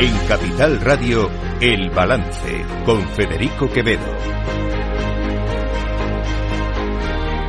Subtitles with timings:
[0.00, 1.28] En Capital Radio,
[1.60, 4.06] El Balance, con Federico Quevedo.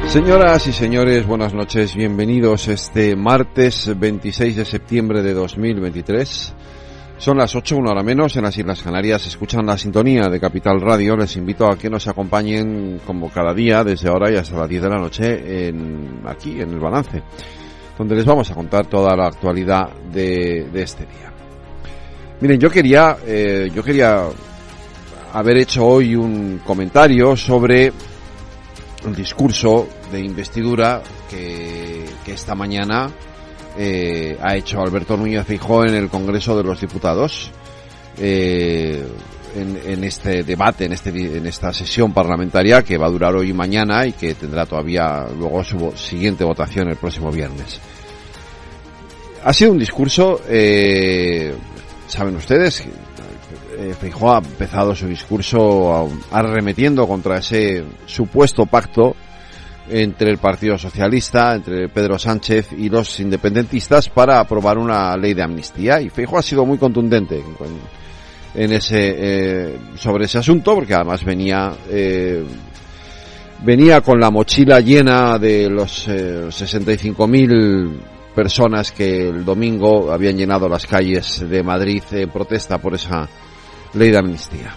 [0.07, 6.55] Señoras y señores, buenas noches, bienvenidos este martes 26 de septiembre de 2023.
[7.19, 10.81] Son las 8, una hora menos, en las Islas Canarias escuchan la sintonía de Capital
[10.81, 11.15] Radio.
[11.17, 14.81] Les invito a que nos acompañen como cada día, desde ahora y hasta las 10
[14.81, 15.71] de la noche,
[16.25, 17.21] aquí en El Balance,
[17.95, 21.28] donde les vamos a contar toda la actualidad de este día.
[22.41, 24.23] Miren, yo quería, eh, yo quería
[25.33, 27.91] haber hecho hoy un comentario sobre
[29.05, 33.11] el discurso de investidura que, que esta mañana
[33.77, 37.51] eh, ha hecho Alberto Núñez Feijóo en el Congreso de los Diputados.
[38.17, 39.05] Eh,
[39.55, 43.49] en, en, este debate, en, este, en esta sesión parlamentaria que va a durar hoy
[43.49, 47.79] y mañana y que tendrá todavía luego su siguiente votación el próximo viernes.
[49.43, 51.53] Ha sido un discurso eh,
[52.09, 52.83] saben ustedes,
[53.77, 59.15] eh, Feijóo ha empezado su discurso arremetiendo contra ese supuesto pacto
[59.89, 65.43] entre el Partido Socialista, entre Pedro Sánchez y los independentistas para aprobar una ley de
[65.43, 66.01] amnistía.
[66.01, 67.41] Y Feijóo ha sido muy contundente
[68.53, 72.43] en ese eh, sobre ese asunto, porque además venía eh,
[73.63, 77.91] venía con la mochila llena de los eh, 65.000
[78.35, 83.27] personas que el domingo habían llenado las calles de Madrid en protesta por esa
[83.93, 84.73] ley de amnistía.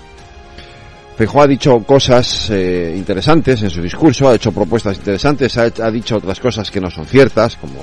[1.17, 6.17] Feijóo ha dicho cosas eh, interesantes en su discurso, ha hecho propuestas interesantes, ha, dicho
[6.17, 7.81] otras cosas que no son ciertas, como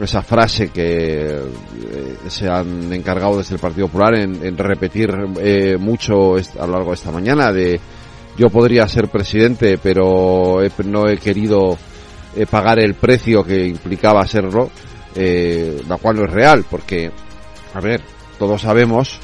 [0.00, 6.36] esa frase que eh, se han encargado desde el Partido Popular en, repetir eh, mucho
[6.36, 7.78] a lo largo de esta mañana de
[8.38, 11.76] yo podría ser presidente, pero no he querido
[12.34, 14.70] eh, pagar el precio que implicaba serlo,
[15.14, 17.10] eh, la cual no es real, porque,
[17.74, 18.00] a ver,
[18.38, 19.20] todos sabemos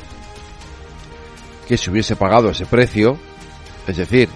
[1.67, 3.19] que si hubiese pagado ese precio,
[3.87, 4.29] es decir,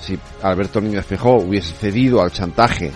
[0.00, 2.92] si Alberto Núñez Feijóo hubiese cedido al chantaje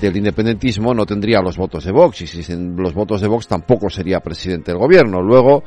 [0.00, 3.46] del independentismo, no tendría los votos de Vox, y si sin los votos de Vox
[3.46, 5.22] tampoco sería presidente del gobierno.
[5.22, 5.62] Luego,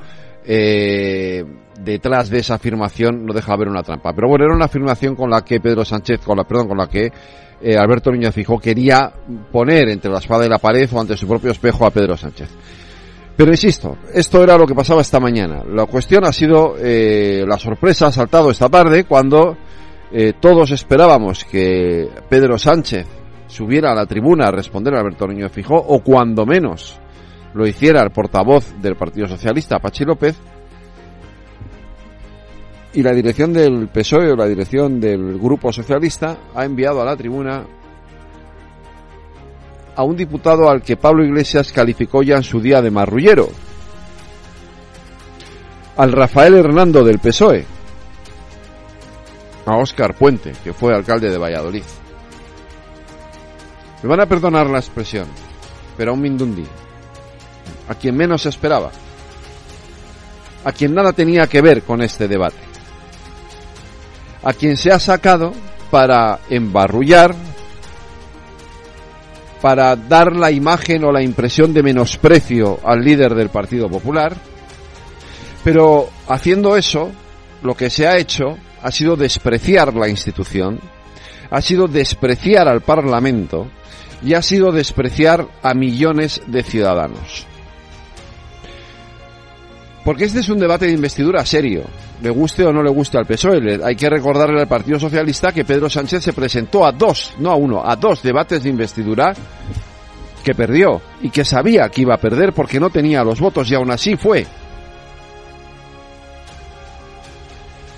[0.46, 1.44] eh,
[1.80, 4.14] detrás de esa afirmación no deja haber una trampa.
[4.14, 6.88] Pero bueno, era una afirmación con la que Pedro Sánchez, con la, perdón, con la
[6.88, 7.12] que
[7.68, 9.12] eh, Alberto Núñez Fijó quería
[9.52, 12.48] poner entre la espada y la pared o ante su propio espejo a Pedro Sánchez.
[13.36, 15.64] Pero insisto, esto era lo que pasaba esta mañana.
[15.68, 19.58] La cuestión ha sido eh, la sorpresa ha saltado esta tarde cuando
[20.12, 23.08] eh, todos esperábamos que Pedro Sánchez
[23.48, 27.00] subiera a la tribuna a responder a Alberto Núñez Fijó o cuando menos
[27.56, 30.38] lo hiciera el portavoz del Partido Socialista, Pachi López,
[32.95, 37.17] y la dirección del PSOE o la dirección del Grupo Socialista ha enviado a la
[37.17, 37.66] tribuna
[39.97, 43.50] a un diputado al que Pablo Iglesias calificó ya en su día de marrullero,
[45.97, 47.66] al Rafael Hernando del PSOE,
[49.66, 51.84] a Óscar Puente, que fue alcalde de Valladolid.
[54.03, 55.28] Me van a perdonar la expresión,
[55.97, 56.66] pero a un mindundi,
[57.89, 58.91] a quien menos esperaba,
[60.63, 62.75] a quien nada tenía que ver con este debate
[64.45, 65.51] a quien se ha sacado
[65.89, 67.35] para embarrullar,
[69.61, 74.35] para dar la imagen o la impresión de menosprecio al líder del Partido Popular,
[75.63, 77.11] pero haciendo eso,
[77.63, 80.79] lo que se ha hecho ha sido despreciar la institución,
[81.50, 83.67] ha sido despreciar al Parlamento
[84.23, 87.47] y ha sido despreciar a millones de ciudadanos.
[90.05, 91.81] Porque este es un debate de investidura serio,
[92.21, 93.79] le guste o no le guste al PSOE.
[93.83, 97.55] Hay que recordarle al Partido Socialista que Pedro Sánchez se presentó a dos, no a
[97.55, 99.33] uno, a dos debates de investidura
[100.43, 103.73] que perdió y que sabía que iba a perder porque no tenía los votos y
[103.73, 104.46] aún así fue.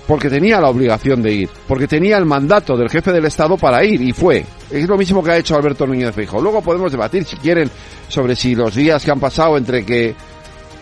[0.06, 3.84] Porque tenía la obligación de ir, porque tenía el mandato del jefe del Estado para
[3.84, 4.46] ir y fue.
[4.70, 6.40] Es lo mismo que ha hecho Alberto Núñez Feijóo.
[6.40, 7.70] Luego podemos debatir si quieren
[8.08, 10.14] sobre si los días que han pasado entre que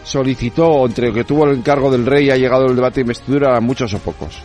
[0.06, 3.50] solicitó, entre que tuvo el encargo del rey y ha llegado el debate de investidura,
[3.50, 4.38] eran muchos o pocos.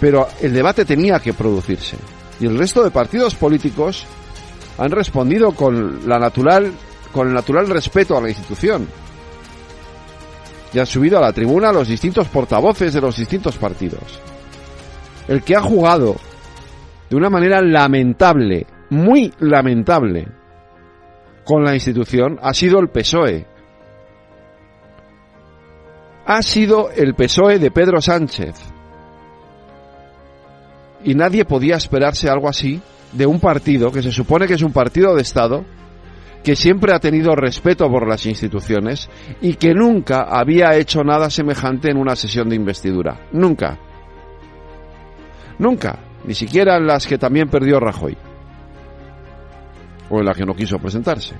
[0.00, 1.96] Pero el debate tenía que producirse.
[2.38, 4.06] Y el resto de partidos políticos
[4.78, 6.72] han respondido con la natural,
[7.12, 8.86] con el natural respeto a la institución.
[10.72, 14.20] Y han subido a la tribuna los distintos portavoces de los distintos partidos.
[15.26, 16.16] El que ha jugado
[17.10, 20.28] de una manera lamentable, muy lamentable,
[21.44, 23.51] con la institución ha sido el PSOE,
[26.24, 28.54] ha sido el PSOE de Pedro Sánchez.
[31.04, 32.80] Y nadie podía esperarse algo así
[33.12, 35.64] de un partido que se supone que es un partido de Estado,
[36.44, 39.08] que siempre ha tenido respeto por las instituciones
[39.40, 43.26] y que nunca había hecho nada semejante en una sesión de investidura.
[43.32, 43.78] Nunca.
[45.58, 45.98] Nunca.
[46.24, 48.16] Ni siquiera en las que también perdió Rajoy.
[50.08, 51.34] O en la que no quiso presentarse.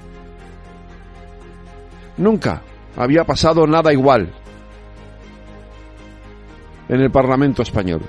[2.17, 2.63] Nunca
[2.97, 4.42] había pasado nada igual
[6.93, 8.03] en el Parlamento español.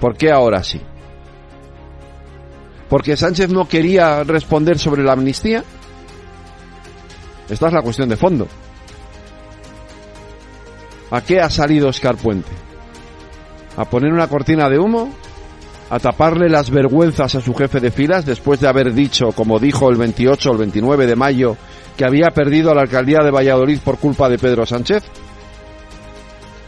[0.00, 0.80] ¿Por qué ahora sí?
[2.88, 5.62] ¿Porque Sánchez no quería responder sobre la amnistía?
[7.48, 8.48] Esta es la cuestión de fondo.
[11.12, 12.50] ¿A qué ha salido Oscar Puente?
[13.76, 15.14] ¿A poner una cortina de humo?
[15.88, 19.88] ¿A taparle las vergüenzas a su jefe de filas después de haber dicho, como dijo
[19.88, 21.56] el 28 o el 29 de mayo,
[21.96, 25.04] que había perdido la alcaldía de Valladolid por culpa de Pedro Sánchez?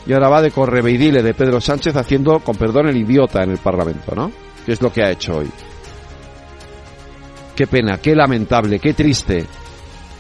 [0.07, 3.59] Y ahora va de correveidile de Pedro Sánchez haciendo, con perdón, el idiota en el
[3.59, 4.31] Parlamento, ¿no?
[4.65, 5.51] Que es lo que ha hecho hoy.
[7.57, 9.47] Qué pena, qué lamentable, qué triste.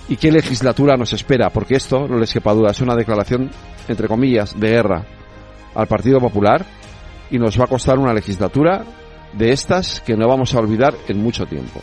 [0.08, 1.50] ¿Y qué legislatura nos espera?
[1.50, 3.50] Porque esto, no les quepa duda, es una declaración,
[3.88, 5.04] entre comillas, de guerra
[5.74, 6.64] al Partido Popular
[7.30, 8.84] y nos va a costar una legislatura
[9.32, 11.80] de estas que no vamos a olvidar en mucho tiempo.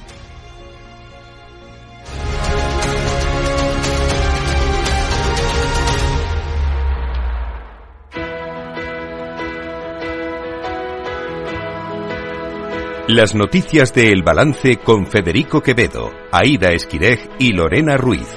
[13.09, 18.29] Las noticias de El Balance con Federico Quevedo, Aida Esquirej y Lorena Ruiz.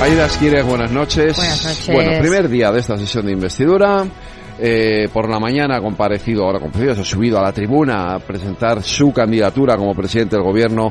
[0.00, 1.36] Aida Esquirej, buenas noches.
[1.36, 1.90] Buenas noches.
[1.92, 4.06] Bueno, primer día de esta sesión de investidura.
[4.58, 8.18] Eh, por la mañana ha comparecido, ahora comparecido, se ha subido a la tribuna a
[8.18, 10.90] presentar su candidatura como presidente del gobierno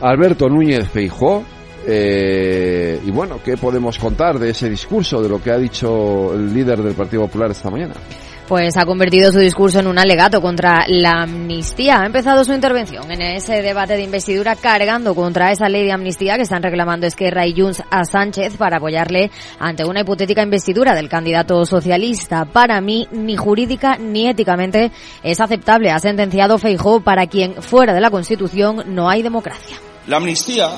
[0.00, 1.44] Alberto Núñez Feijó.
[1.86, 6.52] Eh, y bueno, ¿qué podemos contar de ese discurso, de lo que ha dicho el
[6.52, 7.94] líder del Partido Popular esta mañana?
[8.50, 12.00] Pues ha convertido su discurso en un alegato contra la amnistía.
[12.00, 16.34] Ha empezado su intervención en ese debate de investidura cargando contra esa ley de amnistía
[16.34, 19.30] que están reclamando Esquerra y Junts a Sánchez para apoyarle
[19.60, 22.44] ante una hipotética investidura del candidato socialista.
[22.44, 24.90] Para mí, ni jurídica ni éticamente
[25.22, 29.76] es aceptable, ha sentenciado Feijó, para quien fuera de la Constitución no hay democracia.
[30.08, 30.70] La amnistía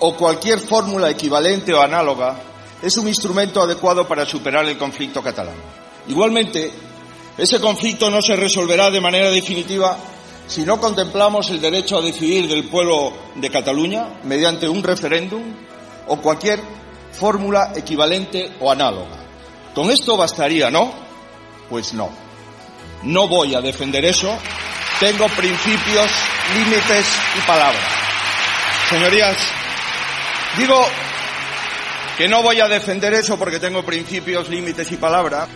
[0.00, 2.34] o cualquier fórmula equivalente o análoga
[2.82, 5.54] es un instrumento adecuado para superar el conflicto catalán.
[6.08, 6.89] Igualmente,
[7.40, 9.96] ese conflicto no se resolverá de manera definitiva
[10.46, 15.42] si no contemplamos el derecho a decidir del pueblo de Cataluña mediante un referéndum
[16.08, 16.60] o cualquier
[17.12, 19.16] fórmula equivalente o análoga.
[19.74, 20.92] Con esto bastaría, ¿no?
[21.70, 22.10] Pues no.
[23.04, 24.36] No voy a defender eso.
[24.98, 26.10] Tengo principios,
[26.54, 27.06] límites
[27.38, 27.82] y palabras.
[28.90, 29.36] Señorías,
[30.58, 30.78] digo
[32.18, 35.48] que no voy a defender eso porque tengo principios, límites y palabras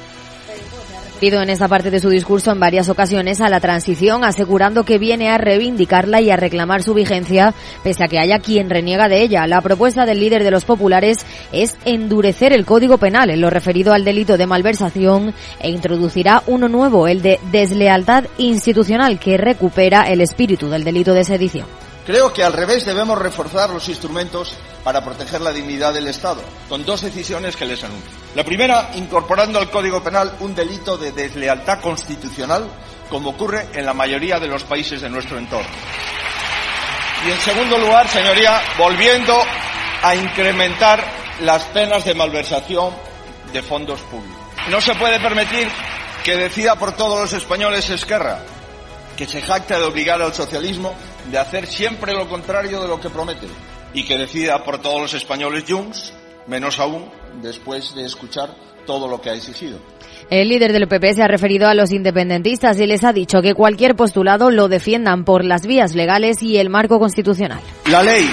[1.21, 5.31] en esta parte de su discurso en varias ocasiones a la transición, asegurando que viene
[5.31, 9.47] a reivindicarla y a reclamar su vigencia, pese a que haya quien reniega de ella.
[9.47, 13.95] La propuesta del líder de los populares es endurecer el Código Penal en lo referido
[13.95, 20.21] al delito de malversación e introducirá uno nuevo, el de deslealtad institucional, que recupera el
[20.21, 21.67] espíritu del delito de sedición.
[22.07, 26.85] Creo que al revés debemos reforzar los instrumentos para proteger la dignidad del Estado, con
[26.85, 28.11] dos decisiones que les anuncio.
[28.35, 32.69] La primera, incorporando al Código Penal un delito de deslealtad constitucional,
[33.09, 35.71] como ocurre en la mayoría de los países de nuestro entorno.
[37.27, 39.35] Y en segundo lugar, señoría, volviendo
[40.03, 41.03] a incrementar
[41.41, 42.93] las penas de malversación
[43.51, 44.37] de fondos públicos.
[44.69, 45.69] No se puede permitir
[46.23, 48.41] que decida por todos los españoles Esquerra,
[49.17, 50.95] que se jacta de obligar al socialismo
[51.31, 53.47] de hacer siempre lo contrario de lo que promete
[53.93, 56.13] y que decida por todos los españoles Junts,
[56.47, 57.09] menos aún
[57.43, 58.55] después de escuchar
[58.87, 59.79] todo lo que ha exigido.
[60.31, 63.55] El líder del PP se ha referido a los independentistas y les ha dicho que
[63.55, 67.61] cualquier postulado lo defiendan por las vías legales y el marco constitucional.
[67.91, 68.29] La ley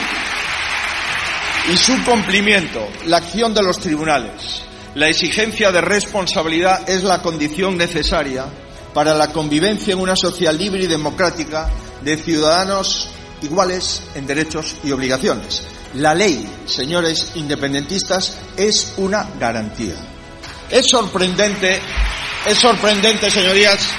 [1.71, 4.63] y su cumplimiento, la acción de los tribunales,
[4.95, 8.45] la exigencia de responsabilidad es la condición necesaria
[8.93, 11.69] para la convivencia en una sociedad libre y democrática
[12.03, 13.09] de ciudadanos
[13.41, 15.63] iguales en derechos y obligaciones.
[15.95, 19.95] La ley, señores independentistas, es una garantía.
[20.69, 21.79] Es sorprendente,
[22.47, 23.89] es sorprendente, señorías,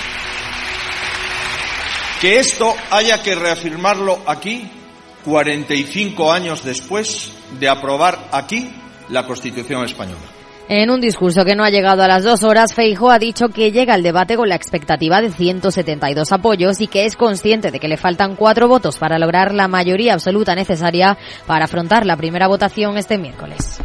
[2.20, 4.70] que esto haya que reafirmarlo aquí
[5.24, 8.70] 45 años después de aprobar aquí
[9.08, 10.31] la Constitución española.
[10.74, 13.72] En un discurso que no ha llegado a las dos horas, Feijo ha dicho que
[13.72, 17.88] llega al debate con la expectativa de 172 apoyos y que es consciente de que
[17.88, 22.96] le faltan cuatro votos para lograr la mayoría absoluta necesaria para afrontar la primera votación
[22.96, 23.82] este miércoles.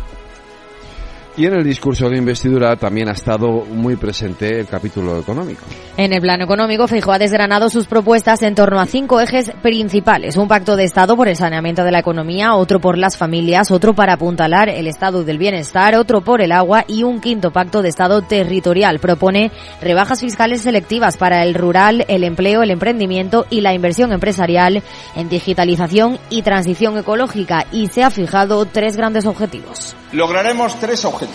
[1.37, 5.61] Y en el discurso de investidura también ha estado muy presente el capítulo económico.
[5.95, 10.35] En el plano económico, Feijóo ha desgranado sus propuestas en torno a cinco ejes principales.
[10.35, 13.93] Un pacto de Estado por el saneamiento de la economía, otro por las familias, otro
[13.93, 17.89] para apuntalar el estado del bienestar, otro por el agua y un quinto pacto de
[17.89, 18.97] Estado territorial.
[18.97, 24.81] Propone rebajas fiscales selectivas para el rural, el empleo, el emprendimiento y la inversión empresarial
[25.15, 29.95] en digitalización y transición ecológica y se ha fijado tres grandes objetivos.
[30.13, 31.26] Lograremos tres objetivos.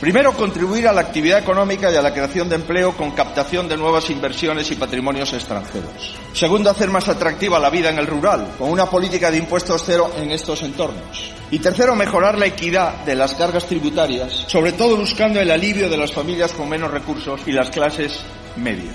[0.00, 3.76] Primero, contribuir a la actividad económica y a la creación de empleo con captación de
[3.76, 6.16] nuevas inversiones y patrimonios extranjeros.
[6.32, 10.10] Segundo, hacer más atractiva la vida en el rural, con una política de impuestos cero
[10.16, 11.32] en estos entornos.
[11.50, 15.96] Y tercero, mejorar la equidad de las cargas tributarias, sobre todo buscando el alivio de
[15.96, 18.20] las familias con menos recursos y las clases
[18.56, 18.90] media.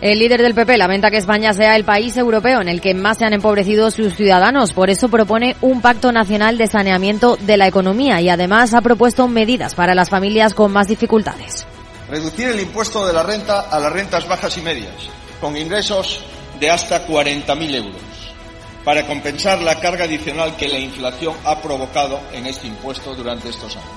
[0.00, 3.18] El líder del PP lamenta que España sea el país europeo en el que más
[3.18, 4.72] se han empobrecido sus ciudadanos.
[4.72, 9.28] Por eso propone un pacto nacional de saneamiento de la economía y además ha propuesto
[9.28, 11.66] medidas para las familias con más dificultades.
[12.08, 14.94] Reducir el impuesto de la renta a las rentas bajas y medias,
[15.38, 16.24] con ingresos
[16.58, 18.00] de hasta 40.000 euros,
[18.86, 23.76] para compensar la carga adicional que la inflación ha provocado en este impuesto durante estos
[23.76, 23.90] años.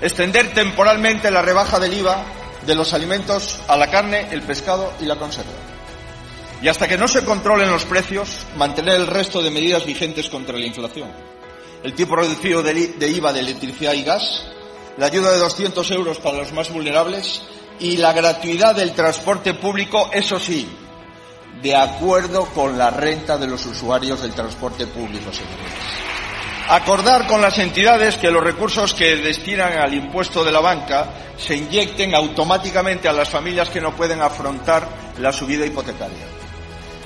[0.00, 2.22] Extender temporalmente la rebaja del IVA
[2.68, 5.50] de los alimentos a la carne, el pescado y la conserva.
[6.60, 10.58] Y hasta que no se controlen los precios, mantener el resto de medidas vigentes contra
[10.58, 11.08] la inflación.
[11.82, 14.44] El tipo reducido de IVA de electricidad y gas,
[14.98, 17.40] la ayuda de 200 euros para los más vulnerables
[17.80, 20.68] y la gratuidad del transporte público, eso sí,
[21.62, 26.07] de acuerdo con la renta de los usuarios del transporte público, señores.
[26.70, 31.06] Acordar con las entidades que los recursos que destinan al impuesto de la banca
[31.38, 34.86] se inyecten automáticamente a las familias que no pueden afrontar
[35.18, 36.26] la subida hipotecaria.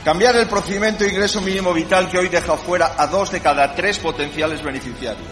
[0.05, 3.73] Cambiar el procedimiento de ingreso mínimo vital que hoy deja fuera a dos de cada
[3.73, 5.29] tres potenciales beneficiarios.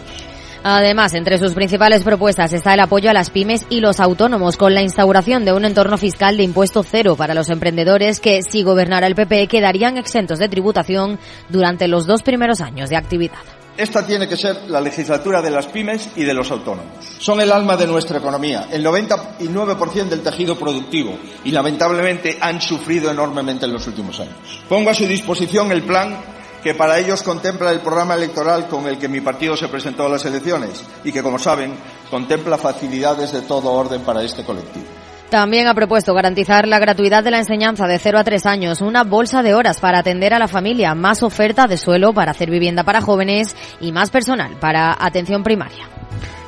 [0.63, 4.73] Además, entre sus principales propuestas está el apoyo a las pymes y los autónomos con
[4.73, 9.07] la instauración de un entorno fiscal de impuesto cero para los emprendedores que, si gobernara
[9.07, 11.19] el PP, quedarían exentos de tributación
[11.49, 13.60] durante los dos primeros años de actividad.
[13.77, 16.91] Esta tiene que ser la legislatura de las pymes y de los autónomos.
[17.19, 23.09] Son el alma de nuestra economía, el 99% del tejido productivo y lamentablemente han sufrido
[23.09, 24.35] enormemente en los últimos años.
[24.67, 26.17] Pongo a su disposición el plan
[26.61, 30.09] que para ellos contempla el programa electoral con el que mi partido se presentó a
[30.09, 31.73] las elecciones y que, como saben,
[32.09, 34.85] contempla facilidades de todo orden para este colectivo.
[35.31, 39.05] También ha propuesto garantizar la gratuidad de la enseñanza de 0 a 3 años, una
[39.05, 42.83] bolsa de horas para atender a la familia, más oferta de suelo para hacer vivienda
[42.83, 45.87] para jóvenes y más personal para atención primaria.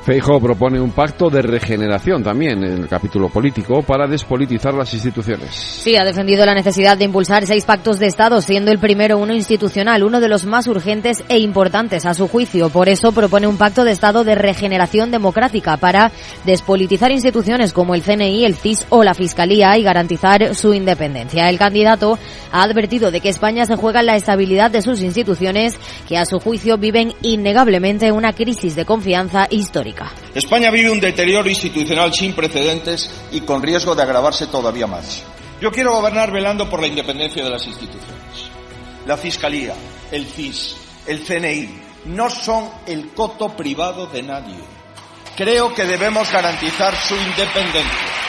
[0.04, 5.56] Feijo propone un pacto de regeneración también en el capítulo político para despolitizar las instituciones.
[5.56, 9.34] Sí, ha defendido la necesidad de impulsar seis pactos de Estado, siendo el primero uno
[9.34, 12.68] institucional, uno de los más urgentes e importantes a su juicio.
[12.68, 16.12] Por eso propone un pacto de Estado de regeneración democrática para
[16.44, 21.50] despolitizar instituciones como el CNI, el CIS o la Fiscalía y garantizar su independencia.
[21.50, 22.20] El candidato
[22.52, 25.80] ha advertido de que España se juega la estabilidad de sus instituciones,
[26.10, 29.93] que a su juicio viven innegablemente una crisis de confianza histórica.
[30.34, 35.24] España vive un deterioro institucional sin precedentes y con riesgo de agravarse todavía más.
[35.62, 38.52] Yo quiero gobernar velando por la independencia de las instituciones.
[39.06, 39.76] La Fiscalía,
[40.12, 40.76] el CIS,
[41.08, 44.58] el CNI no son el coto privado de nadie.
[45.36, 48.24] Creo que debemos garantizar su independencia.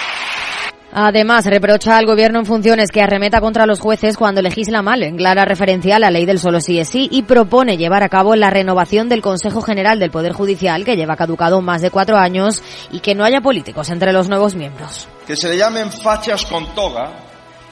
[0.96, 5.16] Además, reprocha al gobierno en funciones que arremeta contra los jueces cuando legisla mal, en
[5.16, 8.36] clara referencia a la ley del solo sí es sí, y propone llevar a cabo
[8.36, 12.62] la renovación del Consejo General del Poder Judicial, que lleva caducado más de cuatro años,
[12.92, 15.08] y que no haya políticos entre los nuevos miembros.
[15.26, 17.10] Que se le llamen fachas con toga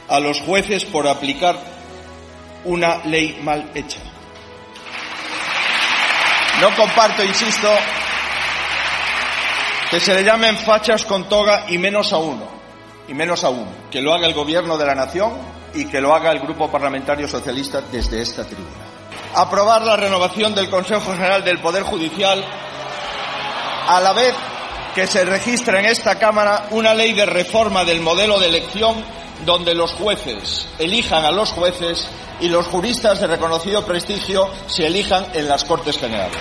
[0.08, 1.56] a los jueces por aplicar
[2.64, 4.00] una ley mal hecha.
[6.60, 7.68] No comparto, insisto,
[9.92, 12.51] que se le llamen fachas con toga y menos a uno
[13.09, 15.32] y menos aún que lo haga el Gobierno de la Nación
[15.75, 18.68] y que lo haga el Grupo Parlamentario Socialista desde esta tribuna.
[19.35, 22.44] Aprobar la renovación del Consejo General del Poder Judicial
[23.88, 24.35] a la vez
[24.94, 29.02] que se registra en esta Cámara una ley de reforma del modelo de elección
[29.44, 32.09] donde los jueces elijan a los jueces
[32.40, 36.38] y los juristas de reconocido prestigio se elijan en las Cortes Generales.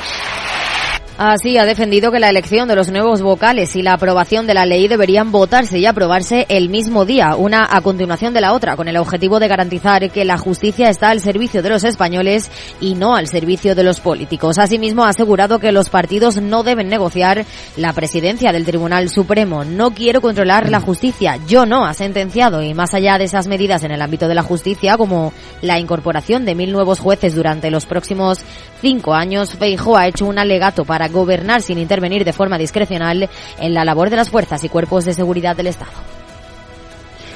[1.24, 4.66] Así ha defendido que la elección de los nuevos vocales y la aprobación de la
[4.66, 8.88] ley deberían votarse y aprobarse el mismo día, una a continuación de la otra, con
[8.88, 12.50] el objetivo de garantizar que la justicia está al servicio de los españoles
[12.80, 14.58] y no al servicio de los políticos.
[14.58, 17.46] Asimismo, ha asegurado que los partidos no deben negociar
[17.78, 19.64] la presidencia del Tribunal Supremo.
[19.64, 22.64] No quiero controlar la justicia, yo no, ha sentenciado.
[22.64, 26.46] Y más allá de esas medidas en el ámbito de la justicia, como la incorporación
[26.46, 28.40] de mil nuevos jueces durante los próximos
[28.82, 33.74] cinco años, Feijóo ha hecho un alegato para gobernar sin intervenir de forma discrecional en
[33.74, 36.11] la labor de las fuerzas y cuerpos de seguridad del Estado.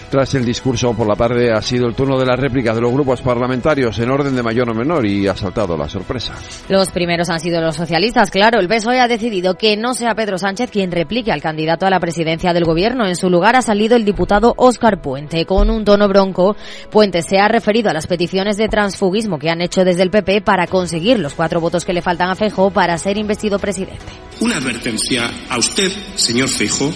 [0.10, 2.92] Tras el discurso por la tarde ha sido el turno de la réplica de los
[2.92, 6.34] grupos parlamentarios en orden de mayor o menor y ha saltado la sorpresa.
[6.70, 8.60] Los primeros han sido los socialistas, claro.
[8.60, 12.00] El PSOE ha decidido que no sea Pedro Sánchez quien replique al candidato a la
[12.00, 13.08] presidencia del gobierno.
[13.08, 15.46] En su lugar ha salido el diputado Óscar Puente.
[15.46, 16.56] Con un tono bronco,
[16.90, 20.42] Puente se ha referido a las peticiones de transfugismo que han hecho desde el PP
[20.42, 24.06] para conseguir los cuatro votos que le faltan a Feijóo para ser investido presidente.
[24.42, 26.92] Una advertencia a usted, señor Feijóo,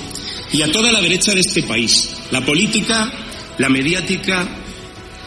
[0.52, 3.12] y a toda la derecha de este país, la política,
[3.58, 4.48] la mediática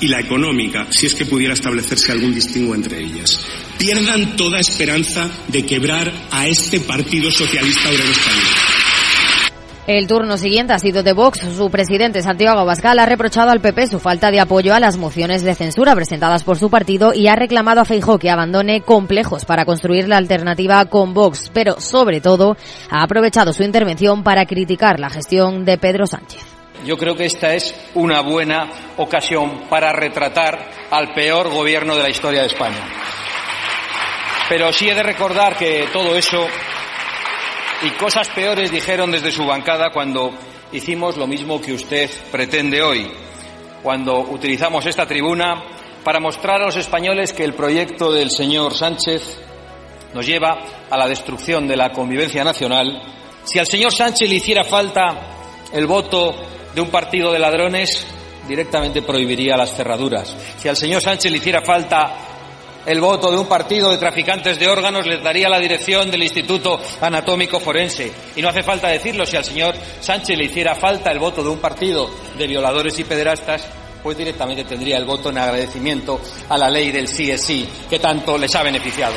[0.01, 3.41] y la económica, si es que pudiera establecerse algún distingo entre ellas.
[3.79, 8.72] Pierdan toda esperanza de quebrar a este Partido Socialista Obrero Español.
[9.87, 11.41] El turno siguiente ha sido de Vox.
[11.41, 15.43] Su presidente Santiago Abascal ha reprochado al PP su falta de apoyo a las mociones
[15.43, 19.65] de censura presentadas por su partido y ha reclamado a Feijóo que abandone complejos para
[19.65, 22.57] construir la alternativa con Vox, pero sobre todo
[22.91, 26.43] ha aprovechado su intervención para criticar la gestión de Pedro Sánchez.
[26.87, 30.61] Yo creo que esta es una buena ocasión para retratar
[30.93, 32.87] al peor gobierno de la historia de España.
[34.49, 36.47] Pero sí he de recordar que todo eso
[37.85, 40.33] y cosas peores dijeron desde su bancada cuando
[40.73, 43.11] hicimos lo mismo que usted pretende hoy,
[43.83, 45.63] cuando utilizamos esta tribuna
[46.05, 49.41] para mostrar a los españoles que el proyecto del señor Sánchez
[50.15, 50.59] nos lleva
[50.91, 53.03] a la destrucción de la convivencia nacional.
[53.45, 55.21] Si al señor Sánchez le hiciera falta
[55.73, 56.35] el voto
[56.75, 58.07] de un partido de ladrones,
[58.47, 60.37] directamente prohibiría las cerraduras.
[60.59, 62.32] Si al señor Sánchez le hiciera falta
[62.87, 66.81] el voto de un partido de traficantes de órganos les daría la dirección del Instituto
[67.01, 68.13] Anatómico Forense.
[68.37, 71.51] Y no hace falta decirlo, si al señor Sánchez le hiciera falta el voto de
[71.51, 73.67] un partido de violadores y pederastas,
[74.03, 77.99] pues directamente tendría el voto en agradecimiento a la ley del sí es sí, que
[77.99, 79.15] tanto les ha beneficiado.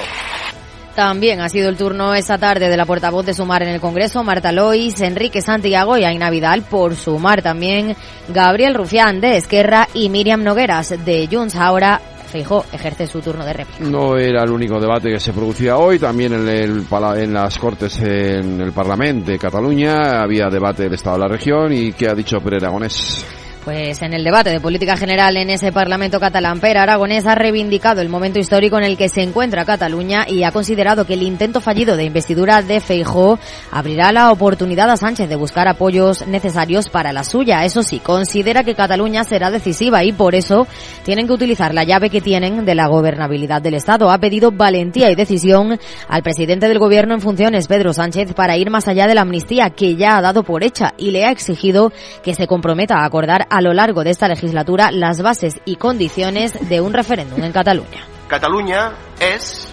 [0.96, 4.24] También ha sido el turno esta tarde de la portavoz de Sumar en el Congreso,
[4.24, 6.62] Marta Lois, Enrique Santiago y Aina Vidal.
[6.62, 7.98] Por Sumar también
[8.30, 11.58] Gabriel Rufián de Esquerra y Miriam Nogueras de Junts.
[11.58, 12.00] Ahora
[12.36, 13.90] Feijó ejerce su turno de réplica.
[13.90, 17.98] No era el único debate que se producía hoy, también en, el, en las Cortes
[18.02, 22.14] en el Parlamento de Cataluña había debate del Estado de la región y ¿qué ha
[22.14, 23.26] dicho Pere Aragonés?
[23.66, 28.00] Pues en el debate de política general en ese Parlamento catalán, Per Aragonés ha reivindicado
[28.00, 31.62] el momento histórico en el que se encuentra Cataluña y ha considerado que el intento
[31.62, 33.40] fallido de investidura de Feijó
[33.72, 37.66] abrirá la oportunidad a Sánchez de buscar apoyos necesarios para la suya.
[37.66, 40.68] Eso sí, considera que Cataluña será decisiva y por eso
[41.04, 44.12] tienen que utilizar la llave que tienen de la gobernabilidad del Estado.
[44.12, 48.70] Ha pedido valentía y decisión al presidente del gobierno en funciones, Pedro Sánchez, para ir
[48.70, 51.92] más allá de la amnistía que ya ha dado por hecha y le ha exigido
[52.24, 56.68] que se comprometa a acordar a lo largo de esta legislatura las bases y condiciones
[56.68, 58.04] de un referéndum en Catalunya.
[58.28, 59.70] Catalunya és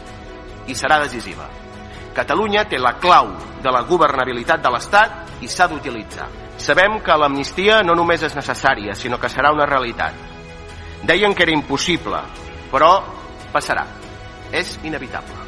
[0.71, 1.49] i serà decisiva.
[2.15, 3.33] Catalunya té la clau
[3.65, 6.29] de la governabilitat de l'Estat i s'ha d'utilitzar.
[6.63, 10.15] Sabem que l'amnistia no només és necessària, sinó que serà una realitat.
[11.03, 12.23] Deien que era impossible,
[12.71, 12.93] però
[13.51, 13.83] passarà.
[14.53, 15.43] És inevitable.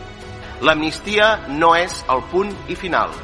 [0.64, 3.14] L'amnistia no és el punt i final,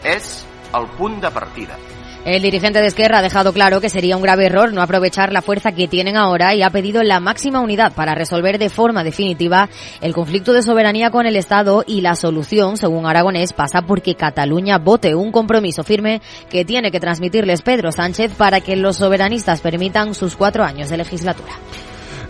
[0.00, 1.76] és el punt de partida.
[2.24, 5.40] El dirigente de Esquerra ha dejado claro que sería un grave error no aprovechar la
[5.40, 9.70] fuerza que tienen ahora y ha pedido la máxima unidad para resolver de forma definitiva
[10.02, 14.76] el conflicto de soberanía con el Estado y la solución, según Aragonés, pasa porque Cataluña
[14.76, 20.14] vote un compromiso firme que tiene que transmitirles Pedro Sánchez para que los soberanistas permitan
[20.14, 21.54] sus cuatro años de legislatura.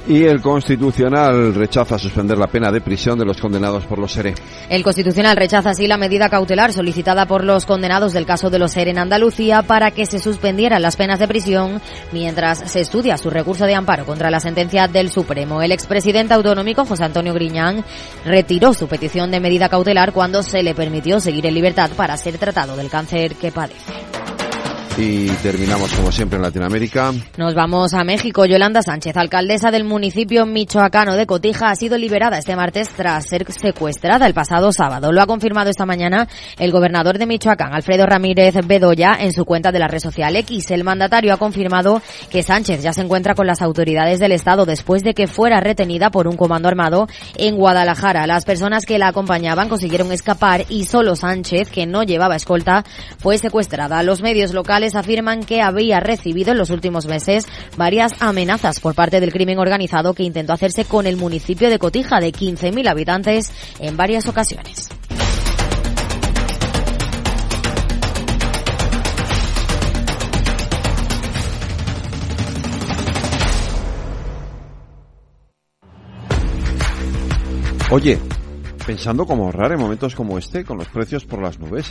[0.09, 4.35] Y el Constitucional rechaza suspender la pena de prisión de los condenados por los SERE.
[4.69, 8.73] El Constitucional rechaza así la medida cautelar solicitada por los condenados del caso de los
[8.73, 11.81] SERE en Andalucía para que se suspendieran las penas de prisión
[12.13, 15.63] mientras se estudia su recurso de amparo contra la sentencia del Supremo.
[15.63, 17.85] El expresidente autonómico José Antonio Griñán
[18.25, 22.39] retiró su petición de medida cautelar cuando se le permitió seguir en libertad para ser
[22.39, 24.20] tratado del cáncer que padece.
[24.99, 27.13] Y terminamos como siempre en Latinoamérica.
[27.39, 28.45] Nos vamos a México.
[28.45, 33.51] Yolanda Sánchez, alcaldesa del municipio michoacano de Cotija, ha sido liberada este martes tras ser
[33.51, 35.13] secuestrada el pasado sábado.
[35.13, 39.73] Lo ha confirmado esta mañana el gobernador de Michoacán, Alfredo Ramírez Bedoya, en su cuenta
[39.73, 40.71] de la red social X.
[40.71, 45.03] El mandatario ha confirmado que Sánchez ya se encuentra con las autoridades del Estado después
[45.03, 48.27] de que fuera retenida por un comando armado en Guadalajara.
[48.27, 52.85] Las personas que la acompañaban consiguieron escapar y solo Sánchez, que no llevaba escolta,
[53.19, 54.03] fue secuestrada.
[54.03, 59.21] Los medios locales afirman que había recibido en los últimos meses varias amenazas por parte
[59.21, 63.97] del crimen organizado que intentó hacerse con el municipio de Cotija de 15.000 habitantes en
[63.97, 64.89] varias ocasiones.
[77.93, 78.21] Oye,
[78.87, 81.91] pensando cómo ahorrar en momentos como este con los precios por las nubes.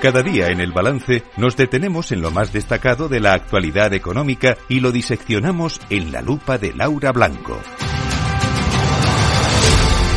[0.00, 4.56] Cada día en el balance nos detenemos en lo más destacado de la actualidad económica
[4.66, 7.58] y lo diseccionamos en la lupa de Laura Blanco.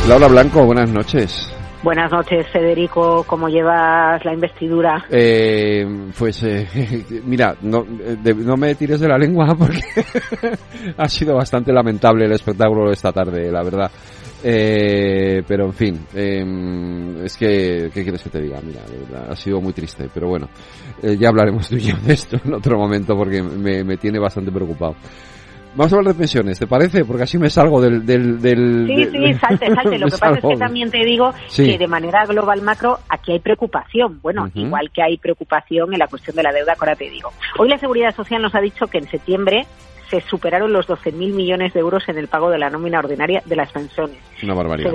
[0.08, 1.54] Laura Blanco, buenas noches.
[1.82, 3.24] Buenas noches, Federico.
[3.24, 5.04] ¿Cómo llevas la investidura?
[5.10, 5.84] Eh,
[6.18, 6.66] pues eh,
[7.26, 9.82] mira, no, no me tires de la lengua porque
[10.96, 13.90] ha sido bastante lamentable el espectáculo de esta tarde, la verdad.
[14.46, 18.60] Eh, pero en fin, eh, es que, ¿qué quieres que te diga?
[18.62, 20.50] Mira, de verdad, ha sido muy triste, pero bueno,
[21.02, 24.18] eh, ya hablaremos tú y yo de esto en otro momento porque me, me, tiene
[24.18, 24.96] bastante preocupado.
[25.76, 27.04] Vamos a hablar de pensiones, ¿te parece?
[27.06, 28.04] Porque así me salgo del...
[28.04, 29.98] del, del sí, sí, salte, salte.
[29.98, 31.64] Lo que pasa es que también te digo sí.
[31.64, 34.20] que de manera global macro aquí hay preocupación.
[34.22, 34.66] Bueno, uh -huh.
[34.66, 37.32] igual que hay preocupación en la cuestión de la deuda, que ahora te digo.
[37.58, 39.66] Hoy la Seguridad Social nos ha dicho que en septiembre
[40.20, 43.56] se superaron los 12.000 millones de euros en el pago de la nómina ordinaria de
[43.56, 44.18] las pensiones.
[44.42, 44.92] Una barbaridad.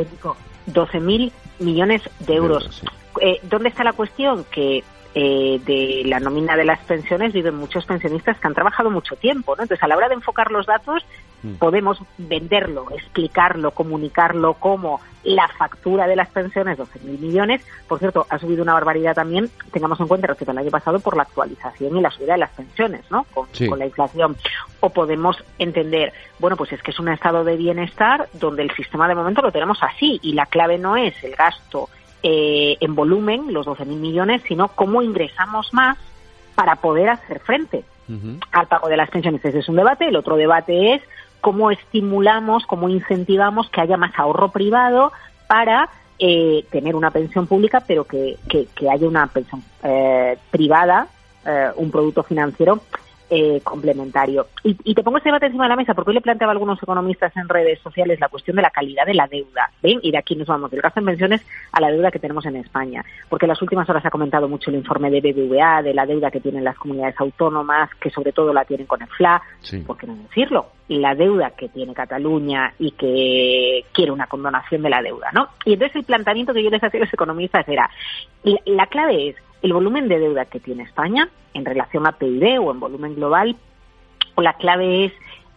[0.67, 2.84] 12.000 millones de euros.
[3.21, 4.45] Eh, ¿Dónde está la cuestión?
[4.45, 4.84] Que
[5.15, 9.55] eh, de la nómina de las pensiones viven muchos pensionistas que han trabajado mucho tiempo,
[9.55, 9.63] ¿no?
[9.63, 11.03] Entonces, a la hora de enfocar los datos.
[11.58, 17.62] Podemos venderlo, explicarlo, comunicarlo como la factura de las pensiones, 12.000 millones.
[17.88, 21.15] Por cierto, ha subido una barbaridad también, tengamos en cuenta respecto al año pasado, por
[21.15, 23.25] la actualización y la subida de las pensiones, ¿no?
[23.34, 23.67] Con, sí.
[23.67, 24.38] con la inflación.
[24.80, 29.08] O podemos entender, bueno, pues es que es un estado de bienestar donde el sistema
[29.08, 31.89] de momento lo tenemos así y la clave no es el gasto
[32.23, 35.97] eh, en volumen, los 12.000 millones, sino cómo ingresamos más
[36.56, 38.45] para poder hacer frente uh -huh.
[38.52, 39.43] al pago de las pensiones.
[39.43, 40.08] Ese es un debate.
[40.08, 41.02] El otro debate es
[41.41, 45.12] cómo estimulamos, cómo incentivamos que haya más ahorro privado
[45.47, 51.08] para eh, tener una pensión pública, pero que, que, haya una pensión eh, privada,
[51.45, 52.82] eh, un producto financiero
[53.30, 54.48] eh, complementario.
[54.63, 56.54] Y, y, te pongo este debate encima de la mesa porque hoy le planteaba a
[56.54, 59.70] algunos economistas en redes sociales la cuestión de la calidad de la deuda.
[59.84, 60.00] ¿Ven?
[60.02, 62.56] Y de aquí nos vamos, del gasto en pensiones a la deuda que tenemos en
[62.56, 63.06] España.
[63.30, 66.32] Porque en las últimas horas ha comentado mucho el informe de BBVA, de la deuda
[66.32, 69.42] que tienen las comunidades autónomas, que sobre todo la tienen con el FLA.
[69.62, 69.80] Sí.
[69.80, 70.68] ¿Por qué no decirlo?
[70.88, 75.50] La deuda que tiene Cataluña y que quiere una condonación de la deuda, ¿no?
[75.65, 77.89] Y entonces el planteamiento que yo les hacía a los economistas era,
[78.44, 82.62] la, la clave es el volumen de deuda que tiene España en relación a PIB
[82.62, 83.56] o en volumen global,
[84.36, 85.13] o la clave es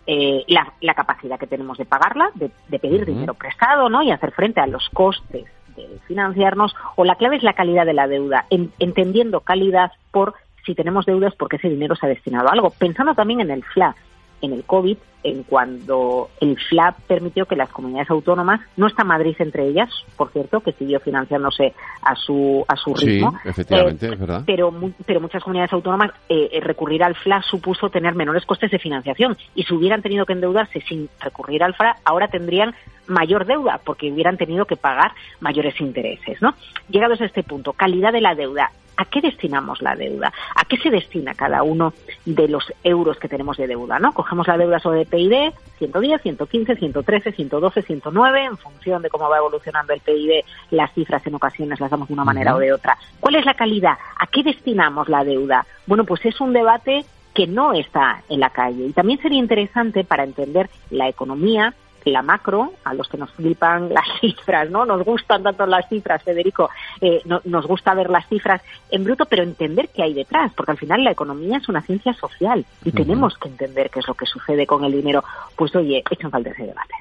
[0.07, 3.07] eh, la, la, capacidad que tenemos de pagarla, de, de pedir uh -huh.
[3.07, 4.03] dinero prestado, ¿no?
[4.03, 7.95] Y hacer frente a los costes de financiarnos, o la clave es la calidad de
[7.95, 10.35] la deuda, en, entendiendo calidad por
[10.67, 13.63] si tenemos deudas porque ese dinero se ha destinado a algo, pensando también en el
[13.63, 13.95] FLA,
[14.43, 19.37] en el COVID, en cuando el FLAP permitió que las comunidades autónomas, no está Madrid
[19.39, 24.13] entre ellas, por cierto, que siguió financiándose a su a su ritmo, sí, efectivamente, eh,
[24.13, 24.43] es verdad.
[24.45, 24.73] pero
[25.07, 29.63] pero muchas comunidades autónomas eh, recurrir al FLA supuso tener menores costes de financiación y
[29.63, 32.75] si hubieran tenido que endeudarse sin recurrir al FLA, ahora tendrían
[33.07, 36.55] mayor deuda porque hubieran tenido que pagar mayores intereses, ¿no?
[36.89, 40.33] Llegados a este punto, calidad de la deuda, ¿a qué destinamos la deuda?
[40.55, 41.93] ¿A qué se destina cada uno
[42.25, 43.99] de los euros que tenemos de deuda?
[43.99, 44.13] ¿no?
[44.13, 49.39] Cogemos la deuda sobre PIB, 110, 115, 113, 112, 109, en función de cómo va
[49.39, 52.59] evolucionando el PIB, las cifras en ocasiones las damos de una manera uh -huh.
[52.59, 52.99] o de otra.
[53.21, 53.99] ¿Cuál es la calidad?
[54.19, 55.67] ¿A qué destinamos la deuda?
[55.87, 58.87] Bueno, pues es un debate que no está en la calle.
[58.87, 61.75] Y también sería interesante para entender la economía,
[62.11, 64.85] la macro, a los que nos flipan las cifras, ¿no?
[64.85, 69.25] Nos gustan tanto las cifras, Federico, eh, no, nos gusta ver las cifras en bruto,
[69.27, 72.89] pero entender qué hay detrás, porque al final la economía es una ciencia social y
[72.89, 72.97] uh -huh.
[72.97, 75.23] tenemos que entender qué es lo que sucede con el dinero.
[75.57, 76.95] Pues oye, echan falta ese debate.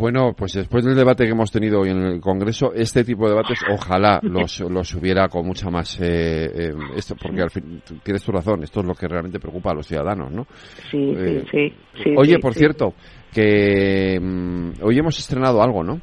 [0.00, 3.30] Bueno, pues después del debate que hemos tenido hoy en el Congreso, este tipo de
[3.34, 6.00] debates ojalá los, los hubiera con mucha más...
[6.00, 9.72] Eh, eh, esto, porque al fin, tienes tu razón, esto es lo que realmente preocupa
[9.72, 10.46] a los ciudadanos, ¿no?
[10.90, 12.94] Sí, eh, sí, sí, sí, Oye, por cierto,
[13.32, 16.00] que um, hoy hemos estrenado algo, ¿no?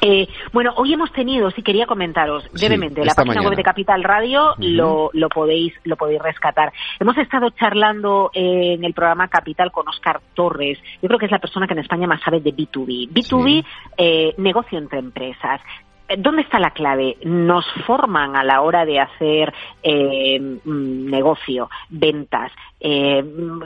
[0.00, 3.48] Eh, bueno, hoy hemos tenido, si quería comentaros brevemente, sí, la página mañana.
[3.48, 4.68] web de Capital Radio uh -huh.
[4.76, 6.72] lo, lo podéis lo podéis rescatar.
[7.00, 10.78] Hemos estado charlando eh, en el programa Capital con Oscar Torres.
[11.00, 13.10] Yo creo que es la persona que en España más sabe de B2B.
[13.10, 13.66] B2B, sí.
[13.96, 15.60] eh, negocio entre empresas
[16.18, 17.16] ¿Dónde está la clave?
[17.24, 23.62] Nos forman a la hora de hacer eh, mm, negocio, ventas, eh, mm,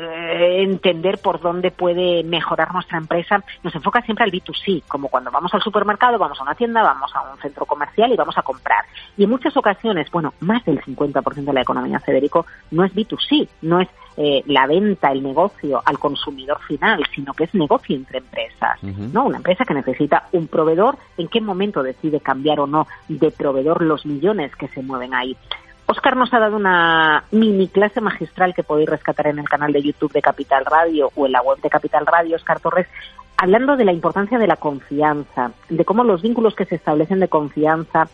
[0.62, 3.42] entender por dónde puede mejorar nuestra empresa.
[3.64, 7.11] Nos enfoca siempre al B2C, como cuando vamos al supermercado, vamos a una tienda, vamos
[7.16, 8.85] a un centro comercial y vamos a comprar.
[9.16, 13.48] Y en muchas ocasiones, bueno, más del 50% de la economía, Federico, no es B2C,
[13.62, 13.88] no es
[14.21, 18.83] eh, la venta, el negocio al consumidor final, sino que es negocio entre empresas.
[18.83, 19.27] ¿no?
[19.27, 23.81] Una empresa que necesita un proveedor, ¿en qué momento decide cambiar o no de proveedor
[23.81, 25.37] los millones que se mueven ahí?
[25.87, 29.83] Oscar nos ha dado una mini clase magistral que podéis rescatar en el canal de
[29.83, 32.89] YouTube de Capital Radio o en la web de Capital Radio, Oscar Torres,
[33.37, 37.29] hablando de la importancia de la confianza, de cómo los vínculos que se establecen de
[37.29, 38.09] confianza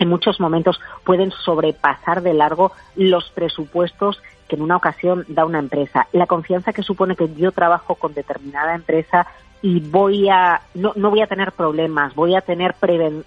[0.00, 5.58] en muchos momentos pueden sobrepasar de largo los presupuestos que en una ocasión da una
[5.58, 6.06] empresa.
[6.12, 9.26] La confianza que supone que yo trabajo con determinada empresa
[9.62, 12.74] y voy a no, no voy a tener problemas, voy a tener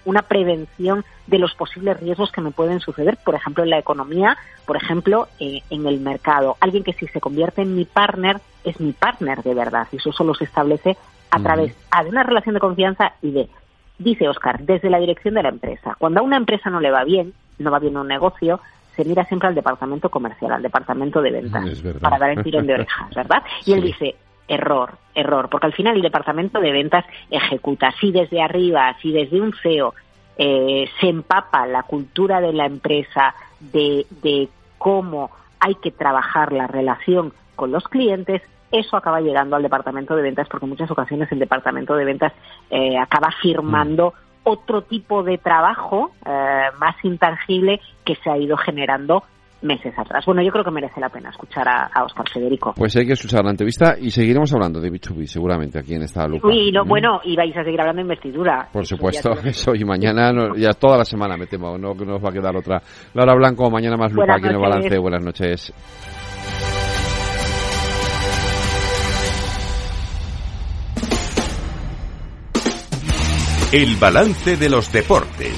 [0.06, 4.38] una prevención de los posibles riesgos que me pueden suceder, por ejemplo, en la economía,
[4.66, 6.56] por ejemplo, eh, en el mercado.
[6.60, 10.12] Alguien que si se convierte en mi partner es mi partner de verdad y eso
[10.12, 10.98] solo se establece
[11.32, 13.50] a través de una relación de confianza y de
[13.98, 15.96] dice Oscar, desde la dirección de la empresa.
[16.00, 18.60] Cuando a una empresa no le va bien, no va bien un negocio,
[19.00, 22.74] se mira siempre al departamento comercial, al departamento de ventas, para dar el tirón de
[22.74, 23.42] orejas, ¿verdad?
[23.66, 27.94] Y él dice, error, error, porque al final el departamento de ventas ejecuta.
[28.02, 29.94] Si desde arriba, si desde un CEO
[30.38, 35.32] eh, se empapa la cultura de la empresa de, de cómo
[35.62, 40.50] hay que trabajar la relación con los clientes, eso acaba llegando al departamento de ventas
[40.50, 42.34] porque en muchas ocasiones el departamento de ventas
[42.70, 49.24] eh, acaba firmando otro tipo de trabajo eh, más intangible que se ha ido generando
[49.62, 50.26] meses atrás.
[50.26, 52.74] Bueno, yo creo que merece la pena escuchar a, Oscar Federico.
[52.76, 56.26] Pues hay que escuchar la entrevista y seguiremos hablando de B2B seguramente aquí en esta
[56.28, 56.48] lupa.
[56.54, 58.68] Y no, bueno, y vais a seguir hablando de investidura.
[58.72, 62.34] Por supuesto, eso, y mañana, ya toda la semana me temo, no nos va a
[62.34, 62.82] quedar otra.
[63.14, 64.98] Laura Blanco, mañana más lupa aquí en el balance.
[64.98, 65.74] Buenas noches.
[73.72, 75.54] El balance de los deportes.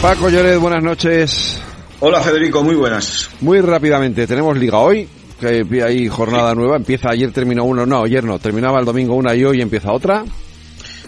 [0.00, 1.60] Paco Lloret, buenas noches.
[1.98, 3.28] Hola Federico, muy buenas.
[3.40, 5.08] Muy rápidamente, tenemos liga hoy,
[5.40, 9.34] que hay jornada nueva, empieza ayer terminó uno, no, ayer no, terminaba el domingo una
[9.34, 10.24] y hoy empieza otra.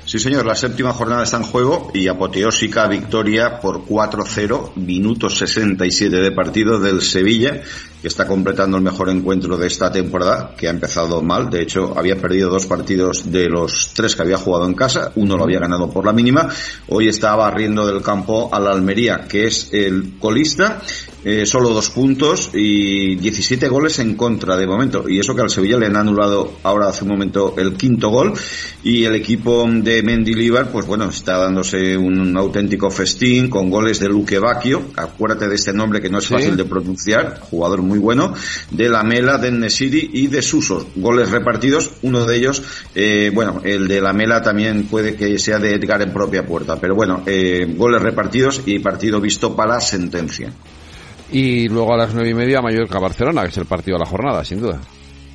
[0.05, 6.17] Sí, señor, la séptima jornada está en juego y apoteósica victoria por 4-0, minutos 67
[6.17, 7.61] de partido del Sevilla,
[8.07, 11.51] que está completando el mejor encuentro de esta temporada, que ha empezado mal.
[11.51, 15.37] De hecho, había perdido dos partidos de los tres que había jugado en casa, uno
[15.37, 16.49] lo había ganado por la mínima.
[16.87, 20.81] Hoy está barriendo del campo a la Almería, que es el colista,
[21.25, 25.09] eh, solo dos puntos y 17 goles en contra de momento.
[25.09, 28.35] Y eso que al Sevilla le han anulado ahora hace un momento el quinto gol
[28.85, 34.09] y el equipo de Mendilibar, pues bueno, está dándose un auténtico festín con goles de
[34.09, 34.83] Luque Bacchio.
[34.95, 38.35] Acuérdate de este nombre que no es fácil de pronunciar, jugador muy bueno,
[38.71, 40.89] de la Mela, de Nesiri y de Suso.
[40.97, 42.63] Goles repartidos, uno de ellos,
[42.95, 46.77] eh, bueno, el de la Mela también puede que sea de Edgar en propia puerta,
[46.81, 50.53] pero bueno, eh, goles repartidos y partido visto para sentencia.
[51.33, 54.45] Y luego a las nueve y media Mallorca-Barcelona, que es el partido de la jornada,
[54.45, 54.81] sin duda.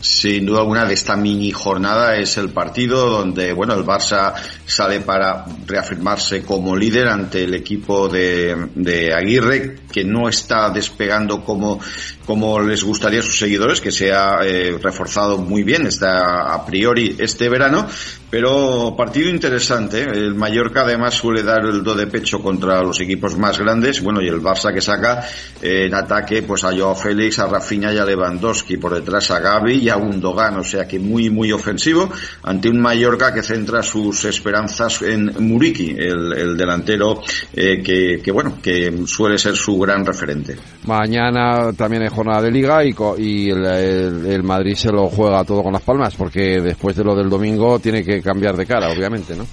[0.02, 4.34] Sin duda alguna de esta mini jornada es el partido donde, bueno, el Barça
[4.66, 11.44] sale para reafirmarse como líder ante el equipo de, de Aguirre, que no está despegando
[11.44, 11.80] como,
[12.26, 16.66] como les gustaría a sus seguidores, que se ha eh, reforzado muy bien, está a
[16.66, 17.88] priori este verano,
[18.32, 20.04] pero partido interesante.
[20.04, 24.02] El Mallorca además suele dar el do de pecho contra los equipos más grandes.
[24.02, 25.28] Bueno, y el Barça que saca
[25.62, 28.78] eh, en ataque pues a Joao Félix, a Rafinha y a Lewandowski.
[28.78, 30.58] Por detrás a Gaby y a Undogan.
[30.58, 32.10] O sea que muy, muy ofensivo
[32.44, 37.22] ante un Mallorca que centra sus esperanzas en Muriki, el, delantero
[37.54, 40.58] eh, que, que, bueno, que suele ser su gran referente.
[40.86, 45.64] Mañana también hay jornada de liga y, y el, el Madrid se lo juega todo
[45.64, 49.36] con las palmas porque después de lo del domingo tiene que cambiar de cara, obviamente,
[49.36, 49.46] ¿no?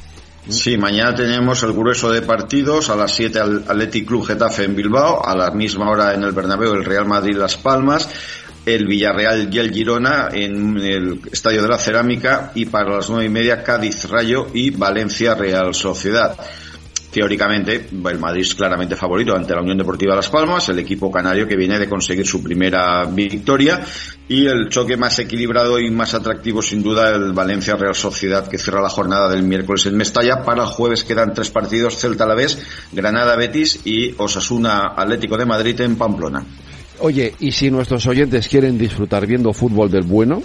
[0.49, 2.89] Sí, mañana tenemos el grueso de partidos.
[2.89, 5.23] A las 7 al Athletic Club Getafe en Bilbao.
[5.27, 8.09] A la misma hora en el Bernabéu el Real Madrid Las Palmas.
[8.65, 12.53] El Villarreal y el Girona en el Estadio de la Cerámica.
[12.55, 16.35] Y para las nueve y media Cádiz Rayo y Valencia Real Sociedad
[17.11, 21.47] teóricamente el Madrid es claramente favorito ante la Unión Deportiva Las Palmas, el equipo canario
[21.47, 23.81] que viene de conseguir su primera victoria
[24.29, 28.59] y el choque más equilibrado y más atractivo sin duda el Valencia Real Sociedad que
[28.59, 30.43] cierra la jornada del miércoles en Mestalla.
[30.45, 35.37] Para el jueves quedan tres partidos, Celta a la vez, Granada Betis y Osasuna Atlético
[35.37, 36.45] de Madrid en Pamplona.
[37.01, 40.43] Oye, y si nuestros oyentes quieren disfrutar viendo fútbol del bueno,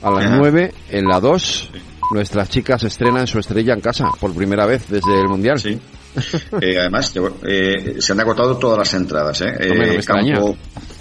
[0.00, 1.70] a las nueve en la 2
[2.10, 5.58] nuestras chicas estrenan su estrella en casa por primera vez desde el Mundial.
[5.58, 5.78] Sí.
[6.60, 7.12] Eh, además,
[7.46, 9.40] eh, se han agotado todas las entradas.
[9.42, 9.56] ¿eh?
[9.60, 10.56] eh campo,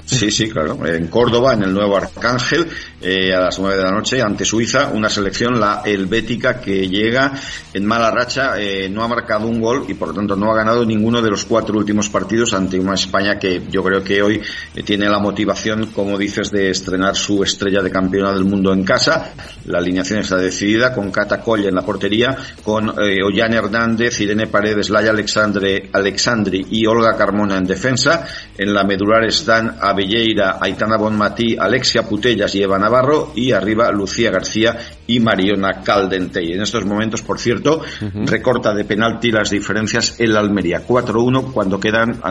[0.08, 0.80] Sí, sí, claro.
[0.88, 2.66] En Córdoba, en el nuevo Arcángel,
[3.02, 7.34] eh, a las nueve de la noche, ante Suiza, una selección, la helvética, que llega
[7.74, 10.56] en mala racha, eh, no ha marcado un gol y por lo tanto no ha
[10.56, 14.42] ganado ninguno de los cuatro últimos partidos ante una España que yo creo que hoy
[14.76, 18.86] eh, tiene la motivación, como dices, de estrenar su estrella de campeona del mundo en
[18.86, 19.34] casa.
[19.66, 24.48] La alineación está decidida con Cata Coll en la portería, con eh, Ollane Hernández, Irene
[24.48, 28.26] Paredes, Laya Alexandre, Alexandri y Olga Carmona en defensa.
[28.58, 33.92] En la medular están a Belleira, Aitana Bonmatí, Alexia Putellas y Eva Navarro y arriba
[33.92, 36.54] Lucía García y Mariona Caldentey.
[36.54, 37.82] En estos momentos, por cierto,
[38.26, 40.86] recorta de penalti las diferencias el Almería.
[40.88, 42.22] 4-1 cuando quedan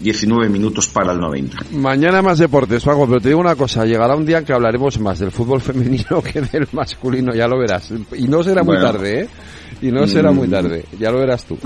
[0.00, 1.58] 19 eh, minutos para el 90.
[1.72, 4.98] Mañana más deportes, Paco, pero te digo una cosa, llegará un día en que hablaremos
[5.00, 7.92] más del fútbol femenino que del masculino, ya lo verás.
[8.16, 9.28] Y no será muy tarde, ¿eh?
[9.82, 10.50] Y no será muy mm.
[10.50, 11.58] tarde, ya lo verás tú.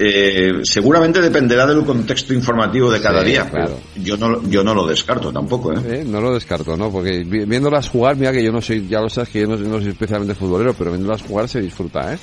[0.00, 3.48] Eh, seguramente dependerá del contexto informativo de cada día.
[3.48, 3.78] Claro.
[3.96, 5.72] Yo no, yo no lo descarto tampoco.
[5.72, 5.80] ¿eh?
[5.86, 6.04] ¿eh?
[6.06, 6.90] No lo descarto, ¿no?
[6.90, 9.88] Porque viéndolas jugar, mira que yo no soy, ya lo sabes que yo no, soy
[9.88, 12.18] especialmente futbolero, pero viéndolas jugar se disfruta, ¿eh?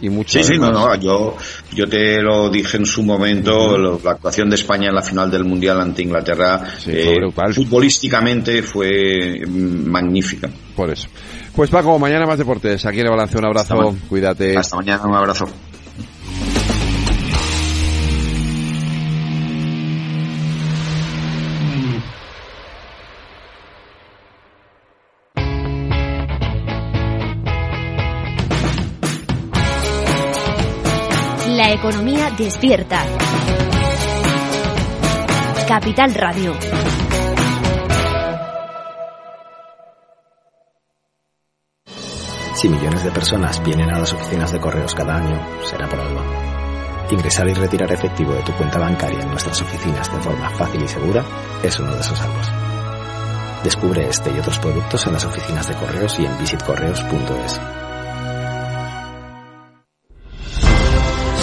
[0.00, 1.36] Y mucho sí, sí, no, no, yo,
[1.72, 5.44] yo te lo dije en su momento, la actuación de España en la final del
[5.44, 7.16] Mundial ante Inglaterra, eh,
[7.52, 10.48] futbolísticamente fue mm, magnífica.
[10.76, 11.08] Por eso.
[11.54, 12.86] Pues Paco, mañana más deportes.
[12.86, 13.96] Aquí en el balance un abrazo.
[14.08, 14.56] Cuídate.
[14.56, 15.46] Hasta mañana, un abrazo.
[31.88, 33.02] Economía despierta.
[35.66, 36.54] Capital Radio.
[42.56, 46.20] Si millones de personas vienen a las oficinas de correos cada año, será por algo.
[47.10, 50.88] Ingresar y retirar efectivo de tu cuenta bancaria en nuestras oficinas de forma fácil y
[50.88, 51.24] segura
[51.62, 52.40] es uno de esos algo.
[53.64, 57.87] Descubre este y otros productos en las oficinas de correos y en visitcorreos.es.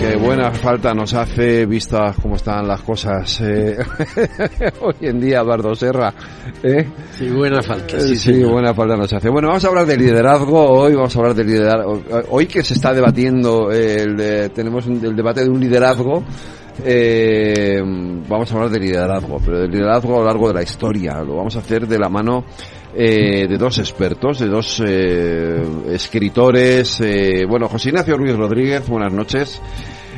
[0.00, 3.76] Qué buena falta nos hace, vista cómo están las cosas eh,
[4.80, 6.14] hoy en día, Eduardo Serra.
[6.62, 6.88] ¿eh?
[7.16, 7.96] Sí, buena falta.
[7.96, 9.28] Eh, sí, buena falta nos hace.
[9.28, 12.00] Bueno, vamos a hablar de liderazgo hoy, vamos a hablar de liderazgo.
[12.30, 16.22] Hoy que se está debatiendo, el, tenemos el debate de un liderazgo.
[16.84, 17.80] Eh,
[18.28, 21.22] vamos a hablar de liderazgo, pero de liderazgo a lo largo de la historia.
[21.22, 22.44] Lo vamos a hacer de la mano
[22.94, 27.00] eh, de dos expertos, de dos eh, escritores.
[27.00, 29.60] Eh, bueno, José Ignacio Ruiz Rodríguez, buenas noches.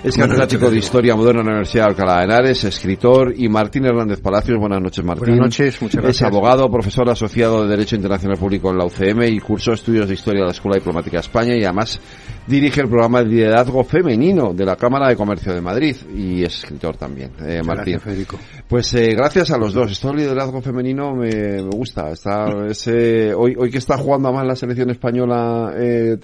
[0.02, 3.84] Es catedrático de Historia Moderna en la Universidad de Alcalá de Henares, escritor, y Martín
[3.84, 4.58] Hernández Palacios.
[4.58, 5.26] Buenas noches, Martín.
[5.26, 6.22] Buenas noches, muchas gracias.
[6.22, 10.14] Es abogado, profesor asociado de Derecho Internacional Público en la UCM y cursó estudios de
[10.14, 12.00] Historia de la Escuela Diplomática de España y además
[12.46, 16.64] dirige el programa de liderazgo femenino de la Cámara de Comercio de Madrid y es
[16.64, 17.98] escritor también, eh, Martín.
[17.98, 18.38] Gracias, Federico.
[18.66, 19.92] Pues eh, gracias a los dos.
[19.92, 22.08] Esto del liderazgo femenino me, me gusta.
[22.10, 26.16] Está ese, hoy, hoy que está jugando más la selección española eh,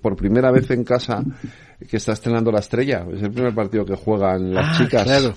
[0.00, 1.22] por primera vez en casa
[1.88, 3.06] que está estrenando la estrella.
[3.12, 5.32] Es el primer partido que juegan las ah, chicas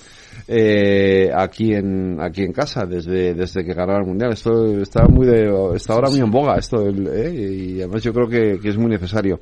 [0.46, 4.32] eh, aquí en aquí en casa desde desde que ganaron el mundial.
[4.32, 8.28] Esto está muy de, está ahora muy en boga esto eh, y además yo creo
[8.28, 9.40] que, es muy necesario.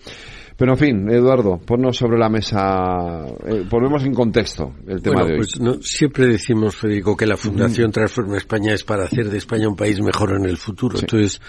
[0.57, 5.33] Pero en fin, Eduardo, ponnos sobre la mesa, eh, ponemos en contexto el tema de
[5.33, 5.37] hoy.
[5.37, 9.69] Pues no, siempre decimos, Federico, que la Fundación Transforma España es para hacer de España
[9.69, 10.99] un país mejor en el futuro.
[10.99, 11.43] Entonces,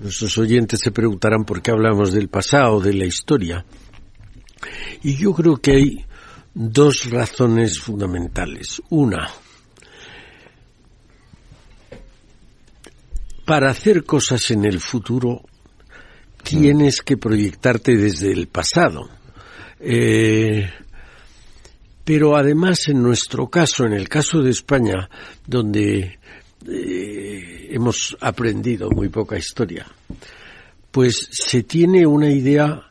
[0.00, 3.64] nuestros oyentes se preguntarán por qué hablamos del pasado, de la historia.
[5.02, 6.04] Y yo creo que hay
[6.54, 8.82] dos razones fundamentales.
[8.90, 9.30] Una,
[13.44, 15.42] para hacer cosas en el futuro
[16.42, 19.08] tienes que proyectarte desde el pasado.
[19.80, 20.70] Eh,
[22.04, 25.08] pero además, en nuestro caso, en el caso de España,
[25.46, 26.18] donde
[26.66, 29.86] eh, hemos aprendido muy poca historia,
[30.90, 32.89] pues se tiene una idea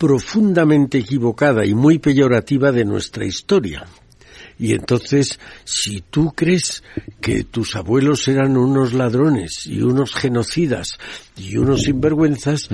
[0.00, 3.86] profundamente equivocada y muy peyorativa de nuestra historia.
[4.60, 6.84] Y entonces, si tú crees
[7.18, 10.98] que tus abuelos eran unos ladrones y unos genocidas
[11.34, 12.68] y unos sinvergüenzas,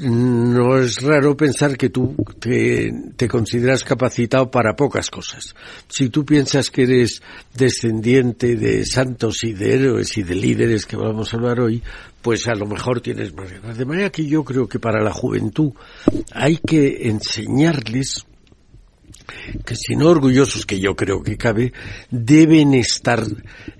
[0.00, 5.54] no es raro pensar que tú te, te, consideras capacitado para pocas cosas.
[5.88, 7.22] Si tú piensas que eres
[7.54, 11.82] descendiente de santos y de héroes y de líderes que vamos a hablar hoy,
[12.20, 13.78] pues a lo mejor tienes más ganas.
[13.78, 15.72] De manera que yo creo que para la juventud
[16.32, 18.26] hay que enseñarles
[19.64, 21.72] que si no orgullosos, que yo creo que cabe,
[22.10, 23.24] deben estar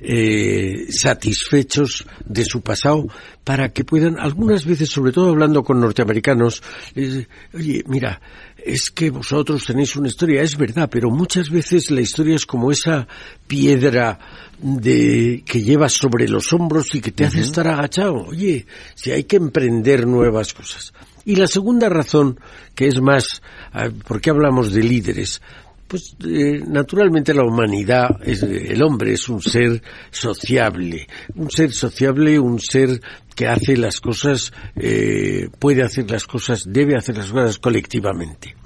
[0.00, 3.06] eh, satisfechos de su pasado
[3.42, 6.62] para que puedan, algunas veces, sobre todo hablando con norteamericanos,
[6.94, 8.20] eh, oye, mira,
[8.64, 12.72] es que vosotros tenéis una historia, es verdad, pero muchas veces la historia es como
[12.72, 13.06] esa
[13.46, 14.18] piedra
[14.58, 18.14] de que llevas sobre los hombros y que te hace estar agachado.
[18.28, 20.94] Oye, si hay que emprender nuevas cosas.
[21.24, 22.38] Y la segunda razón,
[22.74, 25.40] que es más, ah, ¿por qué hablamos de líderes?
[25.88, 32.38] Pues eh, naturalmente la humanidad, es, el hombre es un ser sociable, un ser sociable,
[32.38, 33.00] un ser
[33.34, 38.56] que hace las cosas, eh, puede hacer las cosas, debe hacer las cosas colectivamente.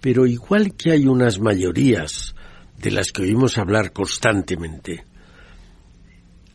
[0.00, 2.34] Pero igual que hay unas mayorías
[2.78, 5.04] de las que oímos hablar constantemente,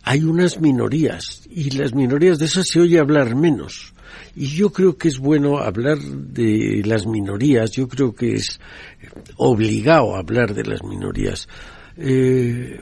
[0.03, 3.94] hay unas minorías y las minorías de esas se oye hablar menos.
[4.35, 8.59] Y yo creo que es bueno hablar de las minorías, yo creo que es
[9.37, 11.47] obligado hablar de las minorías.
[11.97, 12.81] Eh,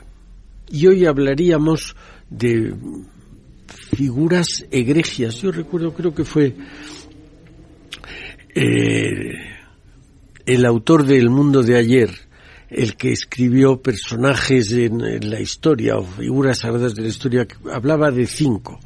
[0.70, 1.94] y hoy hablaríamos
[2.28, 2.74] de
[3.94, 5.36] figuras egregias.
[5.36, 6.54] Yo recuerdo, creo que fue
[8.54, 9.32] eh,
[10.46, 12.10] el autor de El mundo de ayer,
[12.68, 18.26] el que escribió personajes en, la historia o figuras sagradas de la historia, hablaba de
[18.26, 18.80] cinco.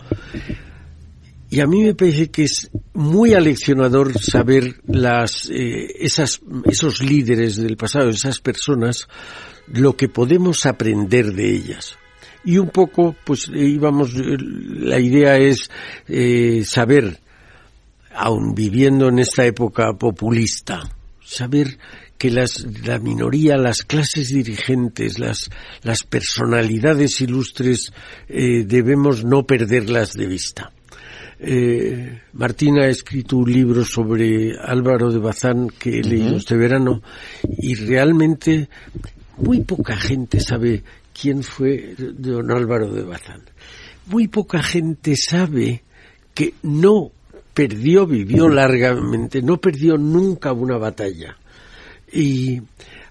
[1.51, 7.57] Y a mí me parece que es muy aleccionador saber las, eh, esas, esos líderes
[7.57, 9.09] del pasado, esas personas,
[9.69, 11.97] lo que podemos aprender de ellas.
[12.45, 15.71] Y un poco, pues íbamos, la idea es
[16.07, 17.19] eh, saber,
[18.15, 20.83] aun viviendo en esta época populista,
[21.25, 21.79] saber
[22.19, 25.49] que las, la minoría, las clases dirigentes, las,
[25.83, 27.93] las personalidades ilustres,
[28.29, 30.73] eh, debemos no perderlas de vista.
[31.41, 37.01] Eh, Martín ha escrito un libro sobre Álvaro de Bazán que he leído este verano
[37.59, 38.69] y realmente
[39.37, 40.83] muy poca gente sabe
[41.13, 43.43] quién fue don Álvaro de Bazán.
[44.07, 45.85] Muy poca gente sabe
[46.35, 47.13] que no
[47.55, 51.37] perdió, vivió largamente, no perdió nunca una batalla.
[52.13, 52.61] Y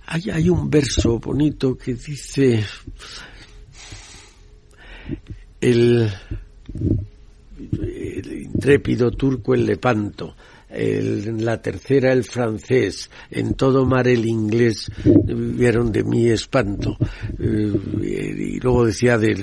[0.05, 2.65] hay, hay un verso bonito que dice
[5.61, 6.09] el
[7.57, 10.35] el intrépido turco el Lepanto,
[10.69, 16.97] la tercera el francés, en todo mar el inglés vieron de mí espanto.
[17.39, 19.35] Eh, y luego decía de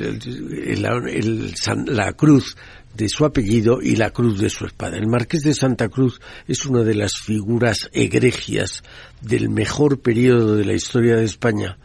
[1.86, 2.56] la cruz
[2.94, 4.96] de su apellido y la cruz de su espada.
[4.96, 8.82] El marqués de Santa Cruz es una de las figuras egregias
[9.20, 11.78] del mejor periodo de la historia de España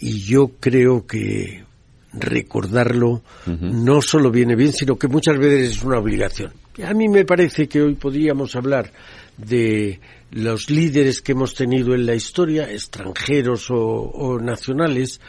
[0.00, 1.64] y yo creo que
[2.12, 6.52] recordarlo no solo viene bien, sino que muchas veces es una obligación.
[6.84, 8.92] A mí me parece que hoy podríamos hablar
[9.36, 10.00] de
[10.30, 15.20] los líderes que hemos tenido en la historia, extranjeros o, nacionales,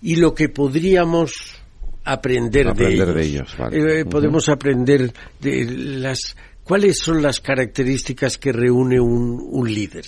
[0.00, 1.54] y lo que podríamos
[2.04, 3.54] aprender, de ellos.
[3.70, 10.04] Eh, podemos aprender de las ¿Cuáles son las características que reúne un, líder?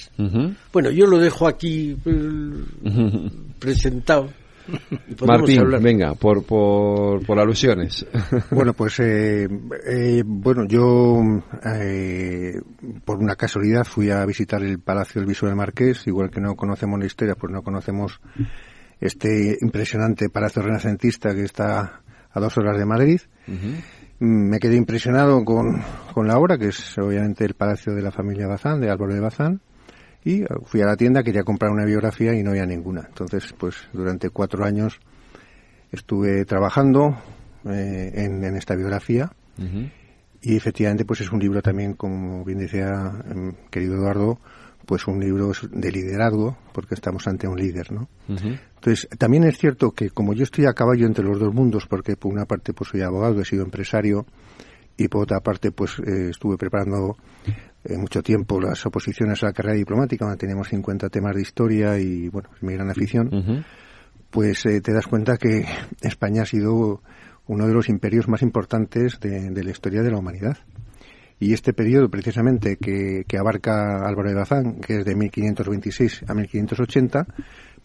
[0.72, 4.32] Bueno, yo lo dejo aquí eh, presentado
[5.26, 8.06] Martín, venga, por, por, por alusiones.
[8.50, 9.48] Bueno, pues eh,
[9.86, 11.20] eh, bueno, yo
[11.64, 12.60] eh,
[13.04, 16.98] por una casualidad fui a visitar el Palacio del Visual Marqués, igual que no conocemos
[16.98, 18.20] la historia, pues no conocemos
[19.00, 22.00] este impresionante palacio renacentista que está
[22.30, 23.20] a dos horas de Madrid.
[24.18, 28.46] Me quedé impresionado con, con la obra, que es obviamente el Palacio de la familia
[28.46, 29.60] Bazán, de Álvaro de Bazán
[30.24, 33.04] y fui a la tienda, quería comprar una biografía y no había ninguna.
[33.06, 34.98] Entonces, pues durante cuatro años
[35.92, 37.16] estuve trabajando
[37.66, 39.30] eh, en, esta biografía
[40.40, 44.38] y efectivamente pues es un libro también, como bien decía em, querido Eduardo,
[44.86, 48.08] pues un libro de liderazgo, porque estamos ante un líder, ¿no?
[48.28, 52.16] Entonces, también es cierto que como yo estoy a caballo entre los dos mundos, porque
[52.16, 54.26] por una parte pues soy abogado, he sido empresario,
[54.96, 57.16] y por otra parte, pues eh, estuve preparando
[57.84, 61.98] eh, mucho tiempo las oposiciones a la carrera diplomática, donde teníamos 50 temas de historia
[61.98, 63.64] y, bueno, es mi gran afición,
[64.30, 65.64] pues eh, te das cuenta que
[66.00, 67.02] España ha sido
[67.46, 70.56] uno de los imperios más importantes de, de la historia de la humanidad.
[71.38, 76.34] Y este periodo, precisamente, que, que, abarca Álvaro de Bazán, que es de 1526 a
[76.34, 77.26] 1580,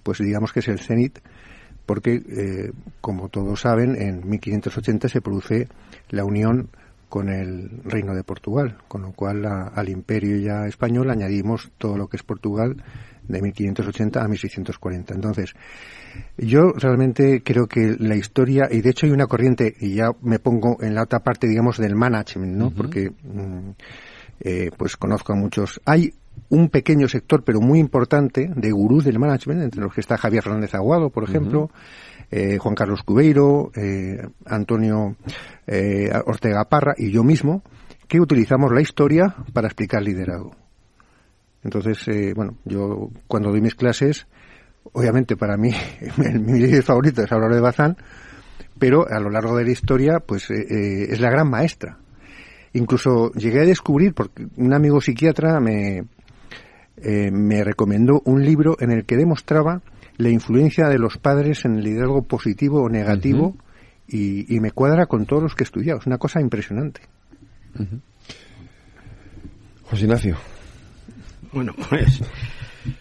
[0.03, 1.19] pues digamos que es el cenit,
[1.85, 2.71] porque, eh,
[3.01, 5.67] como todos saben, en 1580 se produce
[6.09, 6.69] la unión
[7.09, 12.07] con el Reino de Portugal, con lo cual al imperio ya español añadimos todo lo
[12.07, 12.81] que es Portugal
[13.27, 15.13] de 1580 a 1640.
[15.13, 15.53] Entonces,
[16.37, 20.39] yo realmente creo que la historia, y de hecho hay una corriente, y ya me
[20.39, 22.71] pongo en la otra parte, digamos, del management, ¿no?
[22.71, 23.69] Porque, mm,
[24.41, 25.81] eh, pues conozco a muchos.
[25.85, 26.13] Hay
[26.49, 30.43] un pequeño sector, pero muy importante, de gurús del management, entre los que está Javier
[30.43, 31.69] Fernández Aguado, por ejemplo,
[32.31, 35.15] eh, Juan Carlos Cubeiro, eh, Antonio
[35.67, 37.63] eh, Ortega Parra y yo mismo,
[38.07, 40.55] que utilizamos la historia para explicar liderazgo.
[41.63, 44.27] Entonces, eh, bueno, yo cuando doy mis clases,
[44.93, 45.71] obviamente para mí
[46.17, 47.97] mi líder favorito es Aurora de Bazán,
[48.77, 51.97] pero a lo largo de la historia, pues es la gran maestra.
[52.71, 56.05] Incluso llegué a descubrir, porque un amigo psiquiatra me,
[57.03, 59.81] eh, me recomendó un libro en el que demostraba
[60.17, 63.63] la influencia de los padres en el liderazgo positivo o negativo uh -huh.
[64.07, 65.99] y, y, me cuadra con todos los que he estudiado.
[65.99, 67.01] Es una cosa impresionante.
[67.75, 68.01] Uh -huh.
[69.83, 70.37] José Ignacio.
[71.51, 72.21] Bueno, pues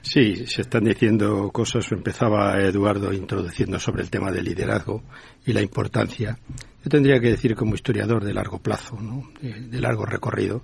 [0.01, 1.91] sí, se están diciendo cosas.
[1.93, 5.03] Empezaba Eduardo introduciendo sobre el tema del liderazgo
[5.45, 6.39] y la importancia.
[6.83, 9.29] Yo tendría que decir como historiador de largo plazo, ¿no?
[9.43, 10.63] de, de largo recorrido,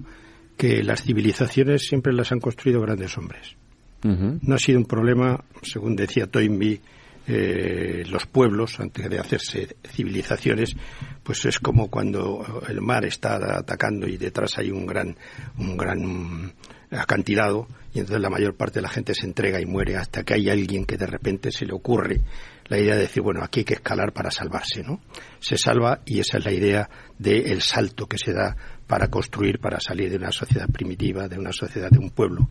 [0.56, 3.56] que las civilizaciones siempre las han construido grandes hombres.
[4.04, 4.38] Uh -huh.
[4.42, 6.80] No ha sido un problema, según decía Toynbee,
[7.26, 10.76] eh, los pueblos, antes de hacerse civilizaciones,
[11.22, 15.16] pues es como cuando el mar está atacando y detrás hay un gran,
[15.56, 16.52] un gran
[16.90, 20.34] acantilado y entonces la mayor parte de la gente se entrega y muere hasta que
[20.34, 22.20] hay alguien que de repente se le ocurre
[22.66, 25.00] la idea de decir, bueno, aquí hay que escalar para salvarse, ¿no?
[25.40, 29.80] Se salva y esa es la idea del salto que se da para construir, para
[29.80, 32.50] salir de una sociedad primitiva, de una sociedad de un pueblo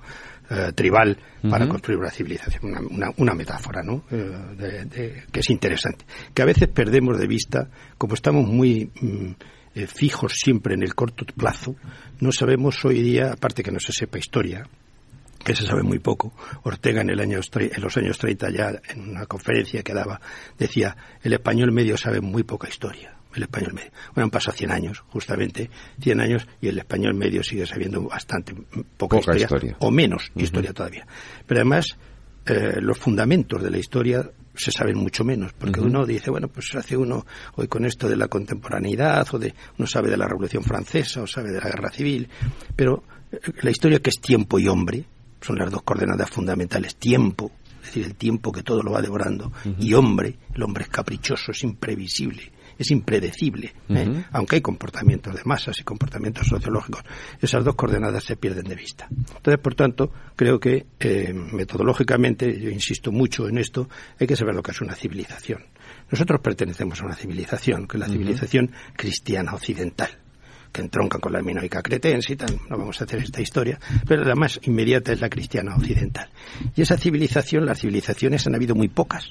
[0.50, 1.18] eh, tribal,
[1.50, 1.72] para uh -huh.
[1.72, 4.04] construir una civilización, una, una, una metáfora, ¿no?
[4.12, 6.06] Eh, de, de, que es interesante.
[6.34, 9.32] Que a veces perdemos de vista, como estamos muy mm,
[9.76, 11.76] eh, fijos siempre en el corto plazo,
[12.20, 14.68] no sabemos hoy día, aparte que no se sepa historia,
[15.44, 16.34] que se sabe muy poco.
[16.64, 20.22] Ortega en, el año, en los años 30 ya en una conferencia que daba
[20.58, 23.92] decía, el español medio sabe muy poca historia el español medio.
[24.14, 25.70] Bueno, han pasado 100 años, justamente,
[26.00, 30.30] 100 años, y el español medio sigue sabiendo bastante poca, poca historia, historia, o menos
[30.30, 30.44] uh -huh.
[30.44, 31.06] historia todavía.
[31.48, 31.98] Pero además,
[32.46, 35.88] eh, los fundamentos de la historia se saben mucho menos, porque uh -huh.
[35.88, 37.26] uno dice, bueno, pues hace uno
[37.56, 41.28] hoy con esto de la contemporaneidad, o de, uno sabe de la Revolución Francesa, o
[41.28, 42.28] sabe de la Guerra Civil,
[42.76, 43.04] pero
[43.62, 45.06] la historia que es tiempo y hombre,
[45.42, 49.48] son las dos coordenadas fundamentales, tiempo, es decir, el tiempo que todo lo va devorando,
[49.48, 49.76] uh -huh.
[49.80, 54.20] y hombre, el hombre es caprichoso, es imprevisible, es impredecible, uh -huh.
[54.20, 54.26] ¿eh?
[54.32, 57.04] aunque hay comportamientos de masas y comportamientos sociológicos,
[57.42, 59.08] esas dos coordenadas se pierden de vista.
[59.10, 64.56] Entonces, por tanto, creo que eh, metodológicamente, yo insisto mucho en esto, hay que saber
[64.56, 65.64] lo que es una civilización.
[66.12, 68.94] Nosotros pertenecemos a una civilización, que es la civilización uh -huh.
[68.96, 70.10] cristiana occidental
[70.74, 74.24] que entroncan con la minoica cretense y tal, no vamos a hacer esta historia, pero
[74.26, 76.30] la más inmediata es la cristiana occidental.
[76.76, 79.30] Y esa civilización, las civilizaciones han habido muy pocas,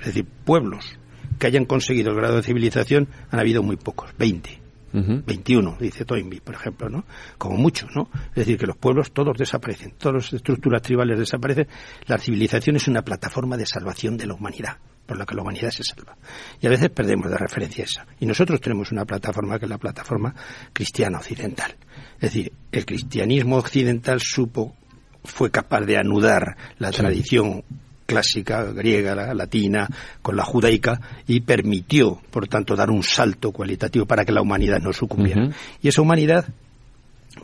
[0.00, 0.98] es decir, pueblos
[1.38, 4.64] que hayan conseguido el grado de civilización han habido muy pocos, 20.
[4.92, 5.24] Uh -huh.
[5.26, 7.04] 21, dice Toynbee, por ejemplo, ¿no?
[7.36, 8.08] Como mucho, ¿no?
[8.28, 11.66] Es decir, que los pueblos todos desaparecen, todas las estructuras tribales desaparecen.
[12.06, 15.70] La civilización es una plataforma de salvación de la humanidad, por la que la humanidad
[15.70, 16.16] se salva.
[16.60, 18.06] Y a veces perdemos de referencia esa.
[18.20, 20.32] Y nosotros tenemos una plataforma que es la plataforma
[20.72, 21.74] cristiana occidental.
[22.16, 24.76] Es decir, el cristianismo occidental supo,
[25.24, 26.98] fue capaz de anudar la sí.
[26.98, 27.64] tradición
[28.06, 29.88] clásica, griega, la latina,
[30.22, 34.80] con la judaica, y permitió, por tanto, dar un salto cualitativo para que la humanidad
[34.80, 35.44] no sucumbiera.
[35.44, 35.54] Uh -huh.
[35.82, 36.46] Y esa humanidad,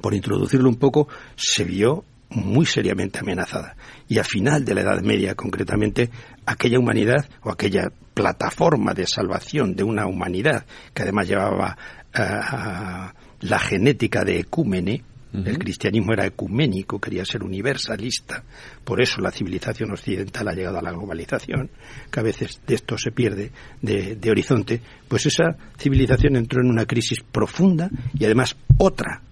[0.01, 3.77] por introducirlo un poco, se vio muy seriamente amenazada.
[4.09, 6.11] Y a final de la Edad Media, concretamente,
[6.47, 11.77] aquella humanidad o aquella plataforma de salvación de una humanidad que además llevaba
[12.15, 15.03] uh, la genética de ecúmene,
[15.33, 18.43] El cristianismo era ecuménico, quería ser universalista.
[18.85, 21.71] Por eso la civilización occidental ha llegado a la globalización,
[22.11, 24.81] que a veces de esto se pierde de, de horizonte.
[25.07, 29.23] Pues esa civilización entró en una crisis profunda y además otra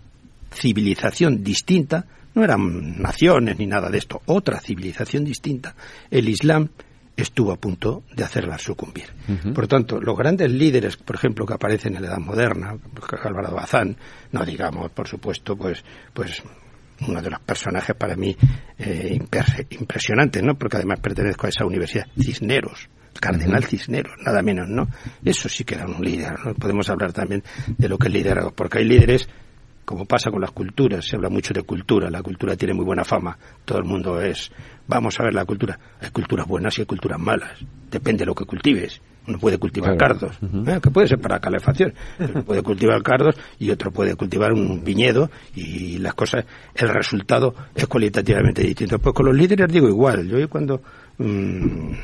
[0.52, 5.74] civilización distinta, no eran naciones ni nada de esto, otra civilización distinta,
[6.10, 6.68] el Islam
[7.22, 9.06] estuvo a punto de hacerla sucumbir.
[9.54, 12.76] Por tanto, los grandes líderes, por ejemplo, que aparecen en la Edad Moderna,
[13.24, 13.96] Álvaro Bazán,
[14.32, 16.42] no digamos, por supuesto, pues, pues
[17.06, 18.36] uno de los personajes para mí
[18.78, 19.18] eh,
[19.70, 20.56] impresionantes, ¿no?
[20.56, 22.88] Porque además pertenezco a esa universidad, Cisneros,
[23.20, 24.88] Cardenal Cisneros, nada menos, ¿no?
[25.24, 26.54] Eso sí que era un líder, ¿no?
[26.54, 29.28] Podemos hablar también de lo que es liderazgo, porque hay líderes,
[29.88, 33.04] como pasa con las culturas, se habla mucho de cultura, la cultura tiene muy buena
[33.04, 34.52] fama, todo el mundo es,
[34.86, 37.58] vamos a ver la cultura, hay culturas buenas y hay culturas malas,
[37.90, 39.00] depende de lo que cultives.
[39.26, 40.78] Uno puede cultivar cardos, ¿eh?
[40.82, 41.92] que puede ser para calefacción,
[42.46, 47.86] puede cultivar cardos y otro puede cultivar un viñedo y las cosas, el resultado es
[47.86, 48.98] cualitativamente distinto.
[48.98, 50.80] Pues con los líderes digo igual, yo cuando
[51.18, 51.94] Mm,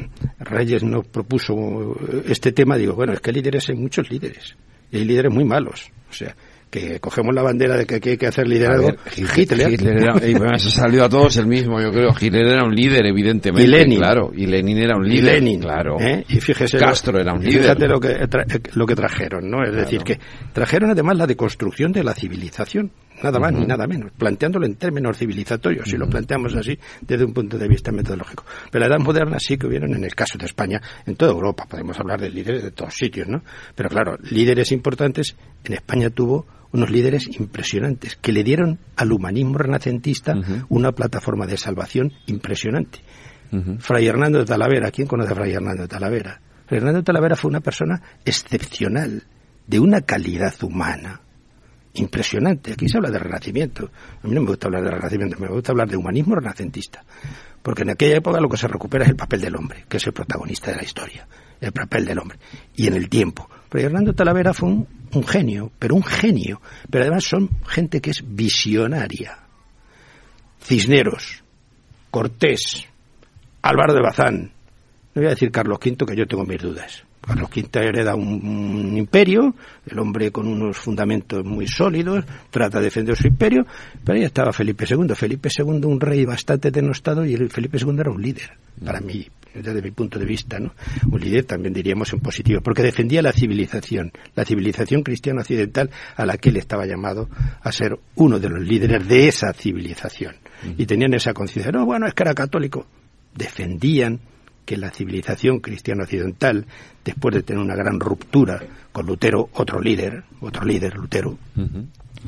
[0.41, 4.57] Reyes nos propuso este tema, digo, bueno, es que líderes hay muchos líderes,
[4.91, 5.91] y hay líderes muy malos.
[6.11, 6.35] O sea,
[6.75, 8.91] que cogemos la bandera de que aquí hay que hacer liderazgo.
[9.15, 12.11] Hitler, Hitler era, y se salió a todos el mismo, yo creo.
[12.21, 13.63] Hitler era un líder, evidentemente.
[13.63, 13.99] Y Lenin.
[14.01, 15.35] Claro, y Lenin era un líder.
[15.35, 16.01] Lenin, claro.
[16.01, 16.25] ¿eh?
[16.29, 16.77] Y fíjese.
[16.77, 17.63] Castro era un líder.
[17.63, 18.29] Fíjate lo que,
[18.75, 19.63] lo que trajeron, ¿no?
[19.63, 20.19] Es decir, que
[20.53, 22.91] trajeron además la deconstrucción de la civilización
[23.23, 27.33] nada más ni nada menos, planteándolo en términos civilizatorios, si lo planteamos así desde un
[27.33, 28.45] punto de vista metodológico.
[28.73, 31.65] Pero la edad moderna sí que hubieron, en el caso de España, en toda Europa,
[31.71, 33.43] podemos hablar de líderes de todos sitios, ¿no?
[33.77, 39.59] Pero claro, líderes importantes, en España tuvo unos líderes impresionantes que le dieron al humanismo
[39.59, 40.35] renacentista
[40.69, 42.99] una plataforma de salvación impresionante.
[43.79, 46.41] Fray Hernando de Talavera, ¿quién conoce a Fray Hernando de Talavera?
[46.67, 49.23] Fray Hernando de Talavera fue una persona excepcional,
[49.69, 51.21] de una calidad humana,
[51.95, 52.73] impresionante.
[52.73, 53.93] Aquí se habla de renacimiento.
[54.21, 57.05] A mí no me gusta hablar de renacimiento, me gusta hablar de humanismo renacentista.
[57.63, 60.07] Porque en aquella época lo que se recupera es el papel del hombre, que es
[60.09, 61.29] el protagonista de la historia.
[61.61, 62.39] El papel del hombre.
[62.75, 63.49] Y en el tiempo.
[63.71, 66.61] Pero Hernando Talavera fue un, un genio, pero un genio.
[66.91, 69.39] Pero además son gente que es visionaria.
[70.61, 71.43] Cisneros,
[72.11, 72.87] Cortés,
[73.63, 74.53] Álvaro de Bazán.
[75.15, 77.05] No voy a decir Carlos V, que yo tengo mis dudas.
[77.27, 79.55] Carlos V hereda un, imperio,
[79.87, 83.67] el hombre con unos fundamentos muy sólidos, trata de defender su imperio,
[84.05, 85.15] pero ahí estaba Felipe II.
[85.15, 88.51] Felipe II, un rey bastante denostado, y Felipe II era un líder,
[88.85, 90.75] para mí, desde mi punto de vista, ¿no?
[91.11, 96.27] Un líder también diríamos en positivo, porque defendía la civilización, la civilización cristiana occidental a
[96.27, 97.29] la que él estaba llamado
[97.63, 100.37] a ser uno de los líderes de esa civilización.
[100.79, 102.87] Y tenían esa conciencia, no, bueno, es que era católico.
[103.35, 104.21] Defendían
[104.65, 106.67] que la civilización cristiana occidental,
[107.05, 108.61] después de tener una gran ruptura
[108.93, 111.39] con Lutero, otro líder, otro líder, Lutero,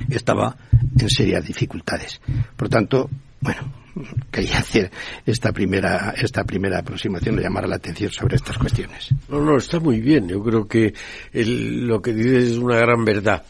[0.08, 0.56] estaba
[0.98, 2.20] en serias dificultades.
[2.56, 3.08] Por tanto,
[3.40, 3.72] bueno,
[4.30, 4.90] quería hacer
[5.24, 9.08] esta primera, esta primera aproximación, de llamar la atención sobre estas cuestiones.
[9.28, 10.28] No, no, está muy bien.
[10.28, 10.94] Yo creo que
[11.32, 13.44] lo que dices es una gran verdad.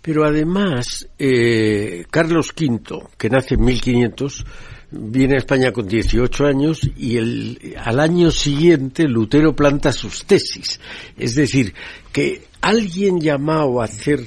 [0.00, 4.44] Pero además, eh, Carlos V, que nace en 1500,
[4.92, 10.78] viene a España con 18 años y el, al año siguiente Lutero planta sus tesis.
[11.16, 11.74] Es decir,
[12.12, 14.20] que alguien llamado a hacer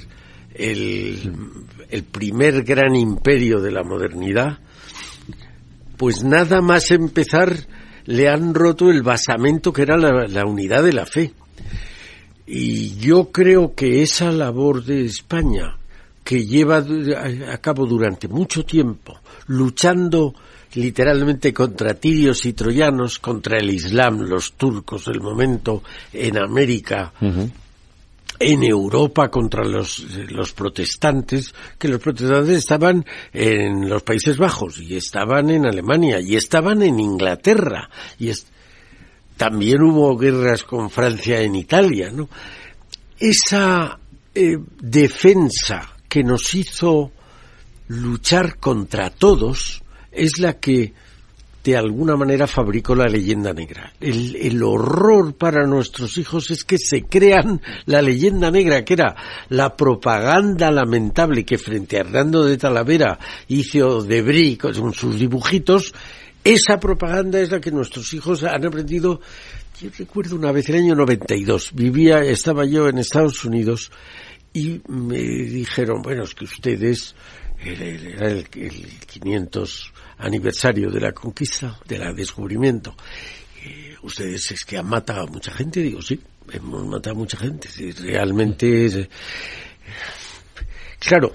[0.54, 1.32] el,
[1.88, 4.58] el primer gran imperio de la modernidad,
[5.96, 7.56] pues nada más empezar
[8.04, 11.32] le han roto el basamento que era la, la unidad de la fe.
[12.46, 15.78] Y yo creo que esa labor de España,
[16.22, 20.34] que lleva a cabo durante mucho tiempo, luchando
[20.76, 27.12] literalmente contra tirios y troyanos, contra el Islam, los turcos del momento en América,
[28.38, 34.96] en Europa contra los, los protestantes, que los protestantes estaban en los Países Bajos y
[34.96, 38.30] estaban en Alemania y estaban en Inglaterra y
[39.36, 42.28] también hubo guerras con Francia en Italia, ¿no?
[43.18, 43.98] Esa
[44.34, 47.12] eh, defensa que nos hizo
[47.88, 49.82] luchar contra todos,
[50.16, 50.92] es la que
[51.66, 53.92] de alguna manera fabricó la leyenda negra.
[54.00, 59.16] El, horror para nuestros hijos es que se crean la leyenda negra, que era
[59.48, 65.92] la propaganda lamentable que frente a Hernando de Talavera hizo Debris con sus dibujitos.
[66.44, 69.20] Esa propaganda es la que nuestros hijos han aprendido.
[69.80, 73.90] Yo recuerdo una vez, el año 92, vivía, estaba yo en Estados Unidos
[74.52, 77.16] y me dijeron, bueno, es que ustedes,
[77.58, 82.94] era el, el 500 aniversario de la conquista, del descubrimiento.
[83.64, 86.20] Eh, ustedes es que han matado a mucha gente, digo, sí,
[86.52, 87.68] hemos matado a mucha gente.
[88.00, 89.08] Realmente es,
[90.98, 91.32] claro,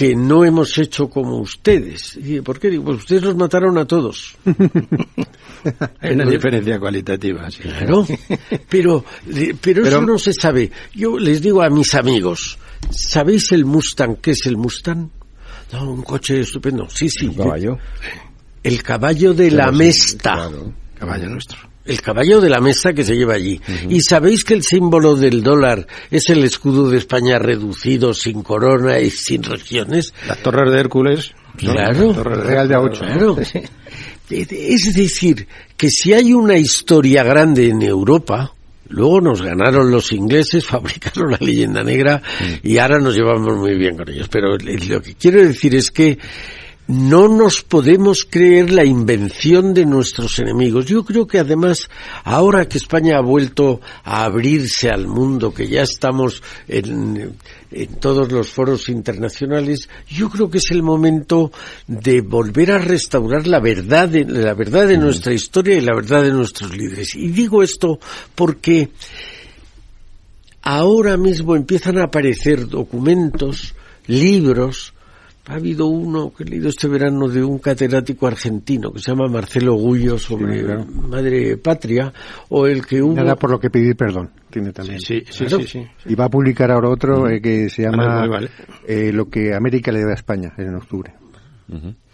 [0.00, 2.18] que no hemos hecho como ustedes.
[2.42, 2.70] ¿Por qué?
[2.70, 4.34] Digo, pues ustedes los mataron a todos.
[6.00, 7.60] Hay una diferencia cualitativa, sí.
[7.64, 8.06] Claro,
[8.68, 9.04] pero,
[9.60, 10.70] pero, eso no se sabe.
[10.94, 12.58] Yo les digo a mis amigos,
[12.90, 14.16] ¿sabéis el Mustang?
[14.16, 15.10] ¿Qué es el Mustang?
[15.72, 16.88] No, un coche estupendo.
[16.90, 17.26] Sí, sí.
[17.26, 17.78] ¿El caballo?
[18.62, 20.50] El caballo de la Mesta.
[20.98, 21.58] Caballo nuestro.
[21.86, 23.60] el caballo de la mesa que se lleva allí.
[23.88, 29.00] Y sabéis que el símbolo del dólar es el escudo de España reducido, sin corona
[29.00, 30.12] y sin regiones.
[30.28, 31.32] Las torres de Hércules.
[31.56, 32.12] Claro.
[32.22, 32.98] Real de A8.
[32.98, 33.36] Claro.
[34.30, 38.54] Es decir, que si hay una historia grande en Europa,
[38.90, 42.22] luego nos ganaron los ingleses, fabricaron la leyenda negra
[42.62, 44.28] y ahora nos llevamos muy bien con ellos.
[44.28, 46.18] Pero lo que quiero decir es que
[46.90, 50.86] no nos podemos creer la invención de nuestros enemigos.
[50.86, 51.88] Yo creo que además,
[52.24, 57.36] ahora que España ha vuelto a abrirse al mundo, que ya estamos en,
[58.00, 61.52] todos los foros internacionales, yo creo que es el momento
[61.86, 66.24] de volver a restaurar la verdad de, la verdad de nuestra historia y la verdad
[66.24, 67.14] de nuestros líderes.
[67.14, 68.00] Y digo esto
[68.34, 68.90] porque
[70.62, 73.76] ahora mismo empiezan a aparecer documentos,
[74.08, 74.92] libros,
[75.46, 79.26] ha habido uno que he leído este verano de un catedrático argentino que se llama
[79.28, 82.12] Marcelo Gullo sobre Madre Patria,
[82.50, 83.14] o el que hubo...
[83.14, 85.00] Nada por lo que pedir perdón, tiene también.
[85.00, 88.28] Sí, sí, sí, Y va a publicar ahora otro eh, que se llama
[88.86, 91.14] eh, Lo que América le debe a España, en octubre.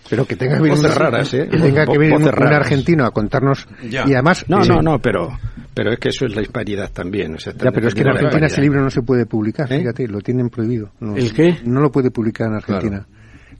[0.09, 1.49] Pero que tenga que venir, raras, ¿eh?
[1.51, 3.67] que tenga que venir un, argentino a contarnos.
[3.83, 5.31] Y además no no no pero
[5.75, 8.09] pero es que eso es la hispanidad también o sea, ya pero es que en
[8.09, 10.91] Argentina ese libro no se puede publicar fíjate lo tienen prohibido.
[11.01, 13.07] El qué no lo puede publicar en Argentina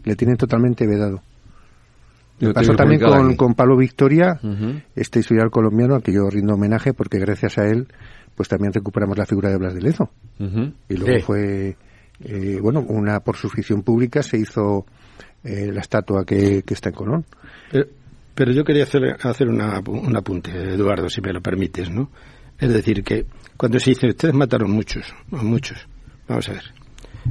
[0.07, 1.21] le tienen totalmente vedado.
[2.39, 4.41] Me pasó también con, con, Pablo Victoria,
[4.95, 7.89] este historiador colombiano, al que yo rindo homenaje porque gracias a él
[8.37, 10.11] pues también recuperamos la figura de Blas de Lezo.
[10.89, 11.77] Y luego fue,
[12.23, 14.85] eh, bueno, una por suscripción pública se hizo
[15.43, 17.25] eh, la estatua que, está en Colón.
[18.35, 22.11] Pero, yo quería hacer, hacer una, un apunte, Eduardo, si me lo permites, ¿no?
[22.59, 23.25] Es decir, que
[23.57, 25.79] cuando se dice, ustedes mataron muchos, muchos,
[26.29, 26.65] vamos a ver.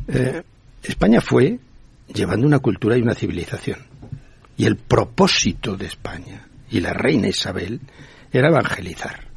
[0.07, 0.43] Eh,
[0.83, 1.59] España fue
[2.13, 3.79] llevando una cultura y una civilización.
[4.57, 7.81] Y el propósito de España y la reina Isabel
[8.31, 9.27] era evangelizar.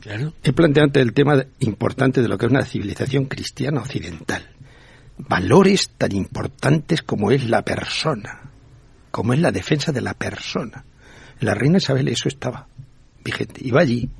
[0.00, 0.34] Claro.
[0.42, 4.48] He planteado ante el tema importante de lo que es una civilización cristiana occidental.
[5.16, 8.50] Valores tan importantes como es la persona,
[9.10, 10.84] como es la defensa de la persona.
[11.40, 12.68] La reina Isabel eso estaba
[13.24, 13.60] vigente.
[13.64, 14.10] Iba allí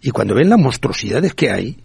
[0.00, 1.78] y cuando ven las monstruosidades que hay,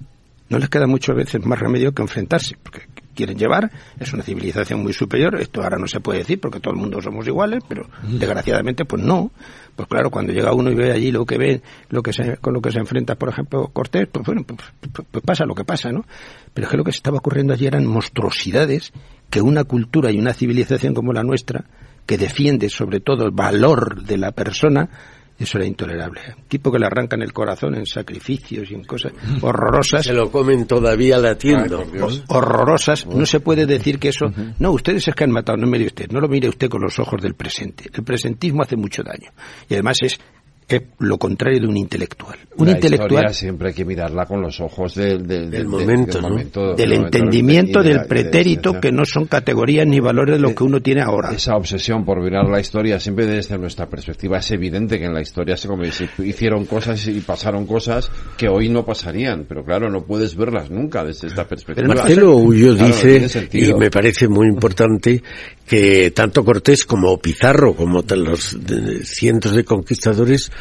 [0.50, 2.82] no les queda muchas veces más remedio que enfrentarse, porque
[3.14, 6.74] quieren llevar, es una civilización muy superior, esto ahora no se puede decir porque todo
[6.74, 9.32] el mundo somos iguales, pero desgraciadamente pues no.
[9.76, 12.54] Pues claro, cuando llega uno y ve allí lo que ve, lo que se, con
[12.54, 15.66] lo que se enfrenta, por ejemplo, Cortés, pues bueno, pues, pues, pues pasa lo que
[15.66, 16.06] pasa, ¿no?
[16.54, 18.94] Pero es que lo que se estaba ocurriendo allí eran monstruosidades
[19.32, 21.66] que una cultura y una civilización como la nuestra,
[22.06, 24.90] que defiende sobre todo el valor de la persona,
[25.38, 26.22] eso era intolerable.
[26.38, 30.06] Un tipo que le arrancan el corazón en sacrificios y en cosas horrorosas.
[30.06, 31.84] Se lo comen todavía latiendo.
[32.28, 33.06] horrorosas.
[33.08, 34.32] No se puede decir que eso.
[34.60, 35.58] No, ustedes es que han matado.
[35.58, 36.12] No mire usted.
[36.12, 37.86] No lo mire usted con los ojos del presente.
[37.94, 39.32] El presentismo hace mucho daño.
[39.70, 40.20] Y además es
[40.68, 42.38] es lo contrario de un intelectual.
[42.58, 48.06] Un intelectual siempre hay que mirarla con los ojos del, del, momento, del, entendimiento del
[48.06, 51.32] pretérito, que no son categorías ni valores de lo que uno tiene ahora.
[51.32, 55.22] Esa obsesión por mirar la historia siempre desde nuestra perspectiva es evidente que en la
[55.22, 60.04] historia se, como, hicieron cosas y pasaron cosas que hoy no pasarían, pero claro, no
[60.04, 61.88] puedes verlas nunca desde esta perspectiva.
[61.88, 65.22] Marcelo Ullo dice, y me parece muy importante,
[65.66, 68.58] que tanto Cortés como Pizarro, como los
[69.04, 70.52] cientos de conquistadores,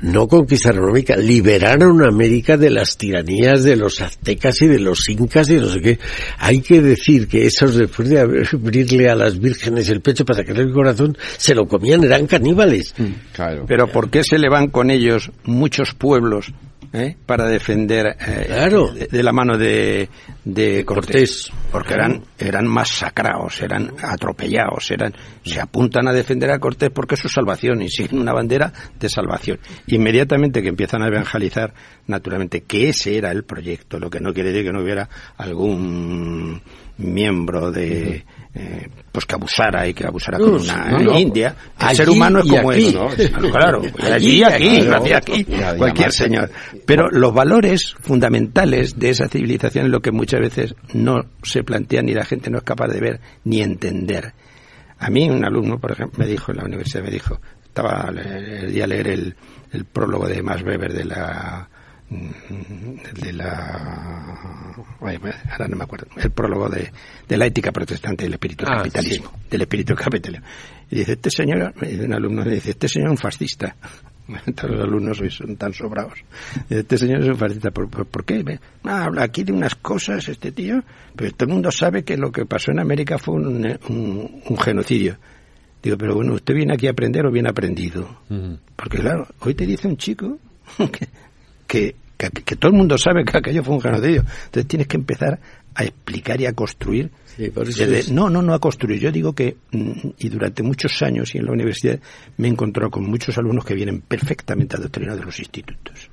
[0.00, 5.50] no conquistaron América, liberaron América de las tiranías de los aztecas y de los incas
[5.50, 5.98] y no sé qué.
[6.38, 10.62] Hay que decir que esos después de abrirle a las vírgenes el pecho para sacarle
[10.62, 12.94] el corazón, se lo comían, eran caníbales.
[13.32, 13.64] Claro.
[13.66, 16.52] Pero ¿por qué se le van con ellos muchos pueblos
[16.92, 17.16] ¿eh?
[17.26, 20.08] para defender eh, de, la mano de,
[20.44, 25.14] de Cortés, porque eran eran masacrados, eran atropellados, eran
[25.44, 29.08] se apuntan a defender a Cortés porque es su salvación y siguen una bandera de
[29.08, 29.58] salvación.
[29.86, 31.74] Inmediatamente que empiezan a evangelizar,
[32.06, 36.62] naturalmente que ese era el proyecto, lo que no quiere decir que no hubiera algún
[36.98, 38.24] miembro de
[38.54, 41.54] eh, pues que abusara y que abusara con una India.
[41.80, 42.94] El ser humano es como es
[43.52, 44.80] claro allí aquí,
[45.14, 45.46] aquí
[45.76, 46.50] cualquier señor.
[46.86, 52.02] Pero los valores fundamentales de esa civilización es lo que muchas veces no se plantea
[52.02, 54.32] ni la gente no es capaz de ver ni entender.
[54.98, 58.72] A mí un alumno por ejemplo me dijo en la universidad me dijo estaba el
[58.72, 59.36] día a leer el,
[59.72, 61.68] el prólogo de Max Weber de la
[62.10, 66.06] de la ahora no me acuerdo.
[66.16, 66.90] El prólogo de,
[67.28, 70.46] de la ética protestante del espíritu ah, capitalismo del espíritu capitalismo.
[70.90, 73.76] Y dice este señor un alumno le dice este señor es un fascista
[74.54, 76.18] todos los alumnos hoy son tan sobrados.
[76.70, 78.58] Este señor es un fascista ¿por, por, qué?
[78.84, 80.82] Ah, habla aquí de unas cosas este tío
[81.14, 85.18] pero todo el mundo sabe que lo que pasó en América fue un, un, genocidio.
[85.82, 88.20] Digo, pero bueno, ¿usted viene aquí a aprender o viene aprendido?
[88.76, 90.38] Porque claro, hoy te dice un chico
[90.92, 91.08] que,
[91.68, 91.94] que,
[92.58, 94.22] todo el mundo sabe que aquello fue un genocidio.
[94.22, 95.38] Entonces tienes que empezar
[95.74, 97.12] a explicar y a construir.
[98.10, 98.98] No, no, no a construir.
[98.98, 102.00] Yo digo que, mm, y durante muchos años y en la universidad
[102.36, 106.10] me he encontrado con muchos alumnos que vienen perfectamente adoctrinados de los institutos.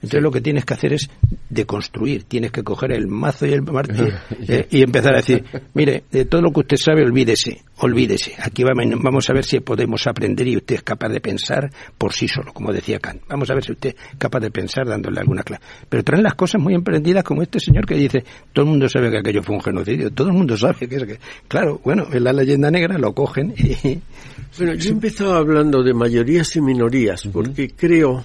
[0.00, 1.10] Entonces lo que tienes que hacer es
[1.50, 4.12] deconstruir, tienes que coger el mazo y el martillo
[4.46, 5.44] eh, y empezar a decir,
[5.74, 8.34] mire, de todo lo que usted sabe, olvídese, olvídese.
[8.40, 12.28] Aquí vamos a ver si podemos aprender y usted es capaz de pensar por sí
[12.28, 13.22] solo, como decía Kant.
[13.28, 15.62] Vamos a ver si usted es capaz de pensar dándole alguna clase.
[15.88, 19.10] Pero traen las cosas muy emprendidas como este señor que dice, todo el mundo sabe
[19.10, 21.18] que aquello fue un genocidio, todo el mundo sabe que es que...
[21.46, 24.00] Claro, bueno, en la leyenda negra lo cogen y...
[24.56, 28.24] Bueno, yo he empezado hablando de mayorías y minorías, porque creo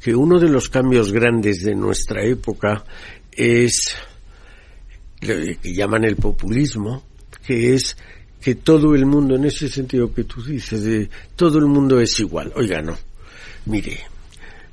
[0.00, 2.84] que uno de los cambios grandes de nuestra época
[3.30, 3.94] es
[5.20, 7.04] lo que llaman el populismo,
[7.44, 7.96] que es
[8.40, 12.18] que todo el mundo, en ese sentido que tú dices, de todo el mundo es
[12.20, 12.52] igual.
[12.56, 12.96] Oiga, no.
[13.66, 14.00] Mire,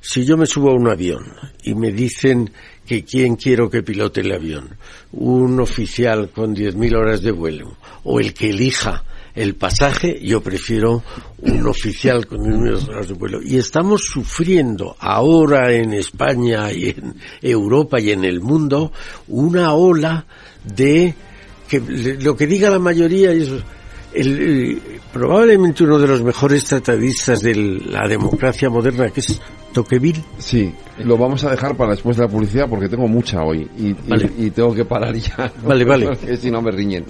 [0.00, 1.24] si yo me subo a un avión
[1.62, 2.50] y me dicen
[2.86, 4.76] que quién quiero que pilote el avión,
[5.12, 9.04] un oficial con 10.000 horas de vuelo, o el que elija
[9.34, 11.04] el pasaje, yo prefiero
[11.42, 13.40] un oficial con números horas de vuelo.
[13.42, 18.92] Y estamos sufriendo ahora en España y en Europa y en el mundo
[19.28, 20.26] una ola
[20.64, 21.14] de
[21.68, 21.80] que
[22.20, 23.50] lo que diga la mayoría es
[24.14, 24.80] el,
[25.12, 29.40] probablemente uno de los mejores tratadistas de la democracia moderna, que es
[29.72, 30.22] Tocqueville.
[30.38, 30.72] Sí,
[31.04, 33.94] lo vamos a dejar para después de la publicidad porque tengo mucha hoy y,
[34.38, 35.52] y, tengo que parar ya.
[35.62, 36.06] Vale, vale.
[36.08, 37.04] Porque si no me riñen.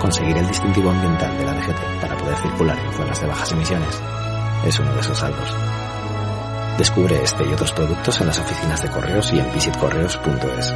[0.00, 4.02] Conseguir el distintivo ambiental de la DGT para poder circular en zonas de bajas emisiones
[4.64, 5.54] es uno de esos saldos.
[6.78, 10.74] Descubre este y otros productos en las oficinas de correos y en visitcorreos.es.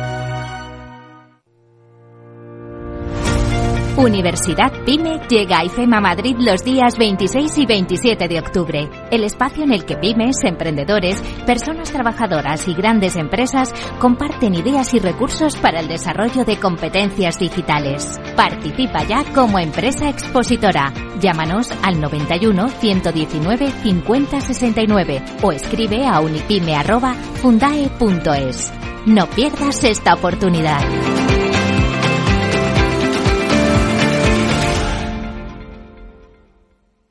[4.01, 9.65] Universidad PYME llega a IFEMA Madrid los días 26 y 27 de octubre, el espacio
[9.65, 15.81] en el que pymes, emprendedores, personas trabajadoras y grandes empresas comparten ideas y recursos para
[15.81, 18.19] el desarrollo de competencias digitales.
[18.37, 20.95] Participa ya como empresa expositora.
[21.21, 28.73] Llámanos al 91 119 50 69 o escribe a unipyme@fundae.es.
[29.05, 30.81] No pierdas esta oportunidad.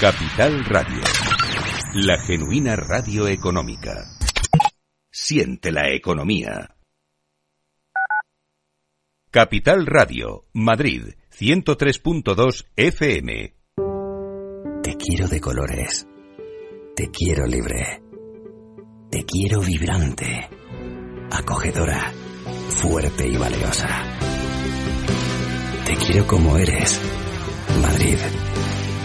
[0.00, 1.00] Capital Radio.
[1.94, 4.04] La genuina radio económica.
[5.10, 6.76] Siente la economía.
[9.30, 13.54] Capital Radio, Madrid, 103.2 FM.
[14.82, 16.06] Te quiero de colores.
[16.94, 18.02] Te quiero libre.
[19.10, 20.50] Te quiero vibrante.
[21.30, 22.12] Acogedora.
[22.68, 24.18] Fuerte y valiosa.
[25.86, 27.00] Te quiero como eres.
[27.80, 28.18] Madrid.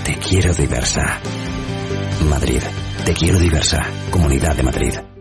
[0.04, 1.20] Te quiero diversa.
[2.30, 2.62] Madrid.
[3.06, 3.80] Te quiero diversa.
[4.10, 5.21] Comunidad de Madrid.